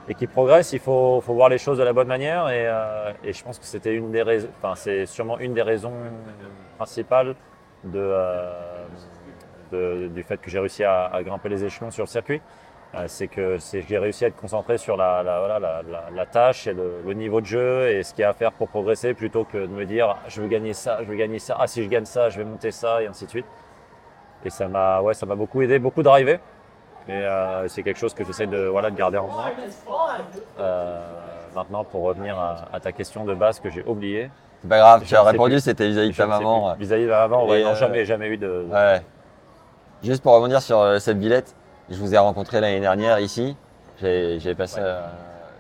et 0.10 0.16
qui 0.16 0.26
progresse, 0.26 0.74
il 0.74 0.80
faut, 0.80 1.20
voir 1.20 1.50
les 1.50 1.60
choses 1.60 1.78
de 1.78 1.84
la 1.84 1.94
bonne 1.94 2.08
manière. 2.08 2.50
Et, 2.50 2.68
euh, 2.68 3.14
je 3.24 3.44
pense 3.44 3.60
que 3.60 3.66
c'était 3.66 3.94
une 3.94 4.12
des 4.12 4.24
enfin, 4.58 4.74
c'est 4.76 5.06
sûrement 5.06 5.38
une 5.40 5.54
des 5.54 5.62
raisons 5.62 5.94
principales 6.78 7.36
euh, 7.96 8.88
du 9.72 10.24
fait 10.24 10.38
que 10.38 10.50
j'ai 10.50 10.60
réussi 10.60 10.84
à, 10.84 11.12
grimper 11.24 11.50
les 11.50 11.64
échelons 11.64 11.92
sur 11.92 12.06
le 12.06 12.10
circuit. 12.10 12.42
Euh, 12.96 13.04
c'est 13.06 13.28
que 13.28 13.58
j'ai 13.72 14.00
réussi 14.00 14.26
à 14.26 14.30
être 14.30 14.36
concentré 14.36 14.80
sur 14.80 14.98
la, 14.98 16.26
tâche 16.32 16.66
et 16.66 16.74
le, 16.74 17.14
niveau 17.14 17.40
de 17.40 17.46
jeu 17.46 17.88
et 17.92 18.02
ce 18.02 18.16
qu'il 18.16 18.24
y 18.24 18.26
a 18.26 18.30
à 18.30 18.34
faire 18.34 18.52
pour 18.52 18.68
progresser 18.68 19.14
plutôt 19.14 19.44
que 19.44 19.60
de 19.60 19.68
me 19.68 19.86
dire 19.86 20.18
je 20.28 20.42
veux 20.42 20.48
gagner 20.48 20.74
ça, 20.74 20.98
je 21.04 21.06
veux 21.08 21.16
gagner 21.16 21.38
ça, 21.38 21.56
ah 21.60 21.68
si 21.68 21.84
je 21.84 21.88
gagne 21.88 22.06
ça, 22.06 22.30
je 22.30 22.40
vais 22.40 22.46
monter 22.46 22.72
ça 22.72 23.04
et 23.04 23.06
ainsi 23.06 23.26
de 23.26 23.30
suite. 23.30 23.46
Et 24.44 24.50
ça 24.50 24.68
m'a 24.68 25.02
ouais, 25.02 25.14
beaucoup 25.38 25.62
aidé, 25.62 25.78
beaucoup 25.78 26.02
d'arriver. 26.02 26.40
Et 27.10 27.14
euh, 27.14 27.68
c'est 27.68 27.82
quelque 27.84 27.98
chose 28.00 28.14
que 28.14 28.24
j'essaie 28.24 28.46
de, 28.48 28.68
voilà, 28.68 28.92
de 28.92 28.96
garder 28.96 29.18
en 29.18 29.28
moi. 29.28 29.46
Euh, 30.60 31.00
maintenant, 31.56 31.84
pour 31.84 32.04
revenir 32.04 32.38
à, 32.38 32.68
à 32.72 32.80
ta 32.80 32.92
question 32.92 33.26
de 33.26 33.34
base 33.34 33.60
que 33.60 33.70
j'ai 33.70 33.84
oubliée. 33.84 34.30
C'est 34.62 34.70
pas 34.70 34.78
grave, 34.78 35.04
tu 35.06 35.16
as 35.16 35.24
répondu, 35.24 35.60
c'était 35.60 35.88
vis-à-vis 35.88 36.12
de 36.12 36.16
ta 36.16 36.28
maman. 36.28 36.76
Vis-à-vis 36.76 37.06
de 37.06 37.10
ma 37.10 37.28
maman, 37.28 37.48
ouais, 37.48 37.64
non, 37.64 37.70
euh, 37.70 37.76
jamais, 37.76 38.06
jamais 38.06 38.28
eu 38.28 38.38
de. 38.38 38.68
Ouais. 38.72 39.02
Juste 40.04 40.22
pour 40.22 40.34
rebondir 40.34 40.62
sur 40.62 41.00
cette 41.02 41.18
Villette, 41.18 41.56
je 41.90 41.98
vous 41.98 42.14
ai 42.14 42.18
rencontré 42.18 42.62
l'année 42.62 42.80
dernière 42.80 43.20
ici. 43.20 43.58
J'ai- 44.02 44.40
J'avais 44.40 44.56
passé, 44.56 44.80
Ouais. 44.80 44.86
euh, 44.86 45.02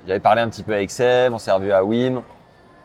j'avais 0.08 0.20
parlé 0.20 0.41
un 0.41 0.50
petit 0.50 0.63
peu 0.63 0.74
avec 0.74 0.91
Seb, 0.91 1.34
on 1.34 1.38
s'est 1.39 1.51
revu 1.51 1.72
à 1.72 1.84
Wim. 1.84 2.22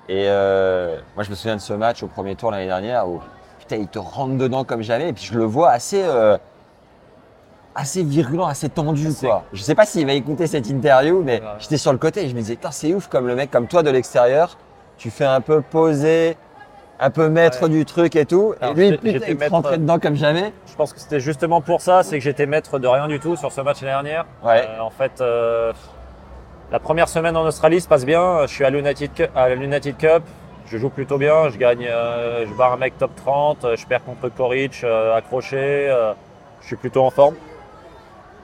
Et 0.09 0.27
euh, 0.29 0.99
moi, 1.15 1.25
je 1.25 1.31
me 1.31 1.35
souviens 1.35 1.57
de 1.57 1.61
ce 1.61 1.73
match 1.73 2.03
au 2.03 2.07
premier 2.09 2.35
tour 2.37 2.51
l'année 2.51 2.67
dernière 2.67 3.09
où 3.09 3.21
putain, 3.59 3.77
il 3.77 3.89
te 3.89 3.99
rentre 3.99 4.37
dedans 4.37 4.65
comme 4.65 4.83
jamais. 4.83 5.09
Et 5.09 5.13
puis 5.13 5.25
je 5.25 5.35
le 5.39 5.45
vois 5.45 5.71
assez, 5.71 6.03
euh, 6.03 6.37
assez 7.75 8.03
virulent, 8.03 8.47
assez 8.47 8.69
tendu, 8.69 9.09
Assez- 9.09 9.27
quoi. 9.27 9.45
Je 9.53 9.63
sais 9.63 9.75
pas 9.75 9.85
s'il 9.87 10.07
va 10.07 10.13
écouter 10.13 10.47
cette 10.47 10.69
interview, 10.69 11.23
mais 11.25 11.41
Ouais. 11.41 11.47
j'étais 11.59 11.77
sur 11.77 11.93
le 11.93 11.99
côté 11.99 12.25
et 12.25 12.29
je 12.29 12.35
me 12.35 12.41
disais, 12.41 12.59
c'est 12.71 12.95
ouf 12.95 13.09
comme 13.09 13.27
le 13.27 13.35
mec, 13.35 13.51
comme 13.51 13.67
toi 13.67 13.83
de 13.83 13.91
l'extérieur, 13.91 14.57
tu 14.97 15.11
fais 15.11 15.25
un 15.25 15.41
peu 15.41 15.61
poser, 15.61 16.37
un 17.01 17.11
peu 17.11 17.29
maître 17.29 17.65
Ouais. 17.65 17.69
du 17.71 17.85
truc 17.85 18.15
et 18.15 18.25
tout. 18.27 18.55
Alors, 18.61 18.79
et 18.79 18.91
lui, 18.91 18.97
putain, 18.99 19.27
il 19.29 19.37
maître- 19.37 19.51
rentrait 19.53 19.79
dedans 19.79 19.99
comme 19.99 20.15
jamais. 20.15 20.53
Je 20.67 20.75
pense 20.77 20.93
que 20.93 21.01
c'était 21.01 21.19
justement 21.19 21.61
pour 21.61 21.81
ça, 21.81 22.03
c'est 22.05 22.17
que 22.19 22.23
j'étais 22.25 22.47
maître 22.47 22.79
de 22.79 22.87
rien 22.87 23.09
du 23.09 23.19
tout 23.19 23.35
sur 23.35 23.51
ce 23.51 23.61
match 23.61 23.81
l'année 23.83 23.93
dernière. 23.93 24.27
Ouais. 24.45 24.65
Euh, 24.69 24.81
en 24.81 24.91
fait, 24.91 25.21
euh, 25.21 25.73
la 26.71 26.79
première 26.79 27.09
semaine 27.09 27.37
en 27.37 27.45
Australie 27.45 27.81
se 27.81 27.89
passe 27.89 28.05
bien. 28.07 28.43
Je 28.47 28.53
suis 28.53 28.65
à 28.65 28.71
l'United 28.71 29.13
Cup, 29.13 29.31
à 29.35 29.49
l'United 29.49 29.97
Cup. 29.97 30.23
Je 30.67 30.79
joue 30.79 30.89
plutôt 30.91 31.19
bien. 31.19 31.49
Je 31.51 31.59
gagne, 31.59 31.87
euh, 31.91 32.47
je 32.47 32.55
bats 32.55 32.71
un 32.73 32.77
mec 32.77 32.97
top 32.99 33.11
30. 33.17 33.65
euh, 33.65 33.77
Je 33.77 33.85
perds 33.87 34.05
contre 34.05 34.29
Koric, 34.29 34.83
euh, 34.85 35.15
accroché. 35.17 35.57
euh, 35.91 36.13
je 36.63 36.69
suis 36.69 36.77
plutôt 36.77 37.05
en 37.05 37.11
forme. 37.11 37.35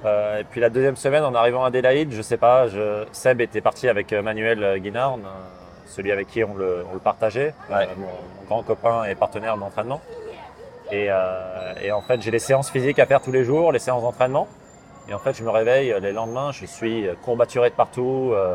Euh, 0.04 0.38
et 0.40 0.44
puis 0.44 0.60
la 0.60 0.70
deuxième 0.70 0.96
semaine, 0.96 1.24
en 1.24 1.34
arrivant 1.34 1.64
à 1.64 1.68
Adélaïde, 1.68 2.12
je 2.12 2.22
sais 2.22 2.36
pas, 2.38 2.68
je, 2.68 3.04
Seb 3.12 3.40
était 3.40 3.60
parti 3.60 3.88
avec 3.88 4.12
euh, 4.12 4.22
Manuel 4.22 4.62
euh, 4.64 4.78
Guinard, 4.78 5.18
celui 5.86 6.10
avec 6.12 6.28
qui 6.28 6.42
on 6.44 6.54
le, 6.54 6.84
on 6.90 6.94
le 6.94 7.00
partageait, 7.00 7.52
Ouais. 7.70 7.84
euh, 7.84 7.86
mon, 7.98 8.06
mon 8.06 8.46
grand 8.48 8.62
copain 8.62 9.04
et 9.04 9.14
partenaire 9.14 9.56
d'entraînement. 9.58 10.00
Et, 10.90 11.06
euh, 11.10 11.72
et 11.82 11.92
en 11.92 12.00
fait, 12.00 12.20
j'ai 12.22 12.30
les 12.30 12.38
séances 12.38 12.70
physiques 12.70 12.98
à 12.98 13.06
faire 13.06 13.20
tous 13.20 13.30
les 13.32 13.44
jours, 13.44 13.72
les 13.72 13.78
séances 13.78 14.02
d'entraînement. 14.02 14.48
Et 15.08 15.14
en 15.14 15.18
fait, 15.18 15.36
je 15.36 15.42
me 15.44 15.50
réveille 15.50 15.94
les 16.00 16.12
lendemains, 16.12 16.50
je 16.52 16.64
suis 16.66 17.06
courbaturé 17.22 17.70
de 17.70 17.74
partout, 17.74 18.30
euh, 18.32 18.54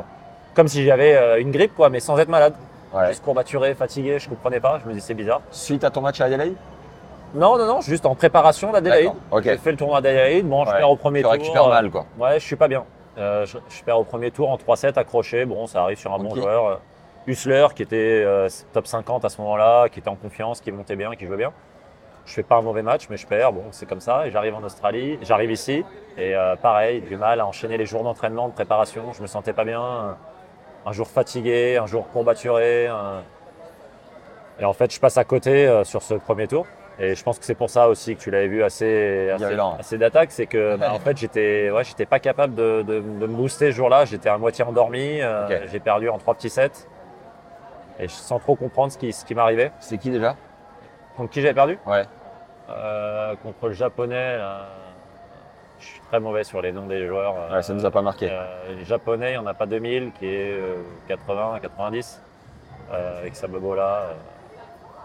comme 0.55 0.67
si 0.67 0.84
j'avais 0.84 1.39
une 1.41 1.51
grippe, 1.51 1.75
quoi, 1.75 1.89
mais 1.89 1.99
sans 1.99 2.17
être 2.17 2.29
malade. 2.29 2.53
Ouais. 2.93 3.08
Juste 3.10 3.23
courbaturé, 3.23 3.73
fatigué, 3.75 4.19
je 4.19 4.29
comprenais 4.29 4.60
pas. 4.62 4.79
Je 4.84 4.88
me 4.89 4.93
dis 4.93 5.01
c'est 5.01 5.13
bizarre. 5.13 5.41
Suite 5.51 5.84
à 5.84 5.91
ton 5.91 5.99
match 6.01 6.21
à 6.21 6.25
Adelaide 6.25 6.53
Non, 7.36 7.58
non, 7.58 7.65
non, 7.67 7.82
juste 7.82 8.06
en 8.06 8.15
préparation 8.15 8.71
d'Adélaïde. 8.71 9.06
D'accord, 9.08 9.21
ok. 9.32 9.43
J'ai 9.43 9.58
fait 9.58 9.71
le 9.71 9.78
tournoi 9.78 10.02
d'Adélaïde. 10.02 10.48
Bon, 10.48 10.65
je 10.65 10.71
perds 10.71 10.89
au 10.89 10.95
premier 10.95 11.19
Tu 11.19 11.24
tour. 11.24 11.32
récupères 11.34 11.65
euh, 11.65 11.69
mal, 11.69 11.89
quoi. 11.91 12.06
Ouais, 12.17 12.39
je 12.39 12.45
suis 12.45 12.56
pas 12.56 12.67
bien. 12.67 12.86
Euh, 13.17 13.45
je, 13.45 13.58
je 13.69 13.84
perds 13.84 14.00
au 14.00 14.04
premier 14.04 14.32
tour 14.32 14.50
en 14.50 14.58
3-7 14.58 14.98
accroché. 14.98 15.45
Bon, 15.45 15.67
ça 15.67 15.84
arrive 15.84 15.98
sur 15.98 16.13
un 16.13 16.17
bon 16.19 16.34
joueur. 16.36 16.65
Euh, 16.67 16.76
Hussler, 17.28 17.67
qui 17.76 17.82
était 17.84 18.24
euh, 18.26 18.48
top 18.74 18.88
50 18.88 19.26
à 19.26 19.30
ce 19.30 19.41
moment-là, 19.41 19.89
qui 19.89 20.00
était 20.00 20.10
en 20.10 20.15
confiance, 20.15 20.62
qui 20.62 20.71
montait 20.71 20.95
bien, 20.95 21.12
qui 21.15 21.26
jouait 21.26 21.38
bien. 21.38 21.52
Je 22.26 22.34
fais 22.34 22.43
pas 22.43 22.56
un 22.58 22.62
mauvais 22.62 22.82
match, 22.84 23.08
mais 23.10 23.17
je 23.17 23.26
perds. 23.28 23.52
Bon, 23.54 23.63
c'est 23.71 23.88
comme 23.88 24.00
ça. 24.02 24.28
Et 24.28 24.32
j'arrive 24.32 24.56
en 24.56 24.63
Australie, 24.63 25.17
j'arrive 25.21 25.52
ici. 25.52 25.84
Et 26.17 26.36
euh, 26.36 26.56
pareil, 26.56 27.02
du 27.02 27.17
mal 27.17 27.39
à 27.39 27.45
enchaîner 27.45 27.78
les 27.78 27.86
jours 27.86 28.04
d'entraînement, 28.04 28.48
de 28.48 28.54
préparation. 28.54 29.12
Je 29.13 29.21
me 29.21 29.28
sentais 29.28 29.54
pas 29.54 29.63
bien. 29.65 30.15
Un 30.86 30.91
jour 30.91 31.08
fatigué, 31.08 31.78
un 31.78 31.86
jour 31.88 32.08
courbaturé. 32.13 32.88
un- 32.88 33.24
Et 34.60 34.65
en 34.65 34.74
fait, 34.74 34.93
je 34.93 35.00
passe 35.00 35.17
à 35.17 35.24
côté 35.24 35.82
sur 35.84 36.02
ce 36.02 36.13
premier 36.13 36.48
tour. 36.48 36.65
Et 36.99 37.13
je 37.15 37.23
pense 37.23 37.38
que 37.39 37.45
c'est 37.45 37.55
pour 37.55 37.69
ça 37.69 37.89
aussi 37.89 38.15
que 38.15 38.21
tu 38.21 38.31
l'avais 38.31 38.47
vu 38.47 38.63
assez, 38.63 39.29
assez, 39.31 39.58
assez 39.79 39.97
d'attaque. 39.97 40.31
C'est 40.31 40.45
que, 40.45 40.77
bah, 40.77 40.93
en 40.93 40.99
fait, 40.99 41.17
j'étais, 41.17 41.69
ouais, 41.69 41.84
j'étais 41.84 42.05
pas 42.05 42.19
capable 42.19 42.55
de, 42.55 42.84
de- 42.84 42.99
de 43.01 43.01
me 43.01 43.36
booster 43.36 43.71
ce 43.71 43.75
jour-là. 43.75 44.05
J'étais 44.05 44.29
à 44.29 44.38
moitié 44.38 44.63
endormi. 44.63 45.21
euh. 45.21 45.67
J'ai 45.67 45.79
perdu 45.81 46.08
en 46.10 46.17
trois 46.17 46.36
petits 46.36 46.49
sets. 46.49 46.88
Et 47.99 48.08
sans 48.08 48.39
trop 48.39 48.55
comprendre 48.55 48.91
ce 48.93 48.97
qui, 48.97 49.12
ce 49.12 49.25
qui 49.25 49.36
m'arrivait. 49.36 49.71
C'est 49.79 49.97
qui 49.97 50.10
déjà? 50.10 50.36
Contre 51.17 51.31
qui 51.31 51.41
j'avais 51.41 51.53
perdu? 51.53 51.77
Ouais. 51.86 52.03
Euh, 52.69 53.36
Contre 53.43 53.67
le 53.67 53.73
japonais. 53.73 54.38
là, 54.38 54.65
Je 55.79 55.86
suis 55.86 56.01
très 56.01 56.19
mauvais 56.21 56.43
sur 56.45 56.62
les 56.62 56.71
noms 56.71 56.88
des 56.88 57.05
joueurs. 57.08 57.36
Ouais, 57.51 57.62
ça 57.62 57.73
nous 57.73 57.86
a 57.86 57.91
pas 57.91 58.01
marqué. 58.01 58.29
Euh, 58.31 58.75
les 58.77 58.86
japonais, 58.86 59.29
il 59.31 59.34
n'y 59.34 59.38
en 59.38 59.47
a 59.47 59.53
pas 59.53 59.65
2000, 59.65 60.12
qui 60.13 60.25
est 60.27 60.51
euh, 60.51 60.75
80, 61.10 61.60
90. 61.62 62.21
Euh, 62.91 63.19
avec 63.19 63.36
Sabobola. 63.36 63.84
euh, 64.10 64.13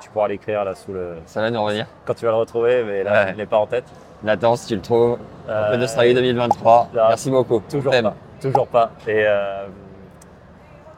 tu 0.00 0.10
pourras 0.10 0.28
l'écrire 0.28 0.64
là 0.64 0.74
sous 0.74 0.92
le. 0.92 1.16
Ça 1.26 1.40
va 1.40 1.50
nous 1.50 1.62
revenir. 1.62 1.86
Quand 2.04 2.14
tu 2.14 2.24
vas 2.24 2.30
le 2.32 2.36
retrouver, 2.38 2.82
mais 2.84 3.02
là, 3.04 3.12
Ouais. 3.26 3.30
il 3.32 3.36
n'est 3.36 3.46
pas 3.46 3.58
en 3.58 3.66
tête. 3.66 3.84
Nathan, 4.22 4.56
si 4.56 4.66
tu 4.68 4.74
le 4.76 4.82
trouves, 4.82 5.18
Euh, 5.48 5.68
Open 5.68 5.82
Australie 5.82 6.14
2023. 6.14 6.88
là, 6.92 7.06
Merci 7.08 7.30
beaucoup. 7.30 7.60
Toujours 7.70 7.92
pas. 7.92 8.14
Toujours 8.40 8.66
pas. 8.66 8.90
Et 9.06 9.24
euh, 9.26 9.66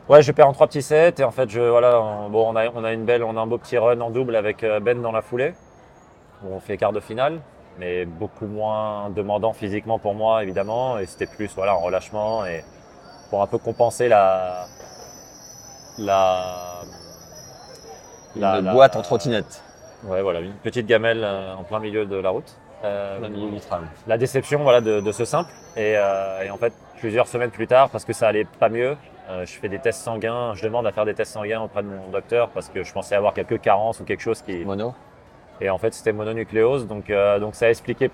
ouais, 0.08 0.22
je 0.22 0.32
perds 0.32 0.48
en 0.48 0.52
trois 0.52 0.66
petits 0.66 0.82
sets. 0.82 1.14
Et 1.18 1.24
en 1.24 1.30
fait, 1.30 1.48
je, 1.50 1.60
voilà, 1.60 2.00
on, 2.00 2.28
bon, 2.30 2.52
on 2.52 2.56
a, 2.56 2.68
on 2.74 2.84
a 2.84 2.92
une 2.92 3.04
belle, 3.04 3.22
on 3.22 3.36
a 3.36 3.40
un 3.40 3.46
beau 3.46 3.58
petit 3.58 3.78
run 3.78 4.00
en 4.00 4.10
double 4.10 4.34
avec 4.36 4.64
euh, 4.64 4.80
Ben 4.80 5.00
dans 5.02 5.12
la 5.12 5.22
foulée. 5.22 5.54
Où 6.44 6.54
on 6.54 6.60
fait 6.60 6.76
quart 6.76 6.92
de 6.92 6.98
finale, 7.00 7.38
mais 7.78 8.04
beaucoup 8.04 8.46
moins 8.46 9.10
demandant 9.10 9.52
physiquement 9.52 9.98
pour 10.00 10.14
moi, 10.14 10.42
évidemment. 10.42 10.98
Et 10.98 11.06
c'était 11.06 11.26
plus, 11.26 11.52
voilà, 11.54 11.76
en 11.76 11.78
relâchement 11.80 12.44
et 12.44 12.64
pour 13.30 13.42
un 13.42 13.46
peu 13.46 13.58
compenser 13.58 14.08
la, 14.08 14.66
la, 15.98 16.44
Une 18.37 18.73
boîte 18.73 18.97
en 18.97 19.03
trottinette. 19.03 19.62
Ouais, 20.05 20.23
voilà, 20.23 20.40
une 20.40 20.53
petite 20.55 20.87
gamelle 20.87 21.23
euh, 21.23 21.55
en 21.55 21.62
plein 21.62 21.79
milieu 21.79 22.07
de 22.07 22.16
la 22.16 22.31
route. 22.31 22.57
Euh, 22.85 23.18
la 24.09 24.18
déception 24.18 24.62
voilà, 24.64 24.81
de, 24.81 25.01
de 25.01 25.12
ce 25.12 25.25
simple. 25.25 25.51
Et, 25.77 25.95
euh, 25.97 26.42
et 26.45 26.51
en 26.51 26.57
fait, 26.57 26.73
plusieurs 26.99 27.29
semaines 27.29 27.51
plus 27.53 27.68
tard, 27.68 27.88
parce 27.90 28.05
que 28.05 28.12
ça 28.12 28.27
allait 28.27 28.47
pas 28.59 28.68
mieux, 28.68 28.97
euh, 29.31 29.47
je 29.47 29.53
fais 29.53 29.68
des 29.68 29.79
tests 29.79 30.01
sanguins. 30.03 30.55
Je 30.55 30.64
demande 30.64 30.87
à 30.88 30.92
faire 30.92 31.05
des 31.05 31.14
tests 31.14 31.33
sanguins 31.33 31.61
auprès 31.61 31.83
de 31.85 31.88
mon 31.88 32.09
docteur 32.11 32.49
parce 32.49 32.68
que 32.68 32.83
je 32.83 32.92
pensais 32.92 33.14
avoir 33.14 33.35
quelques 33.35 33.61
carences 33.61 34.01
ou 34.01 34.05
quelque 34.05 34.21
chose 34.23 34.42
qui. 34.42 34.64
Mono. 34.64 34.92
Et 35.61 35.71
en 35.71 35.79
fait, 35.79 35.95
c'était 35.95 36.12
mononucléose. 36.12 36.88
Donc, 36.88 37.09
euh, 37.11 37.38
donc 37.38 37.55
ça 37.55 37.66
a 37.66 37.68
expliqué 37.71 38.11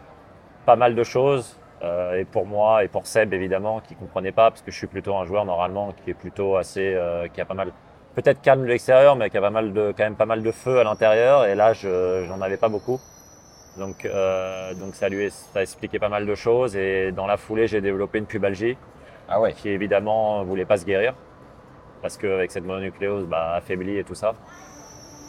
pas 0.67 0.77
mal 0.77 0.95
de 0.95 1.03
choses. 1.05 1.57
euh, 1.83 2.19
et 2.19 2.25
pour 2.27 2.45
moi 2.45 2.85
et 2.85 2.89
pour 2.89 3.07
Seb, 3.07 3.33
évidemment, 3.33 3.81
qui 3.81 3.95
comprenait 3.95 4.33
pas, 4.33 4.51
parce 4.51 4.61
que 4.61 4.71
je 4.71 4.77
suis 4.77 4.89
plutôt 4.89 5.17
un 5.17 5.25
joueur 5.25 5.47
normalement 5.47 5.95
qui 6.05 6.11
est 6.11 6.15
plutôt 6.15 6.57
assez. 6.57 6.93
euh, 6.95 7.27
qui 7.29 7.41
a 7.41 7.47
pas 7.47 7.55
mal. 7.55 7.73
Peut-être 8.19 8.43
calme 8.43 8.63
de 8.63 8.67
l'extérieur, 8.67 9.15
mais 9.15 9.31
qui 9.31 9.37
a 9.39 9.41
pas 9.41 9.51
mal 9.51 9.73
de, 9.73 9.95
quand 9.97 10.03
même 10.03 10.17
pas 10.17 10.27
mal 10.27 10.43
de 10.43 10.51
feu 10.51 10.81
à 10.81 10.83
l'intérieur. 10.85 11.45
Et 11.45 11.55
là, 11.55 11.73
je 11.73 12.25
j'en 12.27 12.41
avais 12.41 12.57
pas 12.57 12.69
beaucoup. 12.69 12.99
Donc, 13.77 14.05
euh, 14.05 14.75
donc 14.75 14.97
ça 14.97 15.09
lui 15.09 15.31
ça 15.31 15.61
a 15.61 15.63
expliqué 15.63 16.01
pas 16.01 16.09
mal 16.09 16.27
de 16.27 16.35
choses. 16.35 16.75
Et 16.75 17.13
dans 17.13 17.29
la 17.29 17.37
foulée, 17.37 17.69
j'ai 17.69 17.81
développé 17.81 18.19
une 18.19 18.27
pubalgie 18.27 18.77
Ah 19.29 19.41
ouais. 19.41 19.53
qui 19.53 19.69
évidemment 19.69 20.43
voulait 20.43 20.65
pas 20.65 20.79
se 20.79 20.85
guérir 20.85 21.15
parce 22.03 22.17
qu'avec 22.17 22.51
cette 22.51 22.65
mononucléose 22.65 23.27
bah, 23.27 23.55
affaiblie 23.55 23.99
et 23.99 24.05
tout 24.05 24.17
ça. 24.17 24.35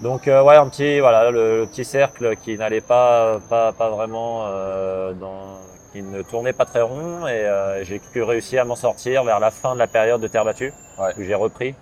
Donc 0.02 0.28
euh, 0.28 0.42
ouais, 0.42 0.56
un 0.56 0.68
petit 0.68 1.00
voilà 1.00 1.30
le, 1.30 1.60
le 1.62 1.66
petit 1.68 1.86
cercle 1.86 2.36
qui 2.38 2.58
n'allait 2.58 2.82
pas 2.82 3.38
pas 3.52 3.72
pas 3.72 3.90
vraiment 3.92 4.46
euh, 4.48 5.14
dans 5.14 5.60
qui 5.92 6.02
ne 6.02 6.24
tournait 6.24 6.54
pas 6.54 6.66
très 6.66 6.82
rond 6.82 7.28
et 7.28 7.46
euh, 7.46 7.84
j'ai 7.84 8.00
pu 8.00 8.24
réussir 8.24 8.64
à 8.64 8.66
m'en 8.66 8.76
sortir 8.76 9.24
vers 9.26 9.40
la 9.40 9.52
fin 9.52 9.76
de 9.76 9.80
la 9.80 9.88
période 9.88 10.22
de 10.22 10.28
terre 10.28 10.46
battue 10.46 10.74
Ouais. 10.98 11.14
où 11.20 11.24
j'ai 11.24 11.36
repris 11.36 11.76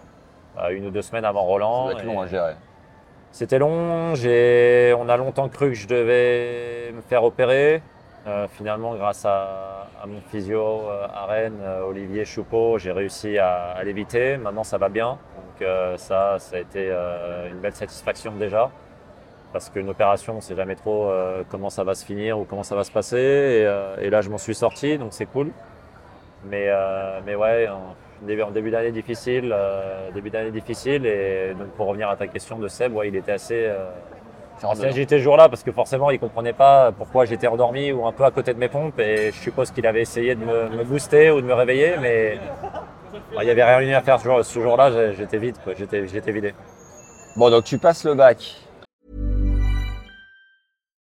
une 0.72 0.88
ou 0.88 0.92
deux 0.92 1.02
semaines 1.02 1.26
avant 1.26 1.44
Roland. 1.44 1.92
Et- 1.92 2.04
long 2.04 2.22
à 2.22 2.28
gérer. 2.28 2.54
C'était 3.32 3.60
long, 3.60 4.14
on 4.14 5.10
a 5.10 5.18
longtemps 5.18 5.50
cru 5.50 5.70
que 5.70 5.76
je 5.76 5.88
devais 5.88 6.92
me 6.94 7.02
faire 7.02 7.24
opérer. 7.24 7.82
Euh, 8.26 8.48
finalement, 8.48 8.96
grâce 8.96 9.26
à, 9.26 9.88
à 10.02 10.06
mon 10.08 10.20
physio 10.32 10.60
euh, 10.60 11.08
à 11.14 11.26
Rennes, 11.28 11.60
euh, 11.62 11.84
Olivier 11.84 12.26
Choupeau, 12.26 12.78
j'ai 12.78 12.92
réussi 12.92 13.38
à, 13.38 13.72
à 13.72 13.84
l'éviter. 13.84 14.38
Maintenant, 14.38 14.64
ça 14.64 14.78
va 14.78 14.90
bien. 14.90 15.12
Donc 15.36 15.62
euh, 15.62 15.98
ça, 15.98 16.38
ça 16.40 16.56
a 16.56 16.60
été 16.60 16.90
euh, 16.90 17.50
une 17.50 17.60
belle 17.60 17.76
satisfaction 17.76 18.32
déjà. 18.34 18.70
Parce 19.54 19.70
qu'une 19.70 19.90
opération, 19.90 20.34
on 20.34 20.38
ne 20.38 20.42
sait 20.42 20.56
jamais 20.56 20.76
trop 20.76 21.10
comment 21.50 21.70
ça 21.70 21.84
va 21.84 21.96
se 21.96 22.06
finir 22.06 22.38
ou 22.38 22.44
comment 22.44 22.64
ça 22.64 22.76
va 22.76 22.84
se 22.84 22.92
passer. 22.92 23.18
Et, 24.00 24.06
et 24.06 24.10
là, 24.10 24.22
je 24.22 24.30
m'en 24.30 24.38
suis 24.38 24.56
sorti, 24.56 24.98
donc 24.98 25.14
c'est 25.14 25.26
cool. 25.26 25.52
Mais, 26.50 26.70
mais 27.26 27.34
ouais, 27.34 27.68
début, 28.22 28.72
d'année 28.72 28.92
difficile, 28.92 29.54
euh, 29.54 30.10
début 30.14 30.30
d'année 30.30 30.52
difficile. 30.52 31.06
Et 31.06 31.54
donc 31.58 31.70
pour 31.70 31.88
revenir 31.88 32.10
à 32.10 32.16
ta 32.16 32.28
question 32.28 32.58
de 32.60 32.68
Seb, 32.68 32.96
ouais, 32.96 33.08
il 33.10 33.16
était 33.16 33.34
assez, 33.34 33.66
euh, 33.66 33.86
assez 34.62 34.84
là. 34.84 34.88
agité 34.90 35.18
ce 35.18 35.24
jour-là 35.24 35.50
parce 35.50 35.64
que 35.64 35.72
forcément 35.72 36.10
il 36.12 36.20
comprenait 36.20 36.54
pas 36.54 36.92
pourquoi 36.92 37.26
j'étais 37.26 37.48
endormi 37.48 37.92
ou 37.92 38.06
un 38.06 38.12
peu 38.12 38.24
à 38.26 38.32
côté 38.32 38.54
de 38.54 38.60
mes 38.60 38.70
pompes. 38.70 39.00
Et 39.00 39.32
je 39.32 39.38
suppose 39.40 39.72
qu'il 39.72 39.86
avait 39.86 40.02
essayé 40.02 40.36
de 40.36 40.44
me, 40.44 40.70
me 40.70 40.84
booster 40.84 41.32
ou 41.32 41.42
de 41.42 41.46
me 41.46 41.54
réveiller, 41.54 41.96
mais 42.02 42.38
bah, 43.36 43.44
il 43.44 43.48
y 43.48 43.52
avait 43.52 43.64
rien 43.64 43.98
à 43.98 44.02
faire 44.02 44.20
ce 44.20 44.26
jour- 44.26 44.44
ce 44.46 44.60
jour-là. 44.60 45.14
j'étais 45.14 45.38
vide, 45.38 45.56
j'étais 45.78 46.32
vidé. 46.32 46.54
Bon, 47.36 47.50
donc 47.50 47.66
tu 47.66 47.78
passes 47.78 48.04
le 48.04 48.16
bac. 48.16 48.56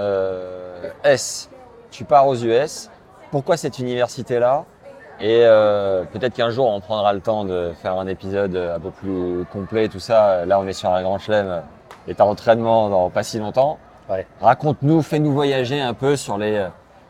Euh, 0.00 0.90
S, 1.04 1.50
tu 1.90 2.04
pars 2.04 2.26
aux 2.26 2.36
US. 2.36 2.90
Pourquoi 3.30 3.56
cette 3.56 3.78
université-là? 3.78 4.64
Et 5.20 5.42
euh, 5.44 6.04
peut-être 6.04 6.34
qu'un 6.34 6.50
jour 6.50 6.68
on 6.68 6.80
prendra 6.80 7.12
le 7.12 7.20
temps 7.20 7.44
de 7.44 7.72
faire 7.82 7.98
un 7.98 8.06
épisode 8.06 8.54
un 8.56 8.78
peu 8.78 8.90
plus 8.90 9.44
complet, 9.52 9.88
tout 9.88 9.98
ça. 9.98 10.46
Là, 10.46 10.60
on 10.60 10.66
est 10.66 10.72
sur 10.72 10.90
un 10.90 11.02
grand 11.02 11.18
chelem 11.18 11.62
et 12.06 12.14
t'as 12.14 12.24
entraînement 12.24 12.88
dans 12.88 13.10
pas 13.10 13.22
si 13.24 13.38
longtemps. 13.38 13.78
Ouais. 14.08 14.26
Raconte-nous, 14.40 15.02
fais-nous 15.02 15.32
voyager 15.32 15.80
un 15.80 15.92
peu 15.92 16.16
sur 16.16 16.38
les 16.38 16.56
euh, 16.56 16.68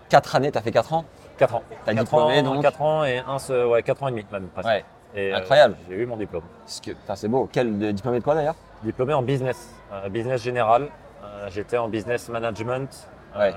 quatre 0.08 0.34
années. 0.34 0.50
T'as 0.50 0.62
fait 0.62 0.72
quatre 0.72 0.92
ans? 0.92 1.04
4 1.38 1.54
ans. 1.54 1.62
T'as 1.84 1.94
4 1.94 2.04
diplômé, 2.04 2.40
ans, 2.40 2.42
donc 2.54 2.62
4 2.62 2.82
ans 2.82 3.04
et 3.04 3.18
un, 3.18 3.66
ouais, 3.68 3.82
4 3.84 4.02
ans 4.02 4.08
et 4.08 4.10
demi 4.10 4.26
même. 4.32 4.48
presque. 4.48 4.68
Ouais. 4.68 4.84
Et, 5.14 5.32
euh, 5.32 5.36
Incroyable. 5.36 5.76
j'ai 5.88 5.94
eu 5.94 6.04
mon 6.06 6.16
diplôme. 6.16 6.42
C'est 6.66 7.28
beau. 7.28 7.48
Quel 7.52 7.94
diplômé 7.94 8.18
de 8.18 8.24
quoi 8.24 8.34
d'ailleurs? 8.34 8.56
Diplômé 8.82 9.14
en 9.14 9.22
business, 9.22 9.68
euh, 9.92 10.08
business 10.08 10.42
général. 10.42 10.88
Euh, 11.28 11.48
J'étais 11.50 11.76
en 11.78 11.88
business 11.88 12.28
management, 12.28 12.88
euh, 13.36 13.38
Ouais. 13.40 13.54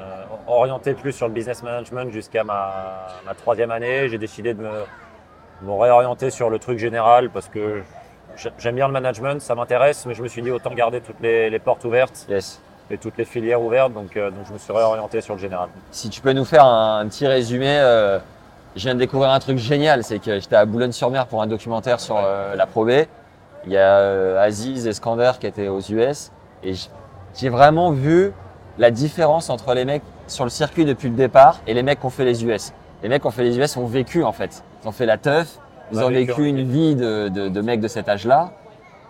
orienté 0.48 0.94
plus 0.94 1.12
sur 1.14 1.28
le 1.28 1.34
business 1.34 1.64
management 1.64 2.12
jusqu'à 2.12 2.44
ma, 2.44 3.08
ma 3.26 3.34
troisième 3.34 3.72
année. 3.72 4.08
J'ai 4.10 4.18
décidé 4.18 4.54
de 4.54 4.62
me, 4.62 4.84
me 5.62 5.72
réorienter 5.74 6.30
sur 6.30 6.50
le 6.50 6.60
truc 6.60 6.78
général 6.80 7.30
parce 7.30 7.48
que 7.48 7.82
j'ai- 8.36 8.52
j'aime 8.58 8.76
bien 8.76 8.88
le 8.88 8.94
management, 8.94 9.42
ça 9.42 9.56
m'intéresse, 9.56 10.06
mais 10.06 10.14
je 10.14 10.24
me 10.24 10.28
suis 10.28 10.42
dit 10.42 10.52
autant 10.52 10.72
garder 10.74 11.02
toutes 11.02 11.20
les, 11.22 11.50
les 11.50 11.60
portes 11.60 11.84
ouvertes 11.86 12.26
Yes. 12.30 12.62
et 12.90 12.98
toutes 12.98 13.18
les 13.18 13.26
filières 13.26 13.62
ouvertes, 13.62 13.94
donc, 13.94 14.16
euh, 14.18 14.30
donc 14.32 14.46
je 14.48 14.54
me 14.54 14.58
suis 14.58 14.74
réorienté 14.74 15.22
sur 15.22 15.36
le 15.36 15.40
général. 15.40 15.70
Si 15.92 16.10
tu 16.10 16.22
peux 16.22 16.34
nous 16.34 16.46
faire 16.46 16.66
un, 16.66 17.00
un 17.00 17.08
petit 17.08 17.28
résumé, 17.28 17.78
euh, 17.80 18.20
je 18.76 18.82
viens 18.84 18.94
de 18.96 19.00
découvrir 19.00 19.30
un 19.32 19.40
truc 19.40 19.58
génial, 19.58 20.04
c'est 20.04 20.20
que 20.20 20.40
j'étais 20.40 20.56
à 20.56 20.66
Boulogne-sur-Mer 20.66 21.28
pour 21.28 21.42
un 21.42 21.48
documentaire 21.48 22.00
sur 22.00 22.18
euh, 22.18 22.56
la 22.56 22.66
Pro 22.68 22.86
B. 22.86 22.92
Il 23.66 23.72
y 23.72 23.78
a 23.78 24.40
Aziz 24.42 24.88
et 24.88 24.94
Skander 24.94 25.32
qui 25.40 25.46
étaient 25.48 25.68
aux 25.68 25.82
US 25.82 26.32
et 26.64 26.74
j'ai 27.36 27.50
vraiment 27.50 27.92
vu 27.92 28.32
la 28.78 28.92
différence 28.92 29.50
entre 29.50 29.74
les 29.74 29.86
mecs 29.86 30.04
sur 30.28 30.44
le 30.44 30.50
circuit 30.50 30.86
depuis 30.86 31.10
le 31.10 31.16
départ 31.16 31.60
et 31.68 31.74
les 31.74 31.84
mecs 31.84 32.00
qui 32.00 32.06
ont 32.06 32.10
fait 32.10 32.26
les 32.26 32.46
US. 32.46 32.74
Les 33.04 33.10
mecs 33.10 33.22
qui 33.22 33.28
ont 33.28 33.32
fait 33.32 33.44
les 33.44 33.58
US 33.58 33.78
ont 33.78 33.86
vécu 33.86 34.24
en 34.24 34.32
fait. 34.32 34.64
Ils 34.84 34.88
ont 34.88 34.92
fait 34.92 35.06
la 35.06 35.18
teuf, 35.18 35.60
ils 35.92 36.00
ont 36.00 36.10
vécu, 36.10 36.46
une 36.46 36.64
vie 36.64 36.96
de, 36.96 37.28
de, 37.30 37.50
de 37.50 37.62
mecs 37.62 37.82
de 37.82 37.88
cet 37.88 38.10
âge-là. 38.10 38.54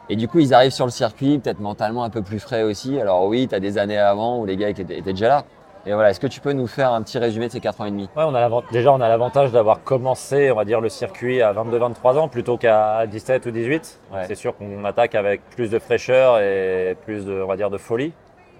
Et 0.09 0.15
du 0.15 0.27
coup, 0.27 0.39
ils 0.39 0.53
arrivent 0.53 0.71
sur 0.71 0.85
le 0.85 0.91
circuit, 0.91 1.39
peut-être 1.39 1.59
mentalement 1.59 2.03
un 2.03 2.09
peu 2.09 2.21
plus 2.21 2.39
frais 2.39 2.63
aussi. 2.63 2.99
Alors 2.99 3.25
oui, 3.27 3.47
tu 3.47 3.55
as 3.55 3.59
des 3.59 3.77
années 3.77 3.97
avant 3.97 4.39
où 4.39 4.45
les 4.45 4.57
gars 4.57 4.69
étaient, 4.69 4.81
étaient 4.81 5.13
déjà 5.13 5.27
là. 5.27 5.45
Et 5.85 5.93
voilà, 5.93 6.11
est-ce 6.11 6.19
que 6.19 6.27
tu 6.27 6.41
peux 6.41 6.53
nous 6.53 6.67
faire 6.67 6.91
un 6.93 7.01
petit 7.01 7.17
résumé 7.17 7.47
de 7.47 7.51
ces 7.51 7.59
4 7.59 7.81
ans 7.81 7.85
et 7.85 7.91
demi? 7.91 8.07
Ouais, 8.15 8.23
on 8.23 8.35
a 8.35 8.61
déjà, 8.71 8.93
on 8.93 9.01
a 9.01 9.09
l'avantage 9.09 9.51
d'avoir 9.51 9.83
commencé, 9.83 10.51
on 10.51 10.55
va 10.55 10.63
dire, 10.63 10.79
le 10.79 10.89
circuit 10.89 11.41
à 11.41 11.53
22-23 11.53 12.19
ans 12.19 12.27
plutôt 12.27 12.57
qu'à 12.57 13.07
17 13.07 13.47
ou 13.47 13.51
18. 13.51 13.99
Ouais. 14.13 14.25
C'est 14.27 14.35
sûr 14.35 14.55
qu'on 14.55 14.85
attaque 14.85 15.15
avec 15.15 15.41
plus 15.49 15.71
de 15.71 15.79
fraîcheur 15.79 16.37
et 16.39 16.95
plus 17.05 17.25
de, 17.25 17.41
on 17.41 17.47
va 17.47 17.55
dire, 17.55 17.71
de 17.71 17.79
folie. 17.79 18.13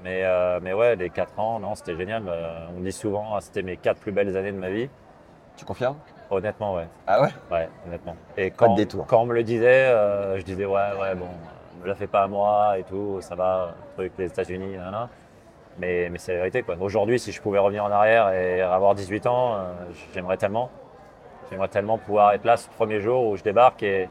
Mais, 0.04 0.22
euh, 0.24 0.60
mais 0.64 0.74
ouais, 0.74 0.96
les 0.96 1.12
4 1.12 1.40
ans, 1.40 1.60
non, 1.60 1.76
c'était 1.76 1.96
génial. 1.96 2.24
Euh, 2.28 2.66
on 2.76 2.82
dit 2.82 2.92
souvent, 2.92 3.36
ah, 3.36 3.42
c'était 3.42 3.62
mes 3.62 3.78
4 3.78 4.00
plus 4.00 4.12
belles 4.12 4.36
années 4.36 4.52
de 4.52 4.58
ma 4.58 4.72
vie. 4.72 4.90
Tu 5.58 5.64
confirmes? 5.64 5.98
Honnêtement, 6.32 6.74
ouais. 6.74 6.88
Ah 7.06 7.22
ouais? 7.22 7.30
Ouais, 7.52 7.70
honnêtement. 7.86 8.16
Et 8.36 8.50
Pas 8.50 8.70
de 8.70 8.84
quand, 9.08 9.22
on 9.22 9.26
me 9.28 9.36
le 9.36 9.44
disait, 9.44 9.86
euh, 9.86 10.40
je 10.40 10.44
disais, 10.44 10.66
ouais, 10.66 10.90
ouais, 11.00 11.14
bon, 11.14 11.28
ne 11.78 11.84
me 11.84 11.88
la 11.88 11.94
fais 11.94 12.08
pas 12.08 12.24
à 12.24 12.28
moi 12.28 12.80
et 12.80 12.84
tout, 12.84 13.18
ça 13.22 13.36
va, 13.36 13.76
truc, 13.96 14.14
les 14.18 14.26
États-Unis, 14.26 14.76
nanana. 14.78 15.08
Mais, 15.80 16.10
mais 16.12 16.18
c'est 16.20 16.34
la 16.34 16.38
vérité. 16.40 16.64
Aujourd'hui, 16.80 17.20
si 17.20 17.32
je 17.32 17.42
pouvais 17.42 17.60
revenir 17.60 17.84
en 17.86 17.92
arrière 17.92 18.30
et 18.34 18.62
avoir 18.62 18.94
18 18.94 19.26
ans, 19.28 19.56
euh, 19.56 19.74
j'aimerais 20.14 20.38
tellement. 20.38 20.70
J'aimerais 21.50 21.68
tellement 21.70 21.98
pouvoir 21.98 22.34
être 22.34 22.46
là 22.46 22.56
ce 22.58 22.70
premier 22.70 23.00
jour 23.02 23.26
où 23.28 23.36
je 23.38 23.44
débarque 23.44 23.82
et, 23.84 24.08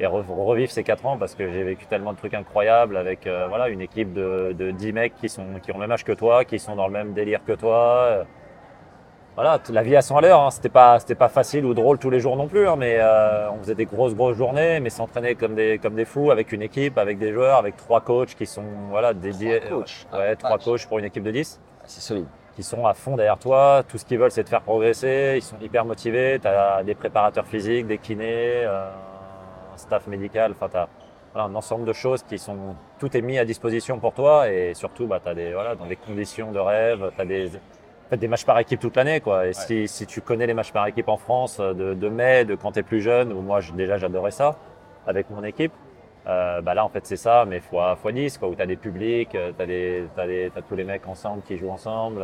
et 0.00 0.04
re- 0.04 0.22
revivre 0.26 0.70
ces 0.70 0.84
4 0.84 1.04
ans 1.06 1.18
parce 1.18 1.34
que 1.34 1.50
j'ai 1.50 1.62
vécu 1.62 1.86
tellement 1.86 2.12
de 2.12 2.18
trucs 2.18 2.34
incroyables 2.34 2.96
avec 2.96 3.26
euh, 3.26 3.46
voilà, 3.48 3.68
une 3.68 3.80
équipe 3.80 4.12
de, 4.12 4.54
de 4.56 4.70
10 4.70 4.92
mecs 4.92 5.14
qui, 5.16 5.28
sont, 5.28 5.44
qui 5.62 5.70
ont 5.72 5.74
le 5.74 5.80
même 5.80 5.92
âge 5.92 6.04
que 6.04 6.12
toi, 6.12 6.44
qui 6.44 6.58
sont 6.58 6.76
dans 6.76 6.86
le 6.86 6.92
même 6.92 7.12
délire 7.14 7.40
que 7.44 7.52
toi. 7.52 8.24
Euh, 9.38 9.42
voilà, 9.42 9.60
la 9.70 9.82
vie 9.82 9.94
à 9.96 10.02
100 10.02 10.16
à 10.16 10.20
l'heure, 10.20 10.40
hein. 10.40 10.50
c'était 10.50 10.68
pas 10.68 10.98
c'était 10.98 11.14
pas 11.14 11.28
facile 11.28 11.64
ou 11.64 11.74
drôle 11.74 11.98
tous 11.98 12.10
les 12.10 12.20
jours 12.20 12.36
non 12.36 12.48
plus, 12.48 12.66
hein, 12.68 12.76
mais 12.76 12.96
euh, 12.98 13.50
on 13.50 13.58
faisait 13.58 13.74
des 13.74 13.84
grosses 13.86 14.14
grosses 14.14 14.36
journées, 14.36 14.80
mais 14.80 14.90
s'entraîner 14.90 15.34
comme 15.34 15.54
des 15.54 15.78
comme 15.78 15.94
des 15.94 16.04
fous 16.04 16.30
avec 16.30 16.52
une 16.52 16.62
équipe, 16.62 16.98
avec 16.98 17.18
des 17.18 17.32
joueurs, 17.32 17.58
avec 17.58 17.76
trois 17.76 18.00
coachs 18.00 18.34
qui 18.34 18.46
sont 18.46 18.64
voilà 18.90 19.14
dédiés, 19.14 19.60
Trois 19.60 19.78
coachs. 19.78 20.06
ouais, 20.12 20.30
Ah, 20.32 20.36
trois 20.36 20.50
vache. 20.56 20.64
coachs 20.64 20.86
pour 20.86 20.98
une 20.98 21.04
équipe 21.06 21.22
de 21.24 21.30
10 21.30 21.60
Ah, 21.62 21.84
C'est 21.86 22.00
solide. 22.00 22.26
qui 22.56 22.62
sont 22.62 22.84
à 22.86 22.94
fond 22.94 23.16
derrière 23.16 23.38
toi. 23.38 23.82
Tout 23.88 23.98
ce 23.98 24.04
qu'ils 24.04 24.18
veulent, 24.18 24.32
c'est 24.32 24.42
te 24.44 24.48
faire 24.50 24.62
progresser. 24.62 25.34
Ils 25.36 25.42
sont 25.42 25.56
hyper 25.60 25.84
motivés. 25.84 26.38
Tu 26.42 26.48
as 26.48 26.82
des 26.82 26.94
préparateurs 26.96 27.46
physiques, 27.46 27.86
des 27.86 27.98
kinés, 27.98 28.64
euh, 28.64 28.90
un 29.72 29.76
staff 29.76 30.06
médical. 30.08 30.52
Enfin, 30.60 30.68
tu 30.68 30.76
as 31.38 31.42
un 31.42 31.54
ensemble 31.54 31.84
de 31.84 31.92
choses 31.92 32.24
qui 32.24 32.36
sont. 32.38 32.74
Tout 32.98 33.16
est 33.16 33.20
mis 33.22 33.38
à 33.38 33.44
disposition 33.44 34.00
pour 34.00 34.12
toi. 34.12 34.50
Et 34.50 34.74
surtout, 34.74 35.06
bah, 35.06 35.20
tu 35.22 35.28
as 35.30 35.34
des, 35.34 35.52
voilà, 35.52 35.76
dans 35.76 35.86
des 35.86 35.94
conditions 35.96 36.50
de 36.50 36.58
rêve. 36.58 37.12
Tu 37.14 37.22
as 37.22 37.24
des, 37.24 37.50
en 38.08 38.10
fait, 38.10 38.16
des 38.16 38.28
matchs 38.28 38.44
par 38.46 38.58
équipe 38.58 38.80
toute 38.80 38.96
l'année. 38.96 39.20
quoi. 39.20 39.46
Et 39.46 39.52
si, 39.52 39.86
si 39.86 40.06
tu 40.06 40.20
connais 40.22 40.46
les 40.46 40.54
matchs 40.54 40.72
par 40.72 40.86
équipe 40.86 41.08
en 41.08 41.18
France 41.18 41.58
euh, 41.60 41.74
de, 41.74 41.94
de 41.94 42.08
mai, 42.08 42.44
de 42.46 42.54
quand 42.54 42.72
tu 42.72 42.78
es 42.78 42.82
plus 42.82 43.02
jeune, 43.02 43.32
ou 43.32 43.40
moi, 43.42 43.60
je- 43.60 43.72
déjà, 43.72 43.98
j'adorais 43.98 44.30
ça 44.30 44.56
avec 45.06 45.28
mon 45.30 45.44
équipe. 45.44 45.72
Euh, 46.26 46.60
bah 46.62 46.74
là, 46.74 46.84
en 46.84 46.88
fait, 46.88 47.06
c'est 47.06 47.16
ça, 47.16 47.44
mais 47.46 47.60
fois, 47.60 47.96
fois 47.96 48.12
10, 48.12 48.38
quoi, 48.38 48.48
où 48.48 48.54
tu 48.54 48.62
as 48.62 48.66
des 48.66 48.76
publics, 48.76 49.30
tu 49.30 49.62
as, 49.62 49.66
des, 49.66 50.04
t'as 50.16 50.26
des, 50.26 50.50
t'as 50.54 50.62
tous 50.62 50.74
les 50.76 50.84
mecs 50.84 51.06
ensemble 51.06 51.42
qui 51.46 51.56
jouent 51.58 51.70
ensemble, 51.70 52.22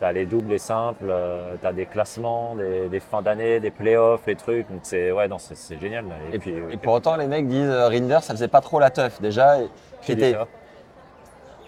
tu 0.00 0.04
as 0.04 0.12
les 0.12 0.26
doubles, 0.26 0.50
les 0.50 0.58
simples, 0.58 1.12
tu 1.60 1.66
as 1.66 1.72
des 1.72 1.86
classements, 1.86 2.56
des, 2.56 2.88
des 2.88 2.98
fins 3.00 3.22
d'année, 3.22 3.60
des 3.60 3.70
playoffs, 3.70 4.22
les 4.26 4.34
trucs. 4.36 4.68
Donc, 4.68 4.80
c'est 4.82 5.12
ouais, 5.12 5.28
non, 5.28 5.38
c'est, 5.38 5.56
c'est 5.56 5.78
génial. 5.80 6.06
là. 6.06 6.14
Et, 6.32 6.38
puis, 6.40 6.52
euh, 6.54 6.70
et 6.72 6.76
pour 6.76 6.92
autant, 6.94 7.16
les 7.16 7.26
mecs 7.28 7.46
disent 7.46 7.68
euh, 7.68 7.86
Rinder, 7.88 8.18
ça 8.22 8.32
faisait 8.34 8.48
pas 8.48 8.60
trop 8.60 8.80
la 8.80 8.90
teuf. 8.90 9.20
Déjà, 9.20 9.58
qui 10.02 10.12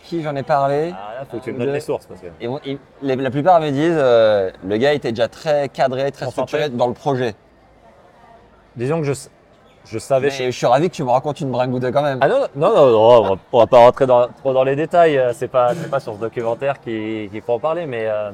qui 0.06 0.22
j'en 0.22 0.34
ai 0.36 0.42
parlé 0.42 0.92
Ah, 0.94 1.20
là, 1.20 1.24
faut 1.30 1.38
que 1.38 1.44
tu 1.44 1.52
me 1.52 1.58
donnes 1.58 1.72
les 1.72 1.80
sources. 1.80 2.06
Parce 2.06 2.20
que... 2.20 2.26
Et 2.40 2.48
on- 2.48 2.60
ils- 2.64 2.78
les- 3.02 3.16
la 3.16 3.30
plupart 3.30 3.60
me 3.60 3.70
disent 3.70 3.96
euh, 3.98 4.50
le 4.64 4.76
gars 4.78 4.92
était 4.92 5.10
déjà 5.12 5.28
très 5.28 5.68
cadré, 5.68 6.10
très 6.12 6.30
structuré 6.30 6.68
dans 6.70 6.86
le 6.86 6.94
projet. 6.94 7.34
Disons 8.76 8.98
que 9.00 9.04
je, 9.06 9.12
je 9.86 9.98
savais. 9.98 10.28
Mais 10.28 10.46
je 10.46 10.56
suis 10.56 10.66
ravi 10.66 10.88
que 10.90 10.94
tu 10.94 11.02
me 11.04 11.10
racontes 11.10 11.40
une 11.40 11.50
bringue 11.50 11.90
quand 11.92 12.02
même. 12.02 12.18
Ah 12.20 12.28
non, 12.28 12.40
non, 12.54 12.68
non, 12.74 12.86
non, 12.90 12.98
on 12.98 13.22
va- 13.34 13.40
on 13.52 13.58
va 13.60 13.66
pas 13.66 13.78
rentrer 13.78 14.06
dans, 14.06 14.28
trop 14.28 14.52
dans 14.52 14.64
les 14.64 14.76
détails. 14.76 15.16
euh, 15.18 15.32
C'est 15.32 15.48
pas, 15.48 15.74
c'est 15.74 15.90
pas 15.90 16.00
sur 16.00 16.14
ce 16.14 16.20
documentaire 16.20 16.80
qu'il 16.80 17.30
qu'il 17.30 17.40
faut 17.42 17.54
en 17.54 17.58
parler, 17.58 17.86
mais, 17.86 18.06
euh, 18.06 18.30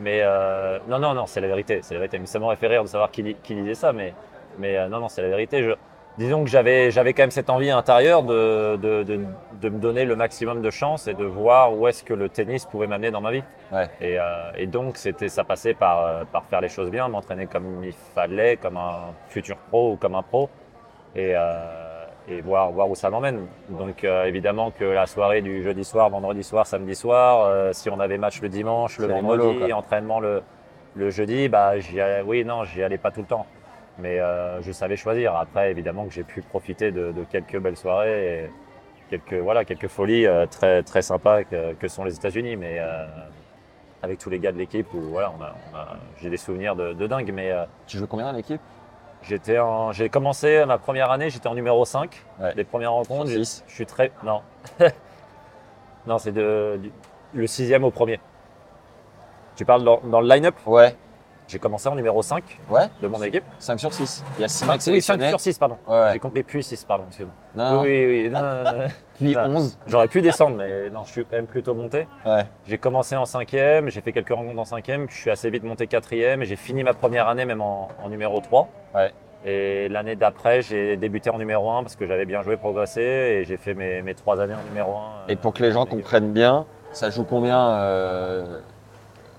mais 0.00 0.20
euh, 0.22 0.78
non, 0.88 0.98
non, 0.98 1.14
non, 1.14 1.26
c'est 1.26 1.40
la 1.40 1.46
vérité, 1.48 1.80
c'est 1.82 1.94
la 1.94 2.00
vérité. 2.00 2.18
Mais 2.18 2.26
ça 2.26 2.38
m'aurait 2.38 2.56
fait 2.56 2.66
rire 2.66 2.82
de 2.82 2.88
savoir 2.88 3.10
qui, 3.10 3.36
qui 3.42 3.54
disait 3.54 3.74
ça, 3.74 3.92
mais, 3.92 4.12
mais 4.58 4.76
euh, 4.76 4.88
non, 4.88 4.98
non, 5.00 5.08
c'est 5.08 5.22
la 5.22 5.28
vérité. 5.28 5.62
Je, 5.62 5.70
disons 6.18 6.44
que 6.44 6.50
j'avais, 6.50 6.90
j'avais 6.90 7.12
quand 7.12 7.24
même 7.24 7.30
cette 7.30 7.50
envie 7.50 7.70
intérieure 7.70 8.22
de, 8.22 8.76
de, 8.76 9.02
de, 9.02 9.20
de 9.60 9.68
me 9.68 9.78
donner 9.78 10.04
le 10.04 10.16
maximum 10.16 10.62
de 10.62 10.70
chance 10.70 11.08
et 11.08 11.14
de 11.14 11.24
voir 11.24 11.76
où 11.76 11.86
est-ce 11.88 12.02
que 12.04 12.14
le 12.14 12.28
tennis 12.28 12.64
pouvait 12.64 12.86
m'amener 12.86 13.10
dans 13.10 13.20
ma 13.20 13.32
vie. 13.32 13.42
Ouais. 13.72 13.88
Et, 14.00 14.18
euh, 14.18 14.24
et 14.56 14.66
donc, 14.66 14.96
c'était, 14.96 15.28
ça 15.28 15.44
passait 15.44 15.74
par, 15.74 16.04
euh, 16.04 16.24
par 16.30 16.44
faire 16.44 16.60
les 16.60 16.68
choses 16.68 16.90
bien, 16.90 17.08
m'entraîner 17.08 17.46
comme 17.46 17.82
il 17.84 17.92
fallait, 18.14 18.56
comme 18.56 18.76
un 18.76 19.12
futur 19.28 19.56
pro 19.56 19.92
ou 19.92 19.96
comme 19.96 20.14
un 20.14 20.22
pro, 20.22 20.48
et, 21.14 21.32
euh, 21.34 22.04
et 22.28 22.40
voir, 22.40 22.70
voir 22.72 22.88
où 22.88 22.94
ça 22.94 23.10
m'emmène. 23.10 23.46
Donc, 23.68 24.02
euh, 24.04 24.24
évidemment 24.24 24.70
que 24.70 24.84
la 24.84 25.06
soirée 25.06 25.42
du 25.42 25.62
jeudi 25.62 25.84
soir, 25.84 26.10
vendredi 26.10 26.42
soir, 26.42 26.66
samedi 26.66 26.94
soir, 26.94 27.44
euh, 27.46 27.72
si 27.72 27.90
on 27.90 28.00
avait 28.00 28.18
match 28.18 28.40
le 28.40 28.48
dimanche, 28.48 28.98
le 28.98 29.06
vendredi, 29.06 29.72
entraînement 29.72 30.20
le, 30.20 30.42
le 30.94 31.10
jeudi, 31.10 31.48
bah, 31.48 31.78
j'y 31.78 32.00
allais, 32.00 32.22
oui, 32.22 32.44
non, 32.44 32.64
j'y 32.64 32.82
allais 32.82 32.98
pas 32.98 33.10
tout 33.10 33.20
le 33.20 33.26
temps. 33.26 33.46
Mais 33.98 34.20
euh, 34.20 34.60
je 34.62 34.72
savais 34.72 34.96
choisir. 34.96 35.34
Après, 35.36 35.70
évidemment 35.70 36.04
que 36.06 36.12
j'ai 36.12 36.22
pu 36.24 36.42
profiter 36.42 36.90
de, 36.92 37.12
de 37.12 37.24
quelques 37.24 37.58
belles 37.58 37.76
soirées 37.78 38.44
et 38.44 38.50
quelques, 39.10 39.34
voilà, 39.42 39.64
quelques 39.64 39.88
folies 39.88 40.26
euh, 40.26 40.46
très, 40.46 40.82
très 40.82 41.02
sympas 41.02 41.44
que, 41.44 41.72
que 41.74 41.88
sont 41.88 42.04
les 42.04 42.14
États-Unis. 42.14 42.56
Mais 42.56 42.76
euh, 42.78 43.06
avec 44.02 44.18
tous 44.18 44.28
les 44.30 44.38
gars 44.38 44.52
de 44.52 44.58
l'équipe, 44.58 44.92
où 44.92 45.00
voilà, 45.00 45.32
on 45.38 45.42
a, 45.42 45.54
on 45.72 45.76
a- 45.76 45.96
j'ai 46.20 46.28
des 46.30 46.36
souvenirs 46.36 46.76
de, 46.76 46.92
de 46.92 47.06
dingue. 47.06 47.32
Mais 47.32 47.50
euh, 47.52 47.64
Tu 47.86 47.96
joues 47.98 48.06
combien 48.06 48.26
dans 48.30 48.36
l'équipe? 48.36 48.60
j'étais 49.22 49.58
en, 49.58 49.90
j'ai 49.92 50.08
commencé 50.08 50.64
ma 50.66 50.78
première 50.78 51.10
année, 51.10 51.30
j'étais 51.30 51.48
en 51.48 51.54
numéro 51.54 51.84
5. 51.84 52.10
Ouais. 52.38 52.52
Les 52.54 52.64
premières 52.64 52.92
rencontres, 52.92 53.30
je, 53.30 53.38
je 53.38 53.74
suis 53.74 53.86
très. 53.86 54.12
Non. 54.22 54.42
non, 56.06 56.18
c'est 56.18 56.32
de, 56.32 56.78
du- 56.82 56.92
le 57.34 57.46
sixième 57.46 57.82
au 57.84 57.90
premier. 57.90 58.20
Tu 59.56 59.64
parles 59.64 59.82
dans, 59.84 60.00
dans 60.04 60.20
le 60.20 60.28
line-up? 60.28 60.54
Ouais. 60.66 60.94
J'ai 61.48 61.58
commencé 61.60 61.88
en 61.88 61.94
numéro 61.94 62.22
5 62.22 62.42
Ouais 62.70 62.88
de 63.00 63.06
mon 63.08 63.22
équipe. 63.22 63.44
5 63.58 63.78
sur 63.78 63.92
6. 63.92 64.24
Il 64.38 64.42
y 64.42 64.44
a 64.44 64.48
6 64.48 64.64
Ah, 64.64 64.72
mecs 64.72 64.74
oui, 64.74 64.80
5 64.80 64.82
sélectionnés. 64.82 65.28
sur 65.28 65.40
6, 65.40 65.58
pardon. 65.58 65.76
Ouais, 65.86 65.94
ouais. 66.00 66.10
J'ai 66.14 66.18
compris 66.18 66.42
plus 66.42 66.62
6, 66.62 66.84
pardon. 66.84 67.04
Non. 67.54 67.82
Oui, 67.82 67.88
oui, 68.06 68.22
oui. 68.24 68.30
non. 68.30 68.40
Puis 69.14 69.34
Ah. 69.36 69.46
11. 69.48 69.78
J'aurais 69.86 70.08
pu 70.08 70.22
descendre, 70.22 70.56
mais 70.56 70.90
non, 70.90 71.04
je 71.04 71.12
suis 71.12 71.24
quand 71.24 71.36
même 71.36 71.46
plutôt 71.46 71.74
monté. 71.74 72.08
Ouais. 72.24 72.44
J'ai 72.66 72.78
commencé 72.78 73.14
en 73.16 73.24
cinquième, 73.26 73.88
j'ai 73.90 74.00
fait 74.00 74.12
quelques 74.12 74.30
rencontres 74.34 74.58
en 74.58 74.64
cinquième, 74.64 75.08
je 75.08 75.16
suis 75.16 75.30
assez 75.30 75.48
vite 75.50 75.62
monté 75.62 75.86
quatrième 75.86 76.42
et 76.42 76.46
j'ai 76.46 76.56
fini 76.56 76.82
ma 76.82 76.94
première 76.94 77.28
année 77.28 77.44
même 77.44 77.60
en, 77.60 77.88
en 78.02 78.08
numéro 78.08 78.40
3. 78.40 78.68
Ouais. 78.94 79.12
Et 79.44 79.88
l'année 79.88 80.16
d'après, 80.16 80.62
j'ai 80.62 80.96
débuté 80.96 81.30
en 81.30 81.38
numéro 81.38 81.70
1 81.70 81.82
parce 81.84 81.94
que 81.94 82.06
j'avais 82.06 82.24
bien 82.24 82.42
joué, 82.42 82.56
progressé 82.56 83.00
et 83.02 83.44
j'ai 83.44 83.56
fait 83.56 83.74
mes, 83.74 84.02
mes 84.02 84.14
trois 84.14 84.40
années 84.40 84.54
en 84.54 84.68
numéro 84.68 84.96
1. 84.96 85.28
Et 85.28 85.36
pour 85.36 85.54
que 85.54 85.62
les 85.62 85.70
gens 85.70 85.86
comprennent 85.86 86.32
bien, 86.32 86.66
ça 86.90 87.10
joue 87.10 87.22
combien 87.22 87.70
euh, 87.74 88.58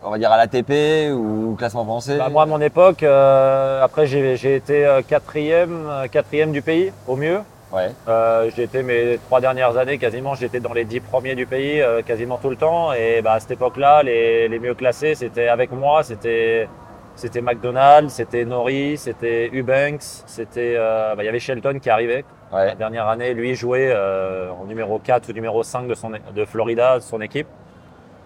On 0.03 0.11
va 0.11 0.17
dire 0.17 0.31
à 0.31 0.37
l'ATP 0.37 1.11
ou 1.11 1.53
au 1.53 1.55
classement 1.55 1.83
français 1.83 2.17
Bah, 2.17 2.29
moi, 2.29 2.43
à 2.43 2.45
mon 2.45 2.61
époque, 2.61 3.03
euh, 3.03 3.83
après, 3.83 4.05
j'ai 4.05 4.55
été 4.55 4.85
euh, 4.85 5.01
quatrième, 5.01 5.87
euh, 5.89 6.07
quatrième 6.07 6.51
du 6.51 6.61
pays, 6.61 6.91
au 7.07 7.15
mieux. 7.15 7.39
Ouais. 7.71 7.91
Euh, 8.07 8.49
j'ai 8.55 8.63
été 8.63 8.83
mes 8.83 9.19
trois 9.25 9.41
dernières 9.41 9.75
années 9.77 9.97
quasiment, 9.97 10.35
j'étais 10.35 10.61
dans 10.61 10.71
les 10.71 10.85
dix 10.85 11.01
premiers 11.01 11.35
du 11.35 11.45
pays 11.45 11.81
euh, 11.81 12.01
quasiment 12.01 12.37
tout 12.37 12.49
le 12.49 12.55
temps. 12.55 12.93
Et 12.93 13.21
bah, 13.21 13.33
à 13.33 13.39
cette 13.39 13.51
époque-là, 13.51 14.03
les, 14.03 14.47
les 14.47 14.59
mieux 14.59 14.75
classés, 14.75 15.15
c'était 15.15 15.47
avec 15.49 15.71
moi, 15.71 16.03
c'était 16.03 16.69
c'était 17.15 17.41
McDonald's, 17.41 18.13
c'était 18.13 18.45
Norris, 18.45 18.97
c'était 18.97 19.49
Eubanks, 19.51 20.03
c'était 20.27 20.75
bah, 20.77 21.15
il 21.17 21.25
y 21.25 21.27
avait 21.27 21.39
Shelton 21.39 21.79
qui 21.81 21.89
arrivait. 21.89 22.23
Ouais. 22.53 22.67
La 22.67 22.75
dernière 22.75 23.07
année, 23.07 23.33
lui 23.33 23.55
jouait 23.55 23.91
en 23.91 24.65
numéro 24.65 24.99
4 24.99 25.27
ou 25.27 25.33
numéro 25.33 25.63
5 25.63 25.87
de, 25.87 25.95
son, 25.95 26.11
de 26.11 26.45
Florida, 26.45 26.99
de 26.99 27.03
son 27.03 27.19
équipe. 27.19 27.47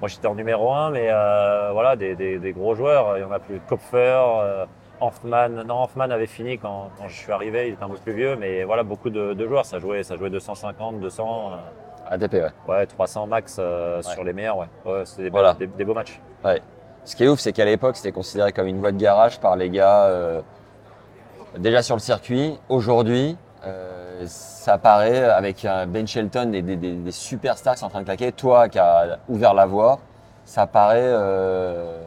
Moi, 0.02 0.08
j'étais 0.10 0.28
en 0.28 0.36
numéro 0.36 0.74
1, 0.74 0.90
mais 0.92 1.08
euh, 1.10 1.70
voilà, 1.74 1.96
des, 1.96 2.16
des, 2.16 2.40
des 2.40 2.52
gros 2.54 2.74
joueurs. 2.76 3.18
Il 3.18 3.22
y 3.22 3.24
en 3.24 3.32
a 3.32 3.40
plus. 3.40 3.60
Kopfer, 3.70 3.98
euh, 4.42 4.66
Hoffman. 5.00 5.50
Non, 5.66 5.84
Hoffman 5.84 6.10
avait 6.10 6.26
fini 6.28 6.58
quand, 6.58 6.90
quand 6.98 7.08
je 7.08 7.16
suis 7.16 7.32
arrivé. 7.32 7.68
Il 7.68 7.74
était 7.76 7.84
un 7.84 7.90
peu 7.90 7.98
plus 7.98 8.14
vieux, 8.14 8.36
mais 8.36 8.64
voilà, 8.64 8.82
beaucoup 8.84 9.12
de, 9.12 9.34
de 9.34 9.48
joueurs. 9.48 9.66
Ça 9.66 9.78
jouait, 9.80 10.02
ça 10.04 10.16
jouait 10.18 10.32
250, 10.32 11.00
200, 11.00 11.52
ATP, 12.10 12.34
ouais. 12.34 12.48
ouais, 12.68 12.86
300 12.88 13.28
max 13.28 13.58
euh, 13.60 13.98
Ouais. 13.98 14.04
sur 14.04 14.24
les 14.24 14.34
meilleurs. 14.34 14.58
Ouais, 14.58 14.68
ouais 14.86 15.06
c'était 15.06 15.24
des, 15.24 15.30
Voilà. 15.30 15.54
des, 15.54 15.68
des 15.68 15.86
beaux 15.86 15.94
matchs. 15.94 16.20
Ce 17.06 17.16
qui 17.16 17.24
est 17.24 17.28
ouf, 17.28 17.40
c'est 17.40 17.54
qu'à 17.54 17.66
l'époque, 17.66 17.96
c'était 17.96 18.12
considéré 18.12 18.52
comme 18.54 18.68
une 18.68 18.80
voie 18.80 18.92
de 18.92 18.98
garage 18.98 19.40
par 19.40 19.56
les 19.56 19.70
gars 19.70 20.06
euh, 20.06 20.42
déjà 21.58 21.82
sur 21.84 21.96
le 21.96 22.00
circuit. 22.02 22.60
Aujourd'hui, 22.70 23.38
euh, 23.66 24.24
ça 24.26 24.78
paraît 24.78 25.24
avec 25.24 25.66
un 25.66 25.86
Ben 25.88 26.08
Shelton 26.08 26.52
et 26.54 26.62
des, 26.62 26.76
des, 26.76 26.94
des 26.94 27.12
superstars 27.12 27.74
qui 27.76 27.80
sont 27.82 27.86
en 27.88 27.90
train 27.90 28.00
de 28.02 28.06
claquer. 28.06 28.32
Toi 28.32 28.70
qui 28.70 28.80
as 28.80 29.20
ouvert 29.30 29.54
la 29.54 29.66
voie, 29.66 30.00
ça 30.46 30.68
paraît 30.68 31.00
euh, 31.02 32.02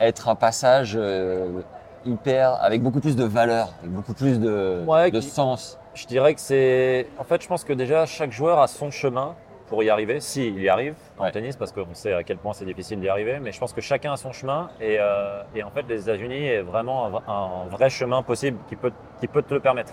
être 0.00 0.28
un 0.28 0.34
passage 0.34 0.94
euh, 0.96 1.60
hyper 2.04 2.56
avec 2.62 2.82
beaucoup 2.82 3.00
plus 3.00 3.16
de 3.16 3.24
valeur, 3.24 3.68
avec 3.80 3.90
beaucoup 3.92 4.14
plus 4.14 4.38
de, 4.40 4.82
Ouais, 4.86 5.10
de 5.10 5.18
qui- 5.20 5.26
sens. 5.28 5.78
Je 5.94 6.06
dirais 6.06 6.32
que 6.34 6.40
c'est. 6.40 7.06
En 7.18 7.24
fait, 7.24 7.42
je 7.42 7.48
pense 7.48 7.64
que 7.64 7.72
déjà, 7.74 8.06
chaque 8.06 8.32
joueur 8.32 8.58
a 8.60 8.66
son 8.66 8.90
chemin 8.90 9.34
pour 9.68 9.82
y 9.82 9.90
arriver, 9.90 10.20
s'il 10.20 10.58
y 10.60 10.68
arrive 10.68 10.94
en 11.18 11.24
Ouais. 11.24 11.32
tennis, 11.32 11.56
parce 11.56 11.70
qu'on 11.72 11.86
sait 11.92 12.14
à 12.14 12.22
quel 12.22 12.38
point 12.38 12.52
c'est 12.54 12.64
difficile 12.64 12.98
d'y 13.00 13.08
arriver. 13.10 13.38
Mais 13.40 13.52
je 13.52 13.58
pense 13.60 13.72
que 13.74 13.80
chacun 13.82 14.12
a 14.14 14.16
son 14.16 14.32
chemin. 14.32 14.70
Et, 14.80 14.96
euh, 15.00 15.42
et 15.54 15.62
en 15.62 15.70
fait, 15.70 15.82
les 15.88 16.02
États-Unis 16.02 16.46
est 16.46 16.62
vraiment 16.62 17.06
un, 17.06 17.10
vra- 17.10 17.22
un 17.28 17.68
vrai 17.68 17.90
chemin 17.90 18.22
possible 18.22 18.58
qui 18.68 18.76
peut, 18.76 18.92
qui 19.20 19.26
peut 19.28 19.42
te 19.42 19.52
le 19.52 19.60
permettre. 19.60 19.92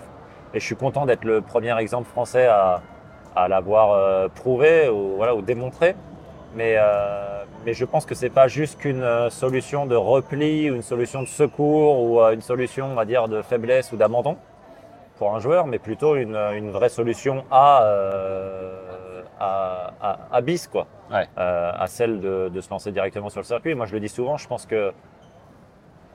Et 0.54 0.60
je 0.60 0.64
suis 0.64 0.76
content 0.76 1.06
d'être 1.06 1.24
le 1.24 1.40
premier 1.40 1.78
exemple 1.78 2.08
français 2.08 2.46
à, 2.46 2.82
à 3.36 3.48
l'avoir 3.48 3.92
euh, 3.92 4.28
prouvé 4.28 4.88
ou, 4.88 5.16
voilà, 5.16 5.34
ou 5.34 5.42
démontré. 5.42 5.94
Mais, 6.56 6.74
euh, 6.76 7.44
mais 7.64 7.74
je 7.74 7.84
pense 7.84 8.04
que 8.04 8.14
c'est 8.16 8.30
pas 8.30 8.48
juste 8.48 8.80
qu'une 8.80 9.02
euh, 9.02 9.30
solution 9.30 9.86
de 9.86 9.94
repli 9.94 10.68
ou 10.70 10.74
une 10.74 10.82
solution 10.82 11.22
de 11.22 11.28
secours 11.28 12.02
ou 12.02 12.20
euh, 12.20 12.32
une 12.32 12.40
solution, 12.40 12.86
on 12.86 12.94
va 12.94 13.04
dire, 13.04 13.28
de 13.28 13.42
faiblesse 13.42 13.92
ou 13.92 13.96
d'abandon 13.96 14.36
pour 15.18 15.34
un 15.34 15.38
joueur, 15.38 15.66
mais 15.66 15.78
plutôt 15.78 16.16
une, 16.16 16.34
une 16.34 16.70
vraie 16.70 16.88
solution 16.88 17.44
à, 17.50 17.82
euh, 17.84 19.22
à, 19.38 19.92
à, 20.00 20.18
à 20.32 20.40
bis, 20.40 20.66
quoi. 20.66 20.86
Ouais. 21.12 21.26
Euh, 21.38 21.72
à 21.78 21.86
celle 21.86 22.20
de, 22.20 22.48
de 22.48 22.60
se 22.60 22.70
lancer 22.70 22.90
directement 22.90 23.28
sur 23.28 23.40
le 23.40 23.44
circuit. 23.44 23.74
Moi, 23.74 23.86
je 23.86 23.92
le 23.92 24.00
dis 24.00 24.08
souvent, 24.08 24.36
je 24.36 24.48
pense 24.48 24.66
que, 24.66 24.92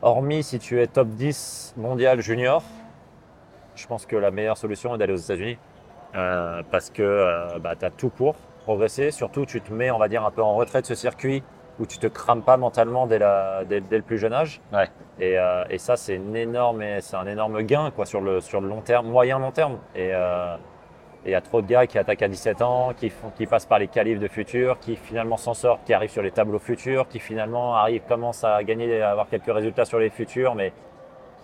hormis 0.02 0.43
si 0.43 0.60
tu 0.60 0.82
es 0.82 0.88
top 0.88 1.08
10 1.10 1.76
mondial 1.78 2.19
junior, 2.21 2.63
je 3.76 3.88
pense 3.88 4.06
que 4.06 4.16
la 4.16 4.32
meilleure 4.32 4.58
solution 4.58 4.96
est 4.96 4.98
d'aller 4.98 5.14
aux 5.14 5.18
États-Unis. 5.18 5.58
Euh, 6.16 6.62
parce 6.72 6.90
que 6.92 7.04
euh, 7.04 7.60
bah, 7.60 7.76
tu 7.78 7.86
as 7.86 7.90
tout 7.90 8.10
pour 8.10 8.36
progresser. 8.64 9.12
Surtout, 9.12 9.46
tu 9.46 9.62
te 9.62 9.74
mets, 9.74 9.92
on 9.92 9.98
va 9.98 10.08
dire, 10.08 10.26
un 10.26 10.32
peu 10.32 10.42
en 10.42 10.56
retrait 10.56 10.82
de 10.82 10.88
ce 10.88 10.96
circuit 10.96 11.44
où 11.80 11.86
tu 11.86 11.98
te 11.98 12.08
crames 12.08 12.42
pas 12.42 12.56
mentalement 12.56 13.06
dès, 13.06 13.20
la, 13.20 13.66
dès, 13.66 13.82
dès 13.82 13.98
le 13.98 14.04
plus 14.04 14.18
jeune 14.18 14.34
âge. 14.34 14.62
Ouais. 14.72 14.88
Et, 15.20 15.38
euh, 15.38 15.66
et 15.70 15.78
ça, 15.78 15.98
c'est 15.98 16.16
une 16.16 16.36
énorme, 16.36 16.84
c'est 17.02 17.18
un 17.18 17.28
énorme 17.28 17.62
gain 17.64 17.92
quoi, 17.92 18.06
sur, 18.06 18.22
le, 18.22 18.40
sur 18.40 18.62
le 18.62 18.70
long 18.70 18.82
terme, 18.82 19.08
moyen 19.08 19.40
long 19.40 19.52
terme. 19.52 19.78
Et 19.94 20.12
euh, 20.14 20.56
il 21.26 21.32
y 21.32 21.36
a 21.36 21.42
trop 21.42 21.62
de 21.62 21.68
gars 21.68 21.86
qui 21.88 21.98
attaquent 21.98 22.22
à 22.22 22.28
17 22.28 22.62
ans, 22.62 22.94
qui, 22.96 23.10
font, 23.10 23.30
qui 23.36 23.46
passent 23.46 23.66
par 23.66 23.80
les 23.80 23.88
qualifs 23.88 24.20
de 24.20 24.28
futur, 24.28 24.80
qui 24.80 24.96
finalement 24.96 25.38
s'en 25.38 25.54
sortent, 25.54 25.84
qui 25.84 25.94
arrivent 25.94 26.12
sur 26.12 26.22
les 26.22 26.32
tableaux 26.32 26.60
futurs, 26.60 27.08
qui 27.08 27.20
finalement 27.20 27.76
arrivent, 27.76 28.04
commencent 28.08 28.44
à 28.44 28.64
gagner, 28.64 29.02
à 29.02 29.12
avoir 29.12 29.28
quelques 29.28 29.54
résultats 29.54 29.86
sur 29.86 30.00
les 30.00 30.10
futurs, 30.10 30.56
mais 30.56 30.72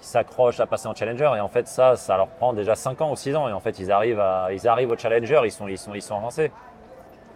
s'accrochent 0.02 0.60
à 0.60 0.66
passer 0.66 0.88
en 0.88 0.94
challenger. 0.96 1.32
Et 1.38 1.40
en 1.40 1.48
fait, 1.48 1.68
ça, 1.68 1.96
ça 1.96 2.18
leur 2.18 2.28
prend 2.28 2.52
déjà 2.54 2.76
5 2.76 3.00
ans 3.02 3.12
ou 3.12 3.16
6 3.16 3.36
ans. 3.36 3.48
Et 3.48 3.54
en 3.54 3.60
fait, 3.62 3.80
ils 3.80 3.92
arrivent, 3.92 4.20
à, 4.20 4.50
ils 4.52 4.68
arrivent 4.68 4.92
au 4.92 4.98
challenger, 4.98 5.40
ils 5.46 5.52
sont, 5.52 5.68
ils 5.68 5.78
sont, 5.78 5.94
ils 5.94 6.02
sont 6.02 6.18
avancés. 6.18 6.52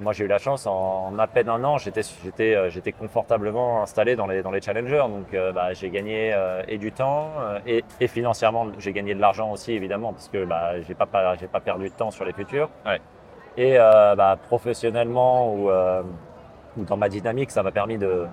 Moi, 0.02 0.12
j'ai 0.12 0.26
eu 0.26 0.28
la 0.28 0.40
chance, 0.40 0.68
en, 0.68 1.08
en 1.08 1.20
à 1.20 1.26
peine 1.28 1.48
un 1.48 1.64
an, 1.64 1.78
j'étais, 1.78 2.02
j'étais, 2.22 2.54
euh, 2.54 2.70
j'étais 2.70 2.92
confortablement 2.92 3.82
installé 3.82 4.18
dans 4.18 4.28
les, 4.28 4.42
dans 4.42 4.52
les 4.52 4.60
challengers. 4.60 5.06
Donc, 5.08 5.34
euh, 5.34 5.54
bah, 5.54 5.72
j'ai 5.72 5.90
gagné 5.90 6.34
euh, 6.34 6.64
et 6.68 6.78
du 6.78 6.92
temps 6.92 7.30
et, 7.66 7.82
et 8.02 8.08
financièrement, 8.08 8.68
j'ai 8.78 8.92
gagné 8.92 9.16
de 9.16 9.22
l'argent 9.22 9.52
aussi, 9.54 9.72
évidemment, 9.72 10.12
parce 10.12 10.28
que 10.28 10.44
bah, 10.44 10.82
j'ai 10.82 10.96
pas, 10.96 11.06
pas, 11.06 11.36
j'ai 11.36 11.48
pas 11.48 11.62
perdu 11.62 11.88
de 11.88 11.94
temps 11.94 12.12
sur 12.12 12.26
les 12.26 12.34
futurs. 12.34 12.70
Ouais. 12.86 13.00
Et 13.56 13.80
euh, 13.80 14.16
bah, 14.16 14.36
professionnellement 14.48 15.54
ou, 15.54 15.70
ou 16.78 16.84
dans 16.84 16.98
ma 16.98 17.08
dynamique, 17.08 17.52
ça 17.52 17.64
m'a 17.64 17.72
permis 17.72 17.98
de, 17.98 18.28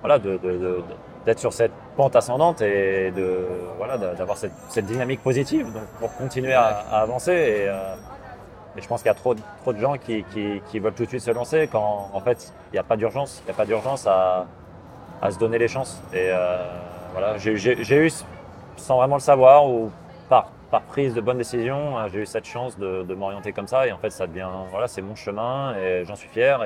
voilà, 0.00 0.20
de, 0.20 0.36
de- 0.36 0.58
de- 0.58 0.84
d'être 1.26 1.38
sur 1.38 1.52
cette 1.52 1.72
pente 1.96 2.16
ascendante 2.16 2.60
et 2.60 3.10
de, 3.10 3.46
voilà, 3.78 3.96
d'avoir 3.96 4.36
cette, 4.36 4.52
cette 4.68 4.86
dynamique 4.86 5.22
positive 5.22 5.72
donc 5.72 5.86
pour 5.98 6.14
continuer 6.16 6.52
à, 6.52 6.84
avancer. 6.90 7.66
Euh, 7.68 7.94
et 8.76 8.82
je 8.82 8.88
pense 8.88 9.02
qu'il 9.02 9.08
y 9.08 9.12
a 9.12 9.14
trop, 9.14 9.34
trop 9.62 9.72
de 9.72 9.78
gens 9.78 9.96
qui, 9.96 10.24
qui, 10.70 10.78
veulent 10.78 10.94
tout 10.94 11.04
de 11.04 11.08
suite 11.08 11.22
se 11.22 11.30
lancer 11.30 11.68
quand 11.70 12.10
en 12.12 12.20
fait 12.20 12.52
il 12.72 12.74
n'y 12.74 12.78
a 12.78 12.82
pas 12.82 12.96
d'urgence. 12.96 13.40
Il 13.42 13.46
n'y 13.46 13.52
a 13.52 13.56
pas 13.56 13.66
d'urgence 13.66 14.06
à, 14.06 14.46
à 15.22 15.30
se 15.30 15.38
donner 15.38 15.58
les 15.58 15.68
chances. 15.68 16.02
Et 16.12 16.28
euh, 16.30 16.58
voilà, 17.12 17.38
j'ai, 17.38 17.52
eu, 17.52 18.10
sans 18.76 18.96
vraiment 18.96 19.16
le 19.16 19.20
savoir 19.20 19.68
ou 19.68 19.92
par, 20.28 20.50
par 20.70 20.82
prise 20.82 21.14
de 21.14 21.20
bonnes 21.20 21.38
décisions, 21.38 21.98
euh, 21.98 22.08
j'ai 22.12 22.20
eu 22.20 22.26
cette 22.26 22.46
chance 22.46 22.76
de, 22.76 23.04
de 23.04 23.14
m'orienter 23.14 23.52
comme 23.52 23.68
ça. 23.68 23.86
Et 23.86 23.92
en 23.92 23.98
fait, 23.98 24.10
ça 24.10 24.26
devient, 24.26 24.48
voilà, 24.70 24.88
c'est 24.88 25.02
mon 25.02 25.14
chemin 25.14 25.76
et 25.76 26.04
j'en 26.04 26.16
suis 26.16 26.28
fier. 26.28 26.60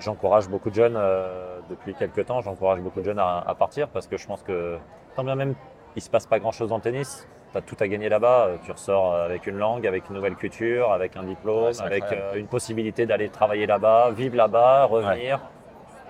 J'encourage 0.00 0.48
beaucoup 0.48 0.70
de 0.70 0.74
jeunes 0.74 0.96
euh, 0.96 1.58
depuis 1.70 1.94
quelques 1.94 2.26
temps. 2.26 2.40
J'encourage 2.42 2.80
beaucoup 2.80 3.00
de 3.00 3.04
jeunes 3.04 3.18
à, 3.18 3.42
à 3.46 3.54
partir 3.54 3.88
parce 3.88 4.06
que 4.06 4.16
je 4.16 4.26
pense 4.26 4.42
que 4.42 4.76
tant 5.14 5.24
bien 5.24 5.34
même 5.34 5.54
il 5.96 6.02
se 6.02 6.10
passe 6.10 6.26
pas 6.26 6.38
grand 6.38 6.52
chose 6.52 6.68
dans 6.68 6.76
le 6.76 6.82
tennis, 6.82 7.26
tu 7.52 7.56
as 7.58 7.62
tout 7.62 7.76
à 7.80 7.88
gagner 7.88 8.10
là-bas. 8.10 8.46
Euh, 8.48 8.56
Tu 8.62 8.70
ressors 8.72 9.14
avec 9.14 9.46
une 9.46 9.56
langue, 9.56 9.86
avec 9.86 10.08
une 10.10 10.16
nouvelle 10.16 10.34
culture, 10.36 10.92
avec 10.92 11.16
un 11.16 11.22
diplôme, 11.22 11.64
Ouais, 11.72 11.80
avec 11.80 12.04
euh, 12.12 12.34
une 12.34 12.46
possibilité 12.48 13.06
d'aller 13.06 13.30
travailler 13.30 13.64
là-bas, 13.66 14.10
vivre 14.10 14.36
là-bas, 14.36 14.84
revenir, 14.84 15.40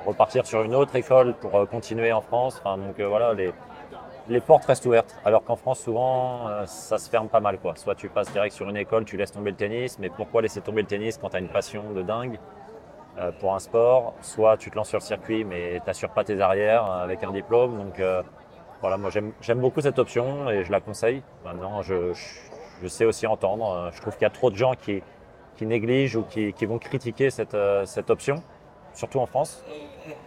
repartir 0.04 0.44
sur 0.46 0.62
une 0.62 0.74
autre 0.74 0.96
école 0.96 1.34
pour 1.34 1.54
euh, 1.54 1.66
continuer 1.66 2.12
en 2.12 2.20
France. 2.20 2.60
Enfin, 2.64 2.78
donc 2.78 3.00
voilà, 3.00 3.32
les, 3.34 3.52
les 4.28 4.40
portes 4.40 4.64
restent 4.64 4.86
ouvertes. 4.86 5.14
Alors 5.24 5.44
qu'en 5.44 5.54
France, 5.54 5.78
souvent, 5.78 6.48
euh, 6.48 6.66
ça 6.66 6.98
se 6.98 7.08
ferme 7.08 7.28
pas 7.28 7.38
mal. 7.40 7.58
Quoi. 7.58 7.76
Soit 7.76 7.94
tu 7.94 8.08
passes 8.08 8.32
direct 8.32 8.52
sur 8.56 8.68
une 8.68 8.76
école, 8.76 9.04
tu 9.04 9.16
laisses 9.16 9.30
tomber 9.30 9.50
le 9.52 9.56
tennis, 9.56 10.00
mais 10.00 10.08
pourquoi 10.10 10.42
laisser 10.42 10.60
tomber 10.60 10.82
le 10.82 10.88
tennis 10.88 11.16
quand 11.16 11.28
tu 11.28 11.36
as 11.36 11.40
une 11.40 11.48
passion 11.48 11.84
de 11.94 12.02
dingue? 12.02 12.40
Pour 13.40 13.54
un 13.54 13.58
sport 13.58 14.14
Soit 14.20 14.56
tu 14.56 14.70
te 14.70 14.76
lances 14.76 14.88
sur 14.88 14.98
le 14.98 15.04
circuit, 15.04 15.44
mais 15.44 15.80
tu 15.80 15.86
n'assures 15.86 16.10
pas 16.10 16.24
tes 16.24 16.40
arrières 16.40 16.84
euh, 16.90 17.04
avec 17.04 17.22
un 17.24 17.32
diplôme. 17.32 17.76
Donc 17.78 17.98
euh, 18.00 18.22
voilà, 18.80 18.96
moi 18.96 19.10
j'aime 19.10 19.60
beaucoup 19.60 19.80
cette 19.80 19.98
option 19.98 20.50
et 20.50 20.64
je 20.64 20.70
la 20.72 20.80
conseille. 20.80 21.22
Maintenant, 21.44 21.82
je, 21.82 22.12
je, 22.12 22.24
je 22.82 22.88
sais 22.88 23.04
aussi 23.04 23.26
entendre. 23.26 23.70
Euh, 23.70 23.90
Je 23.92 24.00
trouve 24.00 24.14
qu'il 24.14 24.22
y 24.22 24.26
a 24.26 24.30
trop 24.30 24.50
de 24.50 24.56
gens 24.56 24.74
qui, 24.74 25.02
qui 25.56 25.64
négligent 25.66 26.16
ou 26.16 26.22
qui, 26.24 26.52
qui 26.52 26.66
vont 26.66 26.78
critiquer 26.78 27.30
cette, 27.30 27.54
euh, 27.54 27.86
cette 27.86 28.10
option, 28.10 28.42
surtout 28.92 29.18
en 29.20 29.26
France, 29.26 29.64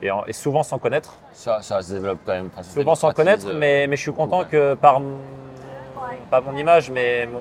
et, 0.01 0.09
en- 0.09 0.25
et 0.25 0.33
souvent 0.33 0.63
sans 0.63 0.79
connaître. 0.79 1.13
Ça, 1.31 1.61
ça 1.61 1.81
se 1.83 1.93
développe 1.93 2.19
quand 2.25 2.33
même. 2.33 2.49
Souvent 2.63 2.95
sans 2.95 3.11
connaître, 3.13 3.47
euh, 3.47 3.53
mais, 3.55 3.85
mais 3.87 3.95
je 3.95 4.01
suis 4.01 4.13
content 4.13 4.43
que 4.45 4.73
par 4.73 4.99
mon, 4.99 5.17
pas 6.31 6.41
mon 6.41 6.55
image, 6.57 6.89
mais 6.89 7.27
mon, 7.27 7.39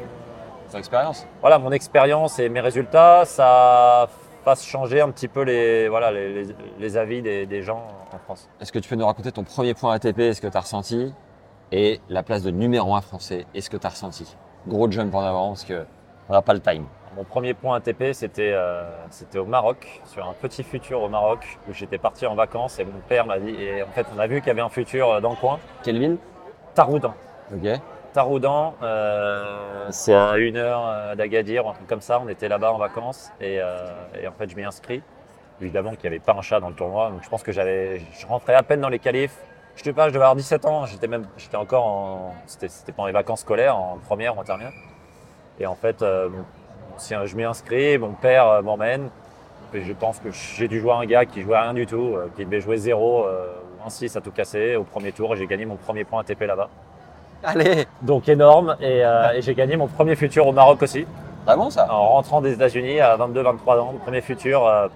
expérience. 0.78 1.26
voilà, 1.40 1.58
mon 1.58 1.72
expérience 1.72 2.38
et 2.38 2.50
mes 2.50 2.60
résultats, 2.60 3.24
ça 3.24 4.08
fasse 4.48 4.64
changer 4.66 5.00
un 5.00 5.10
petit 5.10 5.28
peu 5.28 5.42
les, 5.42 5.88
voilà, 5.88 6.10
les, 6.10 6.44
les- 6.44 6.54
les 6.78 6.96
avis 6.96 7.20
des, 7.22 7.44
des 7.46 7.62
gens 7.62 7.86
en 8.12 8.18
France. 8.18 8.48
Est-ce 8.60 8.72
que 8.72 8.78
tu 8.78 8.88
peux 8.88 8.96
nous 8.96 9.06
raconter 9.06 9.30
ton 9.32 9.44
premier 9.44 9.74
point 9.74 9.92
ATP, 9.94 10.18
est-ce 10.20 10.40
que 10.40 10.46
tu 10.46 10.56
as 10.56 10.60
ressenti 10.60 11.12
Et 11.70 12.00
la 12.08 12.22
place 12.22 12.42
de 12.42 12.50
numéro 12.50 12.94
1 12.94 13.00
français, 13.02 13.44
est-ce 13.54 13.68
que 13.68 13.76
tu 13.76 13.86
as 13.86 13.90
ressenti? 13.90 14.36
Gros 14.66 14.90
jump 14.90 15.14
en 15.14 15.20
avant 15.20 15.48
parce 15.48 15.64
que 15.64 15.84
on 16.28 16.32
n'a 16.32 16.40
pas 16.42 16.54
le 16.54 16.60
time. 16.60 16.84
Mon 17.16 17.24
premier 17.24 17.52
point 17.54 17.76
ATP, 17.76 18.12
c'était 18.12 18.52
euh, 18.54 18.84
c'était 19.10 19.38
au 19.38 19.44
Maroc, 19.46 20.00
sur 20.06 20.26
un 20.28 20.32
petit 20.32 20.62
futur 20.62 21.02
au 21.02 21.08
Maroc, 21.08 21.58
où 21.68 21.72
j'étais 21.72 21.98
parti 21.98 22.26
en 22.26 22.34
vacances 22.34 22.78
et 22.78 22.84
mon 22.84 23.00
père 23.08 23.26
m'a 23.26 23.38
dit, 23.38 23.50
et 23.54 23.82
en 23.82 23.88
fait 23.88 24.06
on 24.14 24.18
a 24.18 24.26
vu 24.26 24.38
qu'il 24.40 24.48
y 24.48 24.50
avait 24.50 24.60
un 24.60 24.68
futur 24.68 25.10
euh, 25.10 25.20
dans 25.20 25.30
le 25.30 25.36
coin, 25.36 25.58
Quelle 25.82 25.98
ville? 25.98 26.16
Taroudan. 26.74 27.14
Ok. 27.52 27.68
Taroudan, 28.18 28.74
euh, 28.82 29.86
c'est 29.90 30.12
à 30.12 30.38
une 30.38 30.56
heure 30.56 30.84
euh, 30.88 31.14
d'Agadir, 31.14 31.68
un 31.68 31.72
truc 31.72 31.86
comme 31.86 32.00
ça. 32.00 32.18
On 32.20 32.28
était 32.28 32.48
là-bas 32.48 32.72
en 32.72 32.76
vacances 32.76 33.30
et, 33.40 33.60
euh, 33.60 33.86
en 34.26 34.32
fait, 34.32 34.50
je 34.50 34.56
m'y 34.56 34.64
inscris. 34.64 35.04
Évidemment 35.60 35.90
qu'il 35.90 36.10
n'y 36.10 36.16
avait 36.16 36.24
pas 36.24 36.34
un 36.34 36.42
chat 36.42 36.58
dans 36.58 36.68
le 36.68 36.74
tournoi, 36.74 37.10
donc 37.10 37.22
je 37.22 37.28
pense 37.28 37.44
que 37.44 37.52
j'avais, 37.52 38.00
je 38.18 38.26
rentrais 38.26 38.54
à 38.54 38.64
peine 38.64 38.80
dans 38.80 38.88
les 38.88 38.98
qualifs. 38.98 39.36
Je 39.76 39.84
sais 39.84 39.92
pas, 39.92 40.08
je 40.08 40.14
devais 40.14 40.24
avoir 40.24 40.34
17 40.34 40.64
ans. 40.64 40.84
J'étais 40.86 41.06
même, 41.06 41.28
j'étais 41.36 41.56
encore 41.56 41.86
en, 41.86 42.34
c'était, 42.46 42.66
c'était 42.66 42.90
pendant 42.90 43.06
les 43.06 43.12
vacances 43.12 43.42
scolaires, 43.42 43.76
en 43.76 43.98
première 44.04 44.36
ou 44.36 44.40
en 44.40 44.42
terminale. 44.42 44.74
Et 45.60 45.66
en 45.66 45.76
fait, 45.76 46.00
je 46.00 47.36
m'y 47.36 47.44
inscris, 47.44 47.98
mon 47.98 48.14
père 48.14 48.64
m'emmène. 48.64 49.10
Et 49.72 49.82
je 49.82 49.92
pense 49.92 50.18
que 50.18 50.32
j'ai 50.32 50.66
dû 50.66 50.80
jouer 50.80 50.94
un 50.94 51.06
gars 51.06 51.24
qui 51.24 51.42
jouait 51.42 51.60
rien 51.60 51.74
du 51.74 51.86
tout, 51.86 52.16
qui 52.34 52.44
devait 52.44 52.60
jouer 52.60 52.78
0 52.78 53.26
euh, 53.26 53.46
ou 53.84 53.88
1-6 53.88 54.18
à 54.18 54.20
tout 54.20 54.32
casser 54.32 54.74
au 54.74 54.82
premier 54.82 55.12
tour. 55.12 55.34
Et 55.34 55.36
j'ai 55.36 55.46
gagné 55.46 55.66
mon 55.66 55.76
premier 55.76 56.02
point 56.02 56.22
ATP 56.22 56.40
là-bas 56.40 56.68
Allez 57.44 57.86
donc 58.02 58.28
énorme. 58.28 58.76
Et, 58.80 59.04
euh, 59.04 59.32
et 59.34 59.42
j'ai 59.42 59.54
gagné 59.54 59.76
mon 59.76 59.86
premier 59.86 60.16
futur 60.16 60.46
au 60.46 60.52
Maroc 60.52 60.82
aussi, 60.82 61.06
Vraiment 61.46 61.70
ça 61.70 61.90
en 61.90 62.08
rentrant 62.08 62.40
des 62.42 62.52
États-Unis 62.52 63.00
à 63.00 63.16
22-23 63.16 63.78
ans. 63.78 63.92
Mon 63.92 63.98
premier 63.98 64.20
futur 64.20 64.66
euh, 64.66 64.88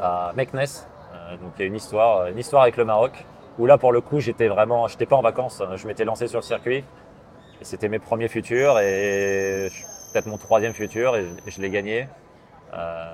à 0.00 0.32
Meknes. 0.34 0.58
Euh, 0.58 1.36
donc 1.36 1.52
il 1.58 1.60
y 1.60 1.64
a 1.64 1.66
une 1.66 1.74
histoire, 1.76 2.26
une 2.28 2.38
histoire 2.38 2.62
avec 2.62 2.76
le 2.76 2.84
Maroc. 2.84 3.24
Où 3.58 3.66
là, 3.66 3.78
pour 3.78 3.92
le 3.92 4.00
coup, 4.00 4.18
j'étais 4.18 4.48
vraiment, 4.48 4.88
j'étais 4.88 5.06
pas 5.06 5.16
en 5.16 5.22
vacances. 5.22 5.62
Je 5.76 5.86
m'étais 5.86 6.04
lancé 6.04 6.26
sur 6.26 6.40
le 6.40 6.44
circuit. 6.44 6.78
Et 7.60 7.64
c'était 7.64 7.88
mes 7.88 8.00
premiers 8.00 8.28
futurs 8.28 8.80
et 8.80 9.68
peut-être 10.12 10.26
mon 10.26 10.38
troisième 10.38 10.72
futur 10.72 11.16
et 11.16 11.26
je, 11.46 11.60
l'ai 11.60 11.70
gagné. 11.70 12.08
Euh, 12.72 13.04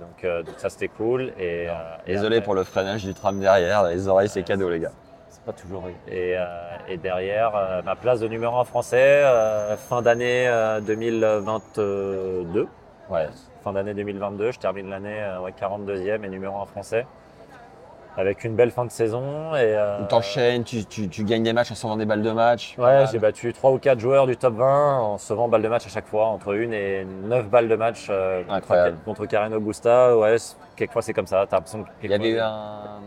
donc, 0.00 0.24
euh, 0.24 0.42
donc 0.42 0.54
ça 0.58 0.68
c'était 0.68 0.88
cool. 0.88 1.32
Et, 1.38 1.66
euh, 1.68 1.72
et 2.06 2.12
Désolé 2.12 2.36
après- 2.36 2.44
pour 2.44 2.54
le 2.54 2.64
freinage 2.64 3.04
du 3.04 3.14
tram 3.14 3.40
derrière, 3.40 3.84
les 3.84 4.08
oreilles 4.08 4.28
c'est 4.28 4.42
cadeau 4.42 4.68
les 4.68 4.80
gars. 4.80 4.92
C'est 5.28 5.42
pas 5.44 5.52
toujours 5.52 5.88
eu. 5.88 5.94
Et, 6.12 6.34
euh, 6.36 6.44
et 6.88 6.96
derrière, 6.96 7.54
euh, 7.54 7.82
ma 7.82 7.96
place 7.96 8.20
de 8.20 8.28
numéro 8.28 8.56
1 8.58 8.64
français, 8.64 9.22
euh, 9.24 9.76
fin 9.76 10.02
d'année 10.02 10.46
euh, 10.48 10.80
2022. 10.80 12.68
Ouais. 13.10 13.28
Fin 13.62 13.72
d'année 13.72 13.94
2022, 13.94 14.52
je 14.52 14.58
termine 14.58 14.88
l'année 14.90 15.20
euh, 15.20 15.40
ouais, 15.40 15.52
42e 15.52 16.24
et 16.24 16.28
numéro 16.28 16.60
1 16.60 16.66
français. 16.66 17.06
Avec 18.18 18.44
une 18.44 18.56
belle 18.56 18.70
fin 18.70 18.86
de 18.86 18.90
saison. 18.90 19.54
Et, 19.54 19.58
euh, 19.76 19.98
Tu 20.00 20.06
t'enchaînes, 20.06 20.64
tu, 20.64 20.84
gagnes 21.24 21.42
des 21.42 21.52
matchs 21.52 21.72
en 21.72 21.74
sauvant 21.74 21.96
des 21.98 22.06
balles 22.06 22.22
de 22.22 22.30
match. 22.30 22.74
Ouais, 22.78 23.04
j'ai 23.12 23.18
battu 23.18 23.52
3 23.52 23.72
ou 23.72 23.78
4 23.78 24.00
joueurs 24.00 24.26
du 24.26 24.38
top 24.38 24.54
20 24.54 24.98
en 25.00 25.18
sauvant 25.18 25.48
balle 25.48 25.60
de 25.60 25.68
match 25.68 25.84
à 25.84 25.90
chaque 25.90 26.06
fois, 26.06 26.24
entre 26.28 26.54
une 26.54 26.72
et 26.72 27.04
9 27.04 27.50
balles 27.50 27.68
de 27.68 27.76
match 27.76 28.06
euh, 28.08 28.40
contre, 28.44 28.54
Incroyable. 28.54 28.96
contre 29.04 29.26
Karen 29.26 29.52
Augusta. 29.52 30.16
Ouais, 30.16 30.36
quelquefois 30.76 31.02
c'est 31.02 31.12
comme 31.12 31.26
ça. 31.26 31.40
L'impression 31.52 31.82
que 31.82 31.88
Il 32.02 32.10
y 32.10 32.14
avait 32.14 32.30
eu 32.30 32.38
un, 32.40 33.00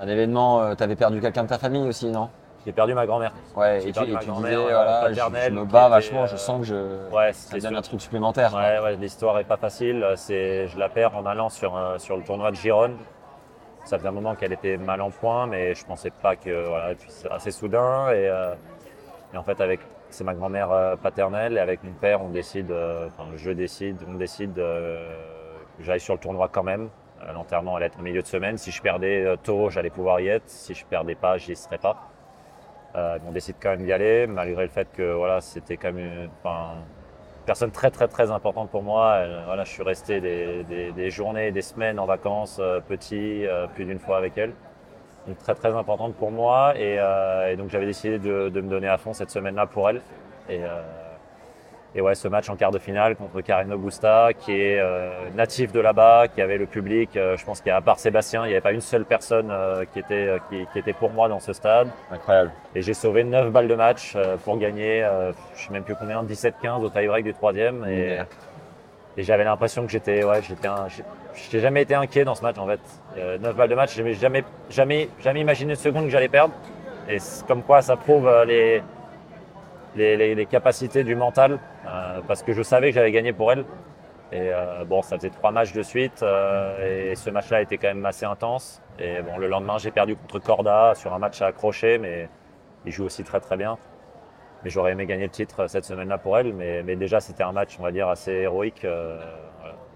un 0.00 0.08
événement, 0.08 0.74
tu 0.76 0.82
avais 0.82 0.96
perdu 0.96 1.20
quelqu'un 1.20 1.44
de 1.44 1.48
ta 1.48 1.58
famille 1.58 1.86
aussi, 1.88 2.06
non? 2.10 2.28
J'ai 2.66 2.72
perdu 2.72 2.92
ma 2.92 3.06
grand-mère. 3.06 3.32
Ouais, 3.56 3.78
et 3.88 3.92
tu, 3.92 4.02
et 4.02 4.18
tu 4.18 4.30
disais, 4.30 4.54
euh, 4.54 4.62
voilà, 4.64 5.02
je, 5.04 5.08
paternelle, 5.08 5.52
je 5.54 5.58
me 5.58 5.64
bats 5.64 5.88
vachement, 5.88 6.24
euh, 6.24 6.26
je 6.26 6.36
sens 6.36 6.60
que 6.60 6.66
je, 6.66 7.14
Ouais, 7.14 7.32
ça 7.32 7.52
donne 7.58 7.70
sûr. 7.70 7.78
un 7.78 7.82
truc 7.82 8.00
supplémentaire. 8.00 8.52
Ouais, 8.54 8.78
ouais, 8.80 8.96
l'histoire 8.96 9.38
est 9.38 9.44
pas 9.44 9.56
facile. 9.56 10.04
C'est, 10.16 10.66
je 10.66 10.78
la 10.78 10.88
perds 10.88 11.16
en 11.16 11.24
allant 11.24 11.48
sur, 11.48 11.76
euh, 11.76 11.98
sur 11.98 12.16
le 12.16 12.22
tournoi 12.24 12.50
de 12.50 12.56
Gironde. 12.56 12.96
Ça 13.84 13.96
faisait 13.96 14.08
un 14.08 14.12
moment 14.12 14.34
qu'elle 14.34 14.52
était 14.52 14.76
mal 14.76 15.00
en 15.00 15.10
point, 15.10 15.46
mais 15.46 15.74
je 15.74 15.84
pensais 15.86 16.10
pas 16.10 16.36
que 16.36 16.68
voilà, 16.68 16.92
et 16.92 16.94
puis 16.94 17.08
c'est 17.10 17.30
assez 17.30 17.52
soudain. 17.52 18.10
Et, 18.10 18.28
euh, 18.28 18.52
et 19.32 19.36
en 19.38 19.42
fait, 19.42 19.60
avec 19.60 19.80
c'est 20.10 20.24
ma 20.24 20.34
grand-mère 20.34 20.70
euh, 20.70 20.96
paternelle 20.96 21.54
et 21.56 21.60
avec 21.60 21.82
mon 21.84 21.92
père, 21.92 22.22
on 22.22 22.28
décide, 22.28 22.70
euh, 22.70 23.06
enfin 23.06 23.30
je 23.36 23.50
décide, 23.50 23.96
on 24.06 24.14
décide 24.14 24.58
euh, 24.58 25.08
que 25.78 25.84
j'aille 25.84 26.00
sur 26.00 26.14
le 26.14 26.20
tournoi 26.20 26.48
quand 26.52 26.62
même. 26.64 26.88
L'enterrement 27.32 27.76
allait 27.76 27.86
être 27.86 27.98
au 27.98 28.02
milieu 28.02 28.22
de 28.22 28.26
semaine. 28.26 28.56
Si 28.58 28.70
je 28.70 28.80
perdais 28.80 29.24
euh, 29.24 29.36
tôt, 29.36 29.70
j'allais 29.70 29.90
pouvoir 29.90 30.20
y 30.20 30.28
être. 30.28 30.48
Si 30.48 30.74
je 30.74 30.84
perdais 30.86 31.14
pas, 31.14 31.36
j'y 31.38 31.56
serais 31.56 31.78
pas. 31.78 32.08
Euh, 32.96 33.18
on 33.26 33.32
décide 33.32 33.56
quand 33.60 33.70
même 33.70 33.84
d'y 33.84 33.92
aller, 33.92 34.26
malgré 34.26 34.62
le 34.62 34.70
fait 34.70 34.88
que 34.92 35.12
voilà, 35.12 35.40
c'était 35.40 35.76
quand 35.76 35.92
même 35.92 36.04
une, 36.04 36.30
personne 37.44 37.70
très 37.70 37.90
très 37.90 38.08
très 38.08 38.30
importante 38.30 38.70
pour 38.70 38.82
moi. 38.82 39.12
Euh, 39.16 39.42
voilà, 39.46 39.64
je 39.64 39.70
suis 39.70 39.82
resté 39.82 40.20
des, 40.20 40.64
des, 40.92 41.10
journées, 41.10 41.52
des 41.52 41.62
semaines 41.62 41.98
en 41.98 42.06
vacances, 42.06 42.60
petit, 42.88 43.46
plus 43.74 43.84
d'une 43.84 43.98
fois 43.98 44.16
avec 44.16 44.38
elle. 44.38 44.52
Donc 45.26 45.38
très 45.38 45.54
très 45.54 45.74
importante 45.74 46.14
pour 46.14 46.30
moi 46.30 46.72
et, 46.78 46.94
et 47.50 47.56
donc 47.56 47.68
j'avais 47.68 47.84
décidé 47.84 48.18
de, 48.18 48.48
de 48.48 48.60
me 48.62 48.70
donner 48.70 48.88
à 48.88 48.96
fond 48.96 49.12
cette 49.12 49.30
semaine-là 49.30 49.66
pour 49.66 49.90
elle. 49.90 50.00
Et, 50.48 50.60
et 51.94 52.00
ouais, 52.00 52.14
ce 52.14 52.28
match 52.28 52.48
en 52.50 52.56
quart 52.56 52.70
de 52.70 52.78
finale 52.78 53.16
contre 53.16 53.40
Karen 53.40 53.72
Augusta, 53.72 54.28
qui 54.38 54.52
est 54.52 54.78
euh, 54.78 55.10
natif 55.34 55.72
de 55.72 55.80
là-bas, 55.80 56.28
qui 56.28 56.42
avait 56.42 56.58
le 56.58 56.66
public. 56.66 57.16
euh, 57.16 57.36
je 57.36 57.44
pense 57.44 57.60
qu'à 57.60 57.80
part 57.80 57.98
Sébastien, 57.98 58.44
il 58.44 58.48
n'y 58.48 58.52
avait 58.52 58.60
pas 58.60 58.72
une 58.72 58.80
seule 58.82 59.04
personne 59.06 59.48
euh, 59.50 59.84
qui, 59.92 59.98
était, 60.00 60.36
qui, 60.50 60.66
qui 60.72 60.78
était 60.78 60.92
pour 60.92 61.10
moi 61.10 61.28
dans 61.28 61.40
ce 61.40 61.52
stade. 61.52 61.88
Incroyable. 62.12 62.50
Et 62.74 62.82
j'ai 62.82 62.94
sauvé 62.94 63.24
9 63.24 63.50
balles 63.50 63.68
de 63.68 63.74
match 63.74 64.16
pour 64.44 64.58
gagner, 64.58 65.06
je 65.56 65.64
sais 65.66 65.72
même 65.72 65.82
plus 65.82 65.94
combien, 65.96 66.22
17-15 66.22 66.82
au 66.84 66.90
tie-break 66.90 67.24
du 67.24 67.32
troisième. 67.34 67.84
Et, 67.88 68.18
et 69.16 69.22
j'avais 69.22 69.44
l'impression 69.44 69.84
que 69.84 69.90
j'étais, 69.90 70.22
ouais, 70.24 70.40
j'étais 70.42 70.68
j'ai- 71.50 71.60
jamais 71.60 71.82
été 71.82 71.94
inquiet 71.94 72.24
dans 72.24 72.34
ce 72.34 72.42
match 72.42 72.58
en 72.58 72.66
fait. 72.66 72.80
Euh, 73.16 73.38
9 73.38 73.56
balles 73.56 73.68
de 73.70 73.74
match, 73.74 73.94
j'ai 73.96 74.12
jamais, 74.14 74.44
jamais, 74.70 75.08
jamais 75.20 75.40
imaginé 75.40 75.72
une 75.72 75.78
seconde 75.78 76.04
que 76.04 76.10
j'allais 76.10 76.28
perdre. 76.28 76.52
Et 77.08 77.16
comme 77.48 77.62
quoi 77.62 77.80
ça 77.80 77.96
prouve 77.96 78.30
les, 78.46 78.82
les, 79.96 80.16
les- 80.16 80.34
les 80.34 80.46
capacités 80.46 81.02
du 81.04 81.14
mental, 81.16 81.58
parce 81.84 82.42
que 82.42 82.52
je 82.52 82.62
savais 82.62 82.88
que 82.88 82.94
j'allais 82.94 83.12
gagner 83.12 83.32
pour 83.32 83.52
elle. 83.52 83.64
Et 84.30 84.52
euh, 84.52 84.84
bon, 84.84 85.00
ça 85.00 85.16
faisait 85.16 85.30
trois 85.30 85.52
matchs 85.52 85.72
de 85.72 85.82
suite, 85.82 86.22
euh, 86.22 87.10
et 87.10 87.14
ce 87.14 87.30
match-là 87.30 87.62
était 87.62 87.78
quand 87.78 87.88
même 87.88 88.04
assez 88.04 88.26
intense. 88.26 88.82
Et 88.98 89.22
bon, 89.22 89.38
le 89.38 89.48
lendemain, 89.48 89.78
j'ai 89.78 89.90
perdu 89.90 90.16
contre 90.16 90.38
Corda 90.38 90.94
sur 90.94 91.14
un 91.14 91.18
match 91.18 91.40
à 91.40 91.46
accrocher, 91.46 91.98
mais 91.98 92.28
il 92.84 92.92
joue 92.92 93.04
aussi 93.04 93.24
très 93.24 93.40
très 93.40 93.56
bien. 93.56 93.78
Mais 94.64 94.70
j'aurais 94.70 94.92
aimé 94.92 95.06
gagner 95.06 95.24
le 95.24 95.30
titre 95.30 95.66
cette 95.66 95.84
semaine-là 95.84 96.18
pour 96.18 96.36
elle, 96.36 96.52
mais, 96.52 96.82
déjà 96.96 97.20
c'était 97.20 97.44
un 97.44 97.52
match, 97.52 97.76
on 97.78 97.82
va 97.82 97.92
dire, 97.92 98.08
assez 98.08 98.32
héroïque. 98.32 98.84
euh. 98.84 99.18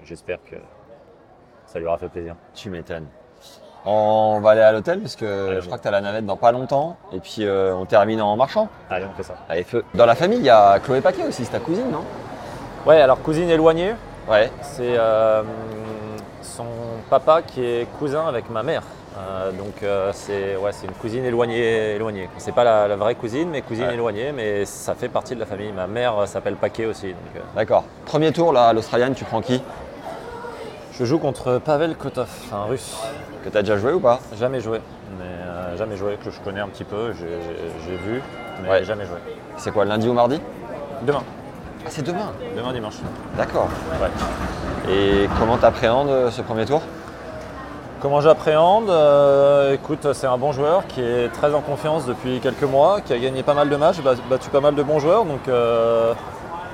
J'espère 0.05 0.43
que 0.43 0.57
ça 1.67 1.79
lui 1.79 1.87
aura 1.87 1.99
fait 1.99 2.09
plaisir. 2.09 2.35
Tu 2.55 2.71
m'étonnes. 2.71 3.07
On 3.85 4.39
va 4.41 4.51
aller 4.51 4.61
à 4.61 4.71
l'hôtel 4.73 5.01
parce 5.01 5.17
que 5.17 5.49
Allez, 5.51 5.61
je 5.61 5.67
crois 5.67 5.77
que 5.79 5.83
tu 5.83 5.89
as 5.89 5.93
la 5.93 6.01
navette 6.01 6.25
dans 6.27 6.37
pas 6.37 6.53
longtemps. 6.53 6.97
Et 7.13 7.19
puis 7.19 7.39
euh, 7.41 7.75
on 7.75 7.85
termine 7.85 8.21
en 8.23 8.37
marchant. 8.37 8.69
Allez, 8.91 9.07
on 9.11 9.17
fait 9.17 9.25
ça. 9.25 9.35
Allez, 9.49 9.65
feu. 9.65 9.85
Dans 9.95 10.07
la 10.07 10.15
famille, 10.15 10.39
il 10.39 10.45
y 10.45 10.51
a 10.51 10.79
Chloé 10.79 11.01
Paquet 11.01 11.25
aussi, 11.27 11.45
c'est 11.45 11.53
ta 11.53 11.59
cousine, 11.59 11.91
non? 11.91 12.05
Ouais, 12.87 13.01
alors 13.01 13.21
cousine 13.23 13.49
éloignée, 13.51 13.95
Ouais. 14.29 14.51
c'est 14.63 14.97
euh, 14.97 15.43
son 16.43 16.65
papa 17.11 17.43
qui 17.43 17.65
est 17.65 17.87
cousin 17.99 18.27
avec 18.27 18.51
ma 18.51 18.63
mère. 18.63 18.83
Euh, 19.19 19.51
donc 19.53 19.83
euh, 19.83 20.11
c'est 20.15 20.57
ouais, 20.57 20.71
c'est 20.73 20.87
une 20.87 20.93
cousine 20.95 21.25
éloignée. 21.25 21.97
éloignée. 21.97 22.29
C'est 22.39 22.55
pas 22.55 22.65
la, 22.65 22.89
la 22.89 22.97
vraie 22.97 23.15
cousine, 23.15 23.51
mais 23.51 23.63
cousine 23.63 23.87
Ouais. 23.89 23.95
éloignée, 23.95 24.33
mais 24.33 24.65
ça 24.65 24.95
fait 24.95 25.09
partie 25.09 25.35
de 25.35 25.41
la 25.41 25.47
famille. 25.47 25.71
Ma 25.73 25.87
mère 25.87 26.15
s'appelle 26.27 26.55
Paquet 26.57 26.87
aussi. 26.87 27.09
donc, 27.09 27.37
euh, 27.37 27.41
D'accord. 27.57 27.85
Premier 28.07 28.33
tour, 28.33 28.53
là, 28.53 28.69
à 28.69 28.73
l'Australienne, 28.73 29.15
tu 29.15 29.25
prends 29.25 29.41
qui? 29.43 29.61
Je 30.93 31.05
joue 31.05 31.19
contre 31.19 31.59
Pavel 31.59 31.97
Kotov, 31.97 32.29
un 32.53 32.65
russe. 32.65 32.97
Que 33.45 33.49
tu 33.49 33.57
as 33.57 33.63
déjà 33.63 33.77
joué 33.79 33.93
ou 33.93 34.01
pas? 34.01 34.21
Jamais 34.39 34.61
joué, 34.61 34.81
mais 35.19 35.25
euh, 35.25 35.77
jamais 35.77 35.97
joué, 35.97 36.19
que 36.23 36.31
je 36.31 36.39
connais 36.41 36.61
un 36.61 36.69
petit 36.69 36.85
peu, 36.85 37.13
j'ai 37.19 37.27
j'ai 37.87 37.97
vu, 37.97 38.23
mais 38.63 38.69
Ouais. 38.69 38.85
jamais 38.85 39.05
joué. 39.07 39.17
C'est 39.57 39.73
quoi, 39.73 39.85
lundi 39.85 40.09
ou 40.09 40.13
mardi? 40.13 40.41
Demain, 41.03 41.23
Ah, 41.85 41.89
c'est 41.89 42.03
demain 42.07 42.31
demain 42.57 42.73
dimanche. 42.73 42.97
D'accord. 43.37 43.69
Ouais. 44.01 44.93
Et 44.93 45.29
comment 45.39 45.57
t'appréhendes 45.57 46.09
euh, 46.11 46.31
ce 46.31 46.43
premier 46.43 46.65
tour? 46.67 46.83
Comment 48.01 48.21
j'appréhende 48.21 48.91
Euh, 48.91 49.73
Écoute, 49.75 50.13
c'est 50.13 50.27
un 50.27 50.37
bon 50.39 50.53
joueur 50.53 50.87
qui 50.87 51.01
est 51.01 51.29
très 51.33 51.55
en 51.55 51.61
confiance 51.61 52.05
depuis 52.05 52.39
quelques 52.41 52.63
mois, 52.65 53.01
qui 53.01 53.13
a 53.13 53.19
gagné 53.19 53.43
pas 53.43 53.55
mal 53.55 53.69
de 53.71 53.77
matchs, 53.77 54.01
bat- 54.03 54.15
battu 54.29 54.51
pas 54.51 54.61
mal 54.61 54.75
de 54.75 54.83
bons 54.83 54.99
joueurs. 55.01 55.25
Donc, 55.25 55.49
euh, 55.49 56.13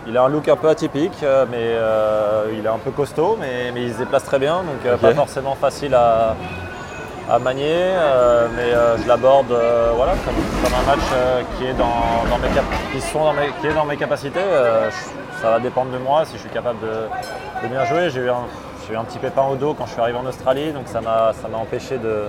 il 0.09 0.17
a 0.17 0.23
un 0.23 0.29
look 0.29 0.49
un 0.49 0.57
peu 0.57 0.69
atypique, 0.69 1.19
euh, 1.23 1.45
mais 1.51 1.59
euh, 1.61 2.47
il 2.59 2.65
est 2.65 2.69
un 2.69 2.79
peu 2.79 2.91
costaud, 2.91 3.37
mais, 3.41 3.71
mais 3.73 3.83
il 3.83 3.93
se 3.93 3.99
déplace 3.99 4.25
très 4.25 4.39
bien. 4.39 4.57
Donc, 4.59 4.85
euh, 4.87 4.97
pas 4.97 5.13
forcément 5.15 5.55
facile 5.55 5.95
à, 5.95 6.35
à 7.31 7.39
manier. 7.39 7.67
euh, 7.75 8.49
mais 8.57 8.71
je 9.03 9.07
l'aborde 9.07 9.55
voilà, 9.97 10.13
comme, 10.25 10.35
comme 10.65 10.75
un 10.75 10.87
match 10.91 11.07
qui, 11.59 11.67
est 11.67 11.75
dans, 11.75 12.29
dans 12.31 12.39
mes 12.39 12.49
qui, 12.93 13.01
sont 13.01 13.23
dans 13.25 13.35
mes, 13.35 13.51
qui 13.61 13.67
est 13.67 13.75
dans 13.75 13.85
mes 13.85 13.97
capacités. 13.97 14.41
Je- 14.91 15.41
ça 15.43 15.51
va 15.51 15.61
dépendre 15.61 15.93
de 15.93 15.99
moi 15.99 16.25
si 16.25 16.33
je 16.35 16.41
suis 16.41 16.49
capable 16.51 16.81
de, 16.81 17.63
de 17.63 17.69
bien 17.73 17.85
jouer. 17.85 18.11
J'ai 18.11 18.21
eu, 18.21 18.29
un, 18.31 18.47
eu 18.91 18.97
un 18.97 19.05
petit 19.05 19.19
pépin 19.21 19.43
au 19.45 19.55
dos 19.55 19.73
quand 19.75 19.87
je 19.87 19.93
suis 19.93 20.01
arrivé 20.01 20.19
en 20.19 20.27
Australie, 20.27 20.73
donc 20.73 20.89
ça 20.89 21.01
m'a, 21.01 21.33
empêché 21.59 21.99
de, 21.99 22.25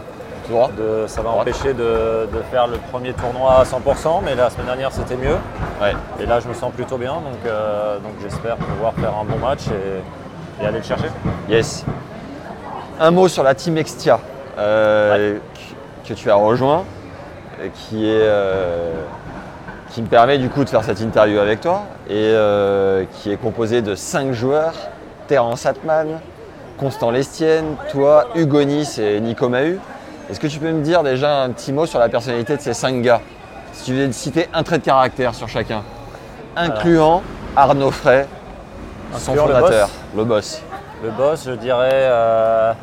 droit 0.50 0.70
de- 0.78 1.06
ça 1.08 1.22
m'a 1.22 1.30
Droite. 1.30 1.42
empêché 1.48 1.74
de, 1.74 2.28
de 2.34 2.42
faire 2.52 2.68
le 2.68 2.78
premier 2.92 3.14
tournoi 3.14 3.60
à 3.60 3.64
100%, 3.64 4.22
mais 4.24 4.36
la 4.36 4.50
semaine 4.50 4.66
dernière 4.66 4.92
c'était 4.92 5.16
mieux. 5.16 5.36
Ouais. 5.82 5.94
Et 6.20 6.26
là 6.26 6.40
je 6.40 6.48
me 6.48 6.54
sens 6.54 6.72
plutôt 6.74 6.98
bien, 6.98 7.14
donc, 7.14 7.46
euh, 7.46 7.98
donc 8.00 8.12
j'espère 8.22 8.56
pouvoir 8.58 8.94
faire 8.94 9.14
un 9.20 9.24
bon 9.26 9.38
match 9.46 9.62
et, 9.68 10.64
et 10.64 10.68
aller 10.68 10.80
le 10.80 10.84
chercher. 10.84 11.08
Yes. 11.50 11.86
Un 13.00 13.12
mot 13.12 13.28
sur 13.28 13.44
la 13.44 13.56
team 13.56 13.78
Extia 13.78 14.20
euh, 14.58 15.38
que, 16.04 16.10
que 16.10 16.14
tu 16.14 16.30
as 16.30 16.36
rejoint, 16.36 16.84
euh, 17.62 17.68
qui, 17.74 18.06
est, 18.10 18.12
euh, 18.24 18.92
qui 19.92 20.02
me 20.02 20.08
permet 20.08 20.38
du 20.38 20.50
coup 20.50 20.64
de 20.66 20.70
faire 20.70 20.84
cette 20.84 21.00
interview 21.00 21.40
avec 21.40 21.62
toi 21.62 21.84
et 22.10 22.34
qui 23.14 23.32
est 23.32 23.38
composé 23.38 23.82
de 23.82 23.96
cinq 23.96 24.34
joueurs 24.34 24.74
Terence 25.28 25.66
Atman, 25.68 26.20
Constant 26.80 27.12
Lestienne, 27.12 27.76
toi, 27.92 28.30
Hugo 28.36 28.64
Nice 28.64 28.98
et 28.98 29.20
Nico 29.20 29.48
Mahu. 29.48 29.80
Est-ce 30.30 30.40
que 30.40 30.46
tu 30.48 30.60
peux 30.60 30.72
me 30.72 30.84
dire 30.84 31.02
déjà 31.02 31.42
un 31.42 31.50
petit 31.50 31.74
mot 31.74 31.88
sur 31.88 31.98
la 31.98 32.08
personnalité 32.08 32.56
de 32.56 32.62
ces 32.62 32.76
cinq 32.76 33.02
gars? 33.02 33.22
Si 33.74 33.86
tu 33.86 33.92
devais 33.92 34.12
citer 34.12 34.48
un 34.54 34.62
trait 34.62 34.78
de 34.78 34.84
caractère 34.84 35.34
sur 35.34 35.48
chacun, 35.50 35.82
incluant 36.56 37.24
Arnaud 37.56 37.90
Frey, 37.90 38.28
son 39.18 39.34
le 39.34 39.40
fondateur, 39.40 39.88
boss 39.88 39.92
le 40.16 40.24
boss. 40.24 40.62
Le 41.04 41.10
boss, 41.12 41.44
je 41.48 41.52
dirais. 41.54 41.90
euh, 41.92 42.74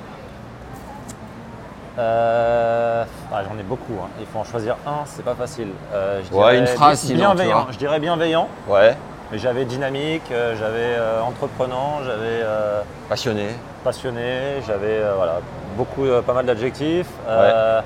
euh, 1.98 3.04
ah, 3.32 3.42
J'en 3.48 3.58
ai 3.58 3.62
beaucoup, 3.62 3.94
hein. 4.02 4.08
il 4.18 4.26
faut 4.26 4.40
en 4.40 4.44
choisir 4.44 4.76
un, 4.84 5.04
c'est 5.06 5.24
pas 5.24 5.34
facile. 5.34 5.68
Euh, 5.94 6.20
je 6.28 6.34
Ouais, 6.36 6.58
une 6.58 6.66
phrase, 6.66 6.98
sinon, 6.98 7.18
Bienveillant, 7.18 7.58
tu 7.58 7.62
vois. 7.64 7.72
je 7.72 7.78
dirais 7.78 8.00
bienveillant, 8.00 8.48
Ouais, 8.68 8.96
mais 9.30 9.38
j'avais 9.38 9.64
dynamique, 9.64 10.30
j'avais 10.58 10.96
entreprenant, 11.24 12.00
j'avais 12.04 12.42
passionné. 13.08 13.50
Passionné, 13.90 14.60
j'avais 14.66 14.98
euh, 15.00 15.14
voilà, 15.16 15.38
beaucoup, 15.76 16.04
euh, 16.06 16.20
pas 16.20 16.32
mal 16.34 16.44
d'adjectifs. 16.44 17.06
Euh, 17.28 17.80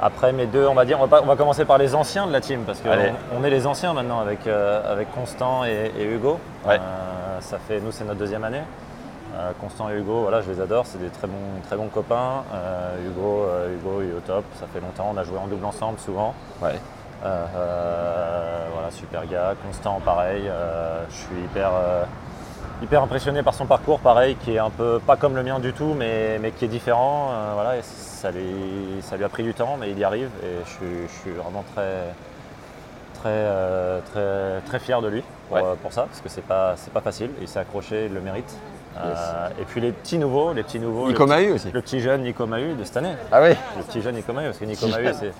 Après 0.00 0.32
mes 0.32 0.46
deux, 0.46 0.66
on 0.66 0.74
va 0.74 0.84
dire, 0.86 0.96
on 0.98 1.06
va, 1.06 1.18
pas- 1.18 1.22
on 1.22 1.26
va 1.26 1.36
commencer 1.36 1.64
par 1.66 1.76
les 1.78 1.94
anciens 1.94 2.26
de 2.26 2.32
la 2.32 2.40
team 2.40 2.62
parce 2.66 2.80
qu'on 2.80 2.88
on 3.38 3.44
est 3.44 3.50
les 3.50 3.66
anciens 3.66 3.92
maintenant 3.92 4.18
avec, 4.20 4.46
euh, 4.46 4.92
avec 4.92 5.12
Constant 5.14 5.64
et, 5.66 5.92
et 5.98 6.04
Hugo. 6.04 6.40
Ouais. 6.66 6.76
Euh, 6.80 7.40
ça 7.40 7.58
fait, 7.58 7.80
nous 7.80 7.92
c'est 7.92 8.04
notre 8.04 8.18
deuxième 8.18 8.44
année. 8.44 8.62
Euh, 9.36 9.50
Constant 9.60 9.90
et 9.90 9.94
Hugo, 9.94 10.22
voilà, 10.22 10.40
je 10.40 10.50
les 10.50 10.60
adore, 10.60 10.86
c'est 10.86 10.98
des 10.98 11.10
très 11.10 11.26
bons, 11.26 11.60
très 11.66 11.76
bons 11.76 11.88
copains. 11.88 12.42
Hugo, 13.06 13.46
Hugo, 13.74 14.00
est 14.02 14.16
au 14.16 14.20
top, 14.26 14.44
ça 14.58 14.66
fait 14.72 14.80
longtemps, 14.80 15.12
on 15.14 15.18
a 15.18 15.22
joué 15.24 15.36
en 15.38 15.46
double 15.48 15.64
ensemble 15.66 15.98
souvent. 15.98 16.34
Ouais. 16.62 16.78
Voilà, 17.22 18.90
super 18.90 19.26
gars. 19.26 19.54
Constant, 19.66 20.00
pareil. 20.04 20.50
je 21.10 21.14
suis 21.14 21.40
hyper, 21.44 21.70
hyper 22.82 23.02
impressionné 23.02 23.42
par 23.42 23.54
son 23.54 23.66
parcours, 23.66 24.00
pareil, 24.00 24.36
qui 24.36 24.54
est 24.54 24.58
un 24.58 24.70
peu 24.70 25.00
pas 25.06 25.16
comme 25.16 25.34
le 25.36 25.42
mien 25.42 25.58
du 25.58 25.72
tout, 25.72 25.94
mais, 25.96 26.38
mais 26.40 26.50
qui 26.50 26.64
est 26.64 26.68
différent. 26.68 27.30
euh, 27.32 27.50
voilà, 27.54 27.76
et 27.76 27.82
ça, 27.82 28.30
lui, 28.30 28.42
ça 29.02 29.16
lui 29.16 29.24
a 29.24 29.28
pris 29.28 29.42
du 29.42 29.54
temps, 29.54 29.76
mais 29.80 29.90
il 29.90 29.98
y 29.98 30.04
arrive. 30.04 30.28
Et 30.42 30.58
je 30.64 30.70
suis, 30.70 31.08
je 31.08 31.12
suis 31.22 31.30
vraiment 31.32 31.64
très, 31.74 31.92
très, 33.20 33.28
euh, 33.30 34.00
très, 34.12 34.60
très 34.66 34.78
fier 34.78 35.00
de 35.00 35.08
lui 35.08 35.22
pour, 35.48 35.56
Ouais. 35.56 35.62
euh, 35.64 35.74
pour 35.82 35.92
ça, 35.92 36.02
parce 36.02 36.20
que 36.20 36.28
c'est 36.28 36.44
pas, 36.46 36.74
c'est 36.76 36.92
pas 36.92 37.00
facile. 37.00 37.30
Il 37.40 37.48
s'est 37.48 37.58
accroché, 37.60 38.06
il 38.06 38.14
le 38.14 38.20
mérite. 38.20 38.54
Euh, 38.96 39.48
et 39.60 39.64
puis 39.64 39.80
les 39.80 39.90
petits 39.90 40.18
nouveaux, 40.18 40.52
les 40.52 40.62
petits 40.62 40.78
nouveaux. 40.78 41.08
Nico 41.08 41.26
le 41.26 41.32
petit- 41.32 41.42
Mahu 41.46 41.52
aussi. 41.52 41.70
Le 41.72 41.80
petit 41.82 42.00
jeune 42.00 42.22
Nico 42.22 42.46
Mahu 42.46 42.74
de 42.74 42.84
cette 42.84 42.96
année. 42.98 43.14
Ah 43.32 43.42
oui 43.42 43.56
Le 43.76 43.82
petit 43.82 44.00
jeune 44.00 44.14
Nico 44.14 44.32
Mahu, 44.32 44.46
parce 44.46 44.58
que 44.58 44.64
Nico 44.66 44.86
Mahu, 44.86 45.08
c'est, 45.18 45.32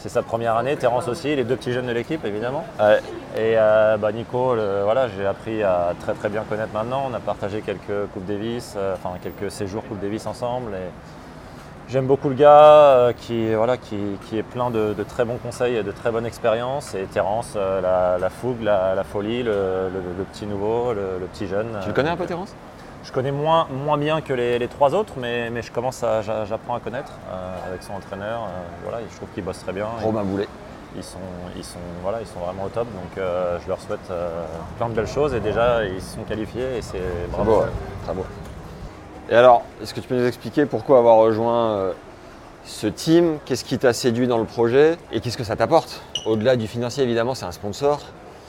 c'est 0.00 0.08
sa 0.08 0.22
première 0.22 0.56
année. 0.56 0.76
Terence 0.76 1.08
aussi, 1.08 1.36
les 1.36 1.44
deux 1.44 1.56
petits 1.56 1.72
jeunes 1.72 1.86
de 1.86 1.92
l'équipe, 1.92 2.24
évidemment. 2.24 2.64
Et 3.36 3.54
euh, 3.56 3.96
bah, 3.96 4.12
Nico, 4.12 4.54
le- 4.54 4.80
voilà, 4.82 5.08
j'ai 5.08 5.26
appris 5.26 5.62
à 5.62 5.92
très 6.00 6.14
très 6.14 6.28
bien 6.28 6.42
connaître 6.48 6.72
maintenant. 6.72 7.02
On 7.10 7.14
a 7.14 7.20
partagé 7.20 7.60
quelques 7.60 8.08
Coupes 8.12 8.26
Davis, 8.26 8.74
euh, 8.76 8.94
enfin 8.94 9.16
quelques 9.22 9.50
séjours 9.52 9.82
Coupe 9.86 10.00
Davis 10.00 10.26
ensemble. 10.26 10.72
Et 10.72 10.90
j'aime 11.92 12.06
beaucoup 12.06 12.28
le 12.30 12.34
gars 12.34 12.62
euh, 12.62 13.12
qui, 13.16 13.54
voilà, 13.54 13.76
qui, 13.76 13.98
qui 14.26 14.38
est 14.38 14.42
plein 14.42 14.70
de, 14.70 14.94
de 14.94 15.02
très 15.02 15.24
bons 15.24 15.36
conseils 15.36 15.76
et 15.76 15.82
de 15.82 15.92
très 15.92 16.10
bonnes 16.10 16.26
expériences. 16.26 16.94
Et 16.94 17.02
Terence, 17.04 17.56
la, 17.56 18.16
la 18.18 18.30
fougue, 18.30 18.62
la, 18.62 18.94
la 18.94 19.04
folie, 19.04 19.42
le, 19.42 19.52
le- 19.92 20.02
le 20.18 20.24
petit 20.24 20.46
nouveau, 20.46 20.92
le, 20.94 21.18
le 21.20 21.26
petit 21.26 21.46
jeune. 21.46 21.68
Tu 21.82 21.88
le 21.88 21.94
connais 21.94 22.10
un 22.10 22.16
peu, 22.16 22.26
Terence? 22.26 22.54
Je 23.02 23.12
connais 23.12 23.32
moins, 23.32 23.66
moins 23.70 23.96
bien 23.96 24.20
que 24.20 24.32
les, 24.32 24.58
les 24.58 24.68
trois 24.68 24.94
autres, 24.94 25.14
mais, 25.16 25.50
mais 25.50 25.62
je 25.62 25.72
commence 25.72 26.02
à, 26.04 26.22
j'apprends 26.22 26.74
à 26.74 26.80
connaître 26.80 27.12
euh, 27.30 27.68
avec 27.68 27.82
son 27.82 27.94
entraîneur. 27.94 28.42
euh, 28.42 28.60
voilà, 28.82 28.98
je 29.10 29.16
trouve 29.16 29.28
qu'il 29.34 29.42
bosse 29.42 29.58
très 29.60 29.72
bien. 29.72 29.86
Robin 30.02 30.22
Boulet. 30.22 30.46
Ils 30.96 31.04
sont, 31.04 31.18
ils, 31.56 31.64
sont, 31.64 31.78
voilà, 32.02 32.20
ils 32.20 32.26
sont 32.26 32.40
vraiment 32.40 32.64
au 32.64 32.68
top, 32.68 32.86
donc 32.86 33.16
euh, 33.16 33.58
je 33.62 33.68
leur 33.68 33.80
souhaite 33.80 34.12
plein 34.76 34.88
de 34.88 34.94
belles 34.94 35.06
choses 35.06 35.34
et 35.34 35.40
déjà 35.40 35.84
ils 35.84 36.02
se 36.02 36.16
sont 36.16 36.24
qualifiés 36.24 36.78
et 36.78 36.82
c'est 36.82 36.98
bravo. 37.30 37.52
beau, 37.52 37.60
ouais. 37.60 37.68
Très 38.04 38.12
beau. 38.12 38.24
Et 39.30 39.36
alors, 39.36 39.62
est-ce 39.80 39.94
que 39.94 40.00
tu 40.00 40.08
peux 40.08 40.16
nous 40.16 40.26
expliquer 40.26 40.66
pourquoi 40.66 40.98
avoir 40.98 41.16
rejoint 41.18 41.92
ce 42.64 42.88
team? 42.88 43.38
Qu'est-ce 43.44 43.64
qui 43.64 43.78
t'a 43.78 43.92
séduit 43.92 44.26
dans 44.26 44.38
le 44.38 44.44
projet? 44.44 44.98
Et 45.12 45.20
qu'est-ce 45.20 45.38
que 45.38 45.44
ça 45.44 45.54
t'apporte? 45.54 46.02
Au-delà 46.26 46.56
du 46.56 46.66
financier, 46.66 47.04
évidemment, 47.04 47.36
c'est 47.36 47.46
un 47.46 47.52
sponsor. 47.52 48.00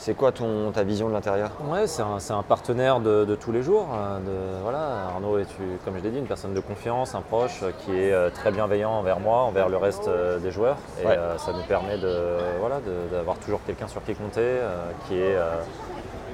C'est 0.04 0.16
quoi 0.16 0.32
ton, 0.32 0.72
ta 0.72 0.82
vision 0.82 1.08
de 1.10 1.14
l'intérieur? 1.14 1.52
Ouais, 1.64 1.86
c'est 1.86 2.02
un, 2.02 2.18
c'est 2.18 2.34
un 2.34 2.42
partenaire 2.42 3.00
de, 3.02 3.24
de 3.24 3.36
tous 3.36 3.52
les 3.52 3.62
jours. 3.62 3.88
euh, 3.94 4.18
de- 4.18 4.64
voilà, 4.64 4.80
Arnaud 5.14 5.38
est, 5.38 5.46
comme 5.86 5.96
je 5.96 6.02
l'ai 6.04 6.10
dit, 6.10 6.18
une 6.18 6.26
personne 6.26 6.56
de 6.56 6.60
confiance, 6.60 7.14
un 7.14 7.22
proche 7.22 7.62
euh, 7.62 7.70
qui 7.86 7.92
est 7.96 8.12
euh, 8.12 8.32
très 8.32 8.50
bienveillant 8.52 8.90
envers 8.90 9.20
moi, 9.20 9.42
envers 9.42 9.70
le 9.70 9.78
reste 9.78 10.10
des 10.42 10.50
joueurs. 10.50 10.78
Et 11.04 11.06
Ouais. 11.06 11.16
euh, 11.20 11.38
ça 11.38 11.54
nous 11.54 11.62
permet 11.68 12.00
de, 12.00 12.18
voilà, 12.60 12.80
d'avoir 13.12 13.38
toujours 13.38 13.60
quelqu'un 13.64 13.88
sur 13.88 14.04
qui 14.04 14.16
compter, 14.16 14.42
euh, 14.42 14.70
qui 15.08 15.18
est 15.20 15.36
euh, 15.36 15.58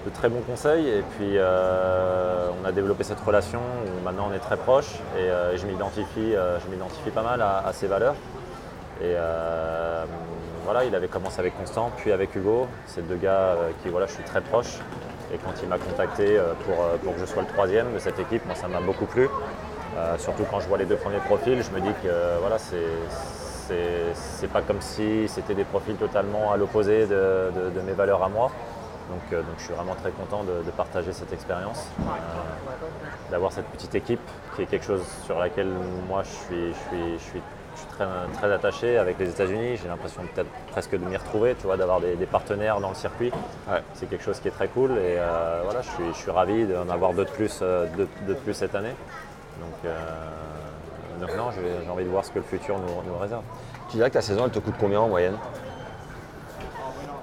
de 0.05 0.11
très 0.11 0.29
bons 0.29 0.43
conseils. 0.47 0.87
Et 0.87 1.03
puis, 1.17 1.35
on 1.37 2.65
a 2.65 2.71
développé 2.71 3.03
cette 3.03 3.19
relation 3.19 3.59
où 3.59 4.05
maintenant 4.05 4.29
on 4.31 4.33
est 4.33 4.39
très 4.39 4.55
proches 4.55 4.95
et 5.19 5.27
je 5.57 5.65
m'identifie 5.67 6.31
je 6.63 6.71
m'identifie 6.71 7.09
pas 7.09 7.21
mal 7.21 7.41
à, 7.41 7.67
à 7.67 7.73
ses 7.73 7.87
valeurs. 7.87 8.15
Et 9.01 9.13
voilà, 10.67 10.83
il 10.83 10.93
avait 10.95 11.07
commencé 11.07 11.39
avec 11.39 11.57
Constant, 11.57 11.93
puis 11.95 12.11
avec 12.11 12.35
Hugo. 12.35 12.67
C'est 12.87 13.07
deux 13.07 13.15
gars 13.15 13.55
euh, 13.55 13.71
qui, 13.81 13.87
voilà, 13.87 14.05
je 14.05 14.11
suis 14.11 14.23
très 14.23 14.41
proche. 14.41 14.79
Et 15.33 15.37
quand 15.37 15.53
il 15.63 15.69
m'a 15.69 15.77
contacté 15.77 16.37
euh, 16.37 16.53
pour, 16.65 16.83
euh, 16.83 16.97
pour 17.01 17.13
que 17.13 17.21
je 17.21 17.25
sois 17.25 17.43
le 17.43 17.47
troisième 17.47 17.93
de 17.93 17.99
cette 17.99 18.19
équipe, 18.19 18.45
moi, 18.45 18.53
ça 18.53 18.67
m'a 18.67 18.81
beaucoup 18.81 19.05
plu. 19.05 19.29
Surtout 20.19 20.43
quand 20.51 20.59
je 20.59 20.67
vois 20.67 20.77
les 20.77 20.85
deux 20.85 20.97
premiers 20.97 21.19
profils, 21.19 21.63
je 21.63 21.71
me 21.71 21.79
dis 21.79 21.93
que 22.03 22.37
voilà, 22.39 22.57
c'est 22.59 24.51
pas 24.51 24.61
comme 24.61 24.79
si 24.79 25.27
c'était 25.27 25.55
des 25.55 25.63
profils 25.63 25.95
totalement 25.95 26.51
à 26.51 26.57
l'opposé 26.57 27.07
de, 27.07 27.81
mes 27.83 27.93
valeurs 27.93 28.21
à 28.21 28.29
moi. 28.29 28.51
Donc, 29.09 29.31
donc 29.31 29.55
je 29.57 29.63
suis 29.63 29.73
vraiment 29.73 29.95
très 29.95 30.11
content 30.11 30.43
de, 30.43 30.69
partager 30.71 31.13
cette 31.13 31.33
expérience, 31.33 31.87
d'avoir 33.31 33.51
cette 33.53 33.65
petite 33.67 33.95
équipe 33.95 34.29
qui 34.55 34.63
est 34.63 34.65
quelque 34.67 34.85
chose 34.85 35.03
sur 35.25 35.39
laquelle 35.39 35.71
moi 36.07 36.21
je 36.21 36.29
suis, 36.29 36.67
je 36.67 36.89
suis, 36.89 37.13
je 37.13 37.23
suis, 37.23 37.41
je 37.77 37.81
suis 37.81 37.89
très, 37.91 38.05
très 38.37 38.51
attaché 38.51 38.97
avec 38.97 39.17
les 39.19 39.29
États-Unis. 39.29 39.77
J'ai 39.77 39.87
l'impression 39.87 40.21
peut-être 40.33 40.49
presque 40.71 40.91
de 40.91 41.05
m'y 41.05 41.15
retrouver, 41.15 41.55
tu 41.55 41.67
vois, 41.67 41.77
d'avoir 41.77 42.01
des, 42.01 42.15
des 42.15 42.25
partenaires 42.25 42.79
dans 42.79 42.89
le 42.89 42.95
circuit. 42.95 43.31
Ouais. 43.69 43.81
C'est 43.93 44.09
quelque 44.09 44.23
chose 44.23 44.39
qui 44.39 44.47
est 44.47 44.51
très 44.51 44.67
cool 44.67 44.91
et 44.91 45.15
euh, 45.17 45.61
voilà, 45.63 45.81
je 45.81 45.89
suis, 45.89 46.03
je 46.13 46.17
suis 46.17 46.31
ravi 46.31 46.65
d'en 46.65 46.89
avoir 46.89 47.13
deux 47.13 47.25
de 47.25 47.29
plus, 47.29 47.59
euh, 47.61 47.85
deux- 47.95 48.07
deux 48.25 48.33
de 48.33 48.39
plus 48.39 48.53
cette 48.53 48.75
année. 48.75 48.95
Donc, 49.61 49.73
euh, 49.85 49.97
donc 51.21 51.35
non, 51.37 51.51
j'ai 51.51 51.83
j'ai 51.83 51.89
envie 51.89 52.03
de 52.03 52.09
voir 52.09 52.23
ce 52.25 52.31
que 52.31 52.39
le 52.39 52.45
futur 52.45 52.77
nous, 52.77 53.11
nous 53.11 53.17
réserve. 53.17 53.41
Tu 53.89 53.97
dirais 53.97 54.09
que 54.09 54.15
ta 54.15 54.21
saison, 54.21 54.45
elle 54.45 54.51
te 54.51 54.59
coûte 54.59 54.75
combien 54.79 54.99
en 54.99 55.07
moyenne? 55.07 55.35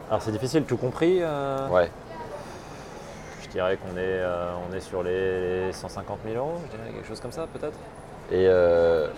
Alors 0.08 0.22
c'est 0.22 0.32
difficile, 0.32 0.64
tout 0.64 0.76
compris. 0.76 1.18
euh, 1.22 1.68
Ouais. 1.68 1.90
Je 3.42 3.48
dirais 3.48 3.76
qu'on 3.76 3.96
est, 3.96 4.00
euh, 4.00 4.52
on 4.68 4.74
est 4.74 4.80
sur 4.80 5.02
les 5.04 5.72
150 5.72 6.18
000 6.26 6.36
euros, 6.36 6.58
je 6.72 6.76
dirais 6.76 6.90
quelque 6.92 7.06
chose 7.06 7.20
comme 7.20 7.30
ça 7.32 7.46
peut-être. 7.52 7.78
Et 8.32 8.46
euh, 8.48 9.08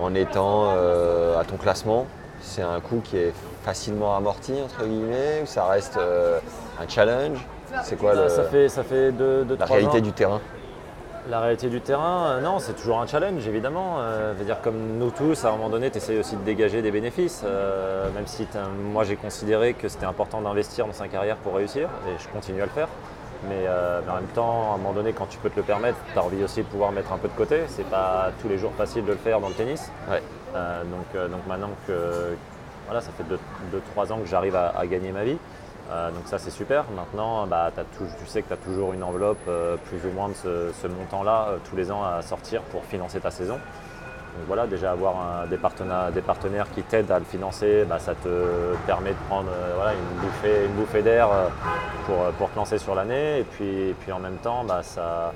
en 0.00 0.14
étant 0.14 0.72
euh, 0.76 1.38
à 1.40 1.44
ton 1.44 1.56
classement, 1.56 2.06
c'est 2.40 2.62
un 2.62 2.80
coût 2.80 3.00
qui 3.02 3.16
est 3.16 3.32
facilement 3.64 4.16
amorti, 4.16 4.52
entre 4.64 4.84
guillemets, 4.86 5.40
ou 5.42 5.46
ça 5.46 5.64
reste 5.66 5.96
euh, 5.96 6.38
un 6.80 6.88
challenge? 6.88 7.38
C'est 7.82 7.96
quoi 7.98 8.14
le- 8.14 8.28
Ça 8.28 8.44
fait, 8.44 8.68
ça 8.68 8.82
fait 8.84 9.10
deux, 9.12 9.44
deux, 9.44 9.56
la 9.58 9.64
réalité 9.66 9.98
ans. 9.98 10.00
du 10.02 10.12
terrain? 10.12 10.40
La 11.28 11.40
réalité 11.40 11.68
du 11.68 11.80
terrain, 11.80 12.26
euh, 12.26 12.40
non, 12.40 12.60
c'est 12.60 12.74
toujours 12.74 13.00
un 13.00 13.06
challenge 13.08 13.46
évidemment. 13.48 13.96
Euh, 13.98 14.32
je 14.34 14.38
veux 14.38 14.44
dire, 14.44 14.60
comme 14.60 14.76
nous 14.98 15.10
tous, 15.10 15.44
à 15.44 15.48
un 15.48 15.52
moment 15.52 15.68
donné, 15.70 15.90
tu 15.90 15.96
essayes 15.96 16.20
aussi 16.20 16.36
de 16.36 16.42
dégager 16.42 16.82
des 16.82 16.92
bénéfices. 16.92 17.42
euh, 17.44 18.08
même 18.14 18.26
si 18.28 18.46
moi 18.92 19.02
j'ai 19.02 19.16
considéré 19.16 19.74
que 19.74 19.88
c'était 19.88 20.06
important 20.06 20.40
d'investir 20.40 20.86
dans 20.86 20.92
sa 20.92 21.08
carrière 21.08 21.36
pour 21.38 21.54
réussir, 21.56 21.88
et 22.08 22.12
je 22.22 22.28
continue 22.28 22.62
à 22.62 22.66
le 22.66 22.70
faire. 22.70 22.86
Mais, 23.48 23.68
en 24.08 24.14
même 24.14 24.26
temps, 24.34 24.72
à 24.72 24.74
un 24.74 24.78
moment 24.78 24.92
donné, 24.92 25.12
quand 25.12 25.26
tu 25.26 25.38
peux 25.38 25.50
te 25.50 25.56
le 25.56 25.62
permettre, 25.62 25.98
tu 26.12 26.18
as 26.18 26.22
envie 26.22 26.42
aussi 26.42 26.60
de 26.60 26.66
pouvoir 26.66 26.92
mettre 26.92 27.12
un 27.12 27.18
peu 27.18 27.28
de 27.28 27.34
côté. 27.34 27.62
C'est 27.68 27.88
pas 27.88 28.30
tous 28.40 28.48
les 28.48 28.58
jours 28.58 28.72
facile 28.76 29.04
de 29.04 29.12
le 29.12 29.18
faire 29.18 29.40
dans 29.40 29.48
le 29.48 29.54
tennis. 29.54 29.90
donc, 30.52 31.30
donc 31.30 31.46
maintenant 31.46 31.70
que 31.86 32.36
voilà, 32.86 33.00
ça 33.00 33.10
fait 33.12 33.24
2-3 33.24 34.12
ans 34.12 34.18
que 34.18 34.26
j'arrive 34.26 34.56
à, 34.56 34.86
gagner 34.86 35.12
ma 35.12 35.24
vie. 35.24 35.38
donc 35.88 36.26
ça 36.26 36.38
c'est 36.38 36.50
super. 36.50 36.84
Maintenant, 36.94 37.46
bah, 37.46 37.70
tu 37.98 38.26
sais 38.26 38.42
que 38.42 38.48
tu 38.48 38.54
as 38.54 38.58
toujours 38.58 38.92
une 38.92 39.02
enveloppe 39.02 39.50
plus 39.86 40.08
ou 40.08 40.12
moins 40.14 40.28
de 40.28 40.34
ce, 40.34 40.86
montant-là 40.86 41.56
tous 41.68 41.76
les 41.76 41.90
ans 41.90 42.04
à 42.04 42.22
sortir 42.22 42.62
pour 42.62 42.84
financer 42.84 43.20
ta 43.20 43.30
saison. 43.30 43.58
Donc 44.36 44.46
voilà, 44.48 44.66
déjà 44.66 44.92
avoir 44.92 45.46
des, 45.48 45.56
partenaires, 45.56 46.12
des 46.12 46.20
partenaires 46.20 46.66
qui 46.74 46.82
t'aident 46.82 47.10
à 47.10 47.18
le 47.18 47.24
financer, 47.24 47.84
bah, 47.88 47.98
ça 47.98 48.14
te 48.14 48.74
permet 48.86 49.10
de 49.10 49.16
prendre 49.28 49.48
euh, 49.50 49.92
une 49.92 50.74
bouffée, 50.74 51.02
d'air 51.02 51.28
euh, 51.32 51.48
pour, 52.04 52.16
pour 52.38 52.50
te 52.50 52.56
lancer 52.56 52.76
sur 52.76 52.94
l'année. 52.94 53.40
Et 53.40 53.44
puis, 53.44 54.12
en 54.12 54.18
même 54.18 54.36
temps, 54.36 54.62
bah, 54.64 54.82
ça, 54.82 55.32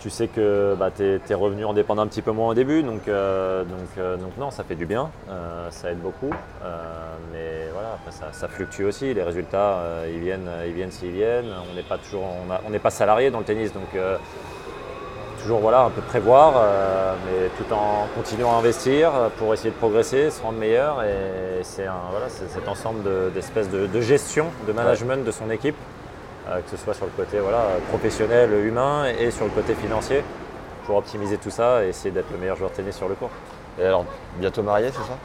tu 0.00 0.10
sais 0.10 0.26
que 0.26 0.74
bah, 0.76 0.90
tes, 0.90 1.34
revenus 1.34 1.66
en 1.66 1.74
dépendent 1.74 2.00
un 2.00 2.08
petit 2.08 2.22
peu 2.22 2.32
moins 2.32 2.48
au 2.48 2.54
début. 2.54 2.82
Donc, 2.82 3.06
euh, 3.06 3.64
non, 4.36 4.50
ça 4.50 4.64
fait 4.64 4.74
du 4.74 4.86
bien, 4.86 5.10
ça 5.70 5.92
aide 5.92 6.00
beaucoup. 6.00 6.30
mais 7.32 7.68
voilà, 7.72 7.96
ça, 8.32 8.48
fluctue 8.48 8.82
aussi. 8.82 9.14
Les 9.14 9.22
résultats, 9.22 9.80
ils 10.12 10.18
viennent 10.18 10.50
ils 10.66 10.72
viennent 10.72 10.90
s'ils 10.90 11.12
viennent. 11.12 11.52
On 11.70 11.74
n'est 11.76 11.82
pas 11.82 11.98
toujours, 11.98 12.24
on 12.66 12.78
pas 12.78 12.90
salarié 12.90 13.30
dans 13.30 13.38
le 13.38 13.44
tennis. 13.44 13.72
Donc 13.72 13.94
toujours 15.40 15.60
voilà, 15.60 15.82
un 15.82 15.90
peu 15.90 16.00
prévoir, 16.00 16.54
euh, 16.56 17.14
mais 17.26 17.48
tout 17.56 17.72
en 17.72 18.06
continuant 18.14 18.54
à 18.54 18.58
investir 18.58 19.10
pour 19.38 19.54
essayer 19.54 19.70
de 19.70 19.76
progresser, 19.76 20.30
se 20.30 20.42
rendre 20.42 20.58
meilleur. 20.58 21.02
Et 21.02 21.62
c'est 21.62 21.86
voilà, 22.10 22.28
cet 22.28 22.68
ensemble 22.68 23.32
d'espèces 23.32 23.70
de, 23.70 24.00
gestion, 24.00 24.46
de 24.66 24.72
management 24.72 25.24
de 25.24 25.30
son 25.30 25.50
équipe, 25.50 25.76
euh, 26.48 26.60
que 26.60 26.70
ce 26.70 26.76
soit 26.76 26.94
sur 26.94 27.06
le 27.06 27.12
côté 27.12 27.38
voilà, 27.38 27.64
professionnel, 27.88 28.50
humain 28.64 29.06
et 29.18 29.30
sur 29.30 29.44
le 29.44 29.50
côté 29.50 29.74
financier, 29.74 30.22
pour 30.86 30.96
optimiser 30.96 31.38
tout 31.38 31.50
ça 31.50 31.84
et 31.84 31.88
essayer 31.88 32.10
d'être 32.10 32.30
le 32.32 32.38
meilleur 32.38 32.56
joueur 32.56 32.70
de 32.70 32.76
tennis 32.76 32.96
sur 32.96 33.08
le 33.08 33.14
court. 33.14 33.30
Et 33.80 33.84
alors, 33.84 34.04
bientôt 34.38 34.62
marié, 34.62 34.88
c'est 34.88 34.98
ça? 34.98 35.16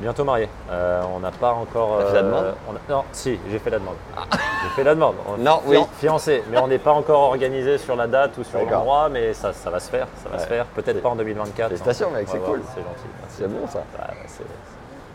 Bientôt 0.00 0.24
marié. 0.24 0.48
Euh, 0.70 1.02
on 1.14 1.20
n'a 1.20 1.30
pas 1.30 1.52
encore. 1.52 2.00
fait 2.08 2.14
la 2.14 2.22
demande 2.22 2.54
Non, 2.88 3.04
si, 3.12 3.38
j'ai 3.50 3.58
fait 3.58 3.70
la 3.70 3.78
demande. 3.78 3.96
Ah. 4.16 4.24
J'ai 4.62 4.68
fait 4.76 4.84
la 4.84 4.94
demande. 4.94 5.14
non, 5.38 5.60
oui. 5.66 5.78
Fiancé, 5.98 6.44
mais 6.50 6.58
on 6.58 6.68
n'est 6.68 6.78
pas 6.78 6.92
encore 6.92 7.20
organisé 7.20 7.78
sur 7.78 7.96
la 7.96 8.06
date 8.06 8.36
ou 8.38 8.44
sur 8.44 8.58
l'endroit, 8.58 9.08
mais 9.08 9.32
ça, 9.32 9.52
ça, 9.52 9.70
va 9.70 9.80
se 9.80 9.90
faire. 9.90 10.06
Ça 10.22 10.28
va 10.28 10.38
se 10.38 10.46
faire. 10.46 10.66
Peut-être 10.66 11.02
pas 11.02 11.08
en 11.08 11.16
2024. 11.16 11.68
Félicitations, 11.68 12.10
mec, 12.10 12.28
c'est 12.30 12.38
cool. 12.38 12.60
c'est 12.74 12.82
gentil. 12.82 13.08
C'est 13.28 13.48
bon 13.48 13.66
ça. 13.66 13.82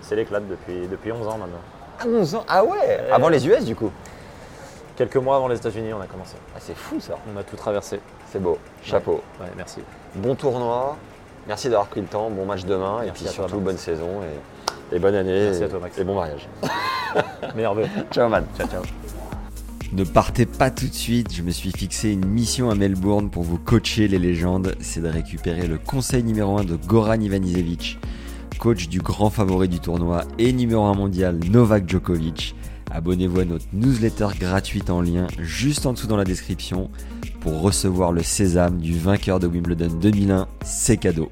c'est 0.02 0.16
l'éclat 0.16 0.40
depuis, 0.40 0.88
depuis 0.88 1.12
11 1.12 1.28
ans 1.28 1.38
maintenant. 1.38 1.62
Ah, 2.00 2.06
11 2.08 2.36
ans 2.36 2.46
Ah 2.48 2.64
ouais 2.64 3.06
Avant 3.12 3.30
les 3.30 3.48
US 3.48 3.64
du 3.64 3.76
coup 3.76 3.92
Quelques 4.96 5.18
mois 5.18 5.36
avant 5.36 5.48
les 5.48 5.58
États-Unis, 5.58 5.94
on 5.94 6.02
a 6.02 6.08
commencé. 6.08 6.36
Ah, 6.56 6.60
c'est 6.60 6.76
fou 6.76 7.00
ça. 7.00 7.16
On 7.34 7.38
a 7.38 7.44
tout 7.44 7.56
traversé. 7.56 8.00
C'est 8.32 8.42
beau. 8.42 8.58
Chapeau. 8.82 9.22
Ouais, 9.42 9.48
merci. 9.58 9.82
Bon 10.16 10.36
tournoi. 10.36 10.96
Merci 11.48 11.70
d'avoir 11.70 11.88
pris 11.88 12.02
le 12.02 12.08
temps. 12.08 12.30
Bon 12.30 12.46
match 12.46 12.64
demain. 12.64 13.04
et 13.04 13.12
puis 13.12 13.28
surtout, 13.28 13.60
bonne 13.60 13.78
saison. 13.78 14.22
Et... 14.24 14.55
Et 14.92 15.00
bonne 15.00 15.16
année. 15.16 15.52
et, 15.98 16.04
bon 16.04 16.16
mariage. 16.16 16.48
Meilleur 17.56 17.76
Ciao, 18.12 18.30
man. 18.30 18.46
Ciao, 18.58 18.68
ciao. 18.68 18.84
Ne 19.94 20.04
partez 20.04 20.46
pas 20.46 20.72
tout 20.72 20.88
de 20.88 20.94
suite, 20.94 21.34
je 21.34 21.42
me 21.42 21.52
suis 21.52 21.72
fixé 21.72 22.12
une 22.12 22.26
mission 22.26 22.70
à 22.70 22.76
Melbourne 22.76 23.30
pour 23.30 23.44
vous 23.44 23.58
coacher 23.58 24.08
les 24.08 24.20
légendes, 24.20 24.76
c'est 24.82 25.02
de 25.02 25.08
récupérer 25.08 25.68
le 25.68 25.78
conseil 25.78 26.24
numéro 26.24 26.58
1 26.58 26.66
de 26.66 26.76
Goran 26.76 27.22
Ivanisevic, 27.22 27.98
coach 28.60 28.90
du 28.90 29.00
grand 29.00 29.30
favori 29.30 29.70
du 29.70 29.80
tournoi 29.80 30.24
et 30.38 30.52
numéro 30.52 30.84
1 30.84 30.96
mondial 30.96 31.40
Novak 31.50 31.88
Djokovic. 31.90 32.56
Abonnez-vous 32.92 33.40
à 33.40 33.46
notre 33.46 33.66
newsletter 33.74 34.28
gratuite 34.38 34.90
en 34.90 35.02
lien 35.02 35.28
juste 35.40 35.86
en 35.86 35.94
dessous 35.94 36.08
dans 36.08 36.18
la 36.18 36.26
description 36.26 36.90
pour 37.40 37.62
recevoir 37.62 38.12
le 38.12 38.24
sésame 38.24 38.80
du 38.80 38.98
vainqueur 38.98 39.40
de 39.40 39.48
Wimbledon 39.48 39.94
2001, 40.02 40.48
c'est 40.64 40.98
cadeau. 40.98 41.32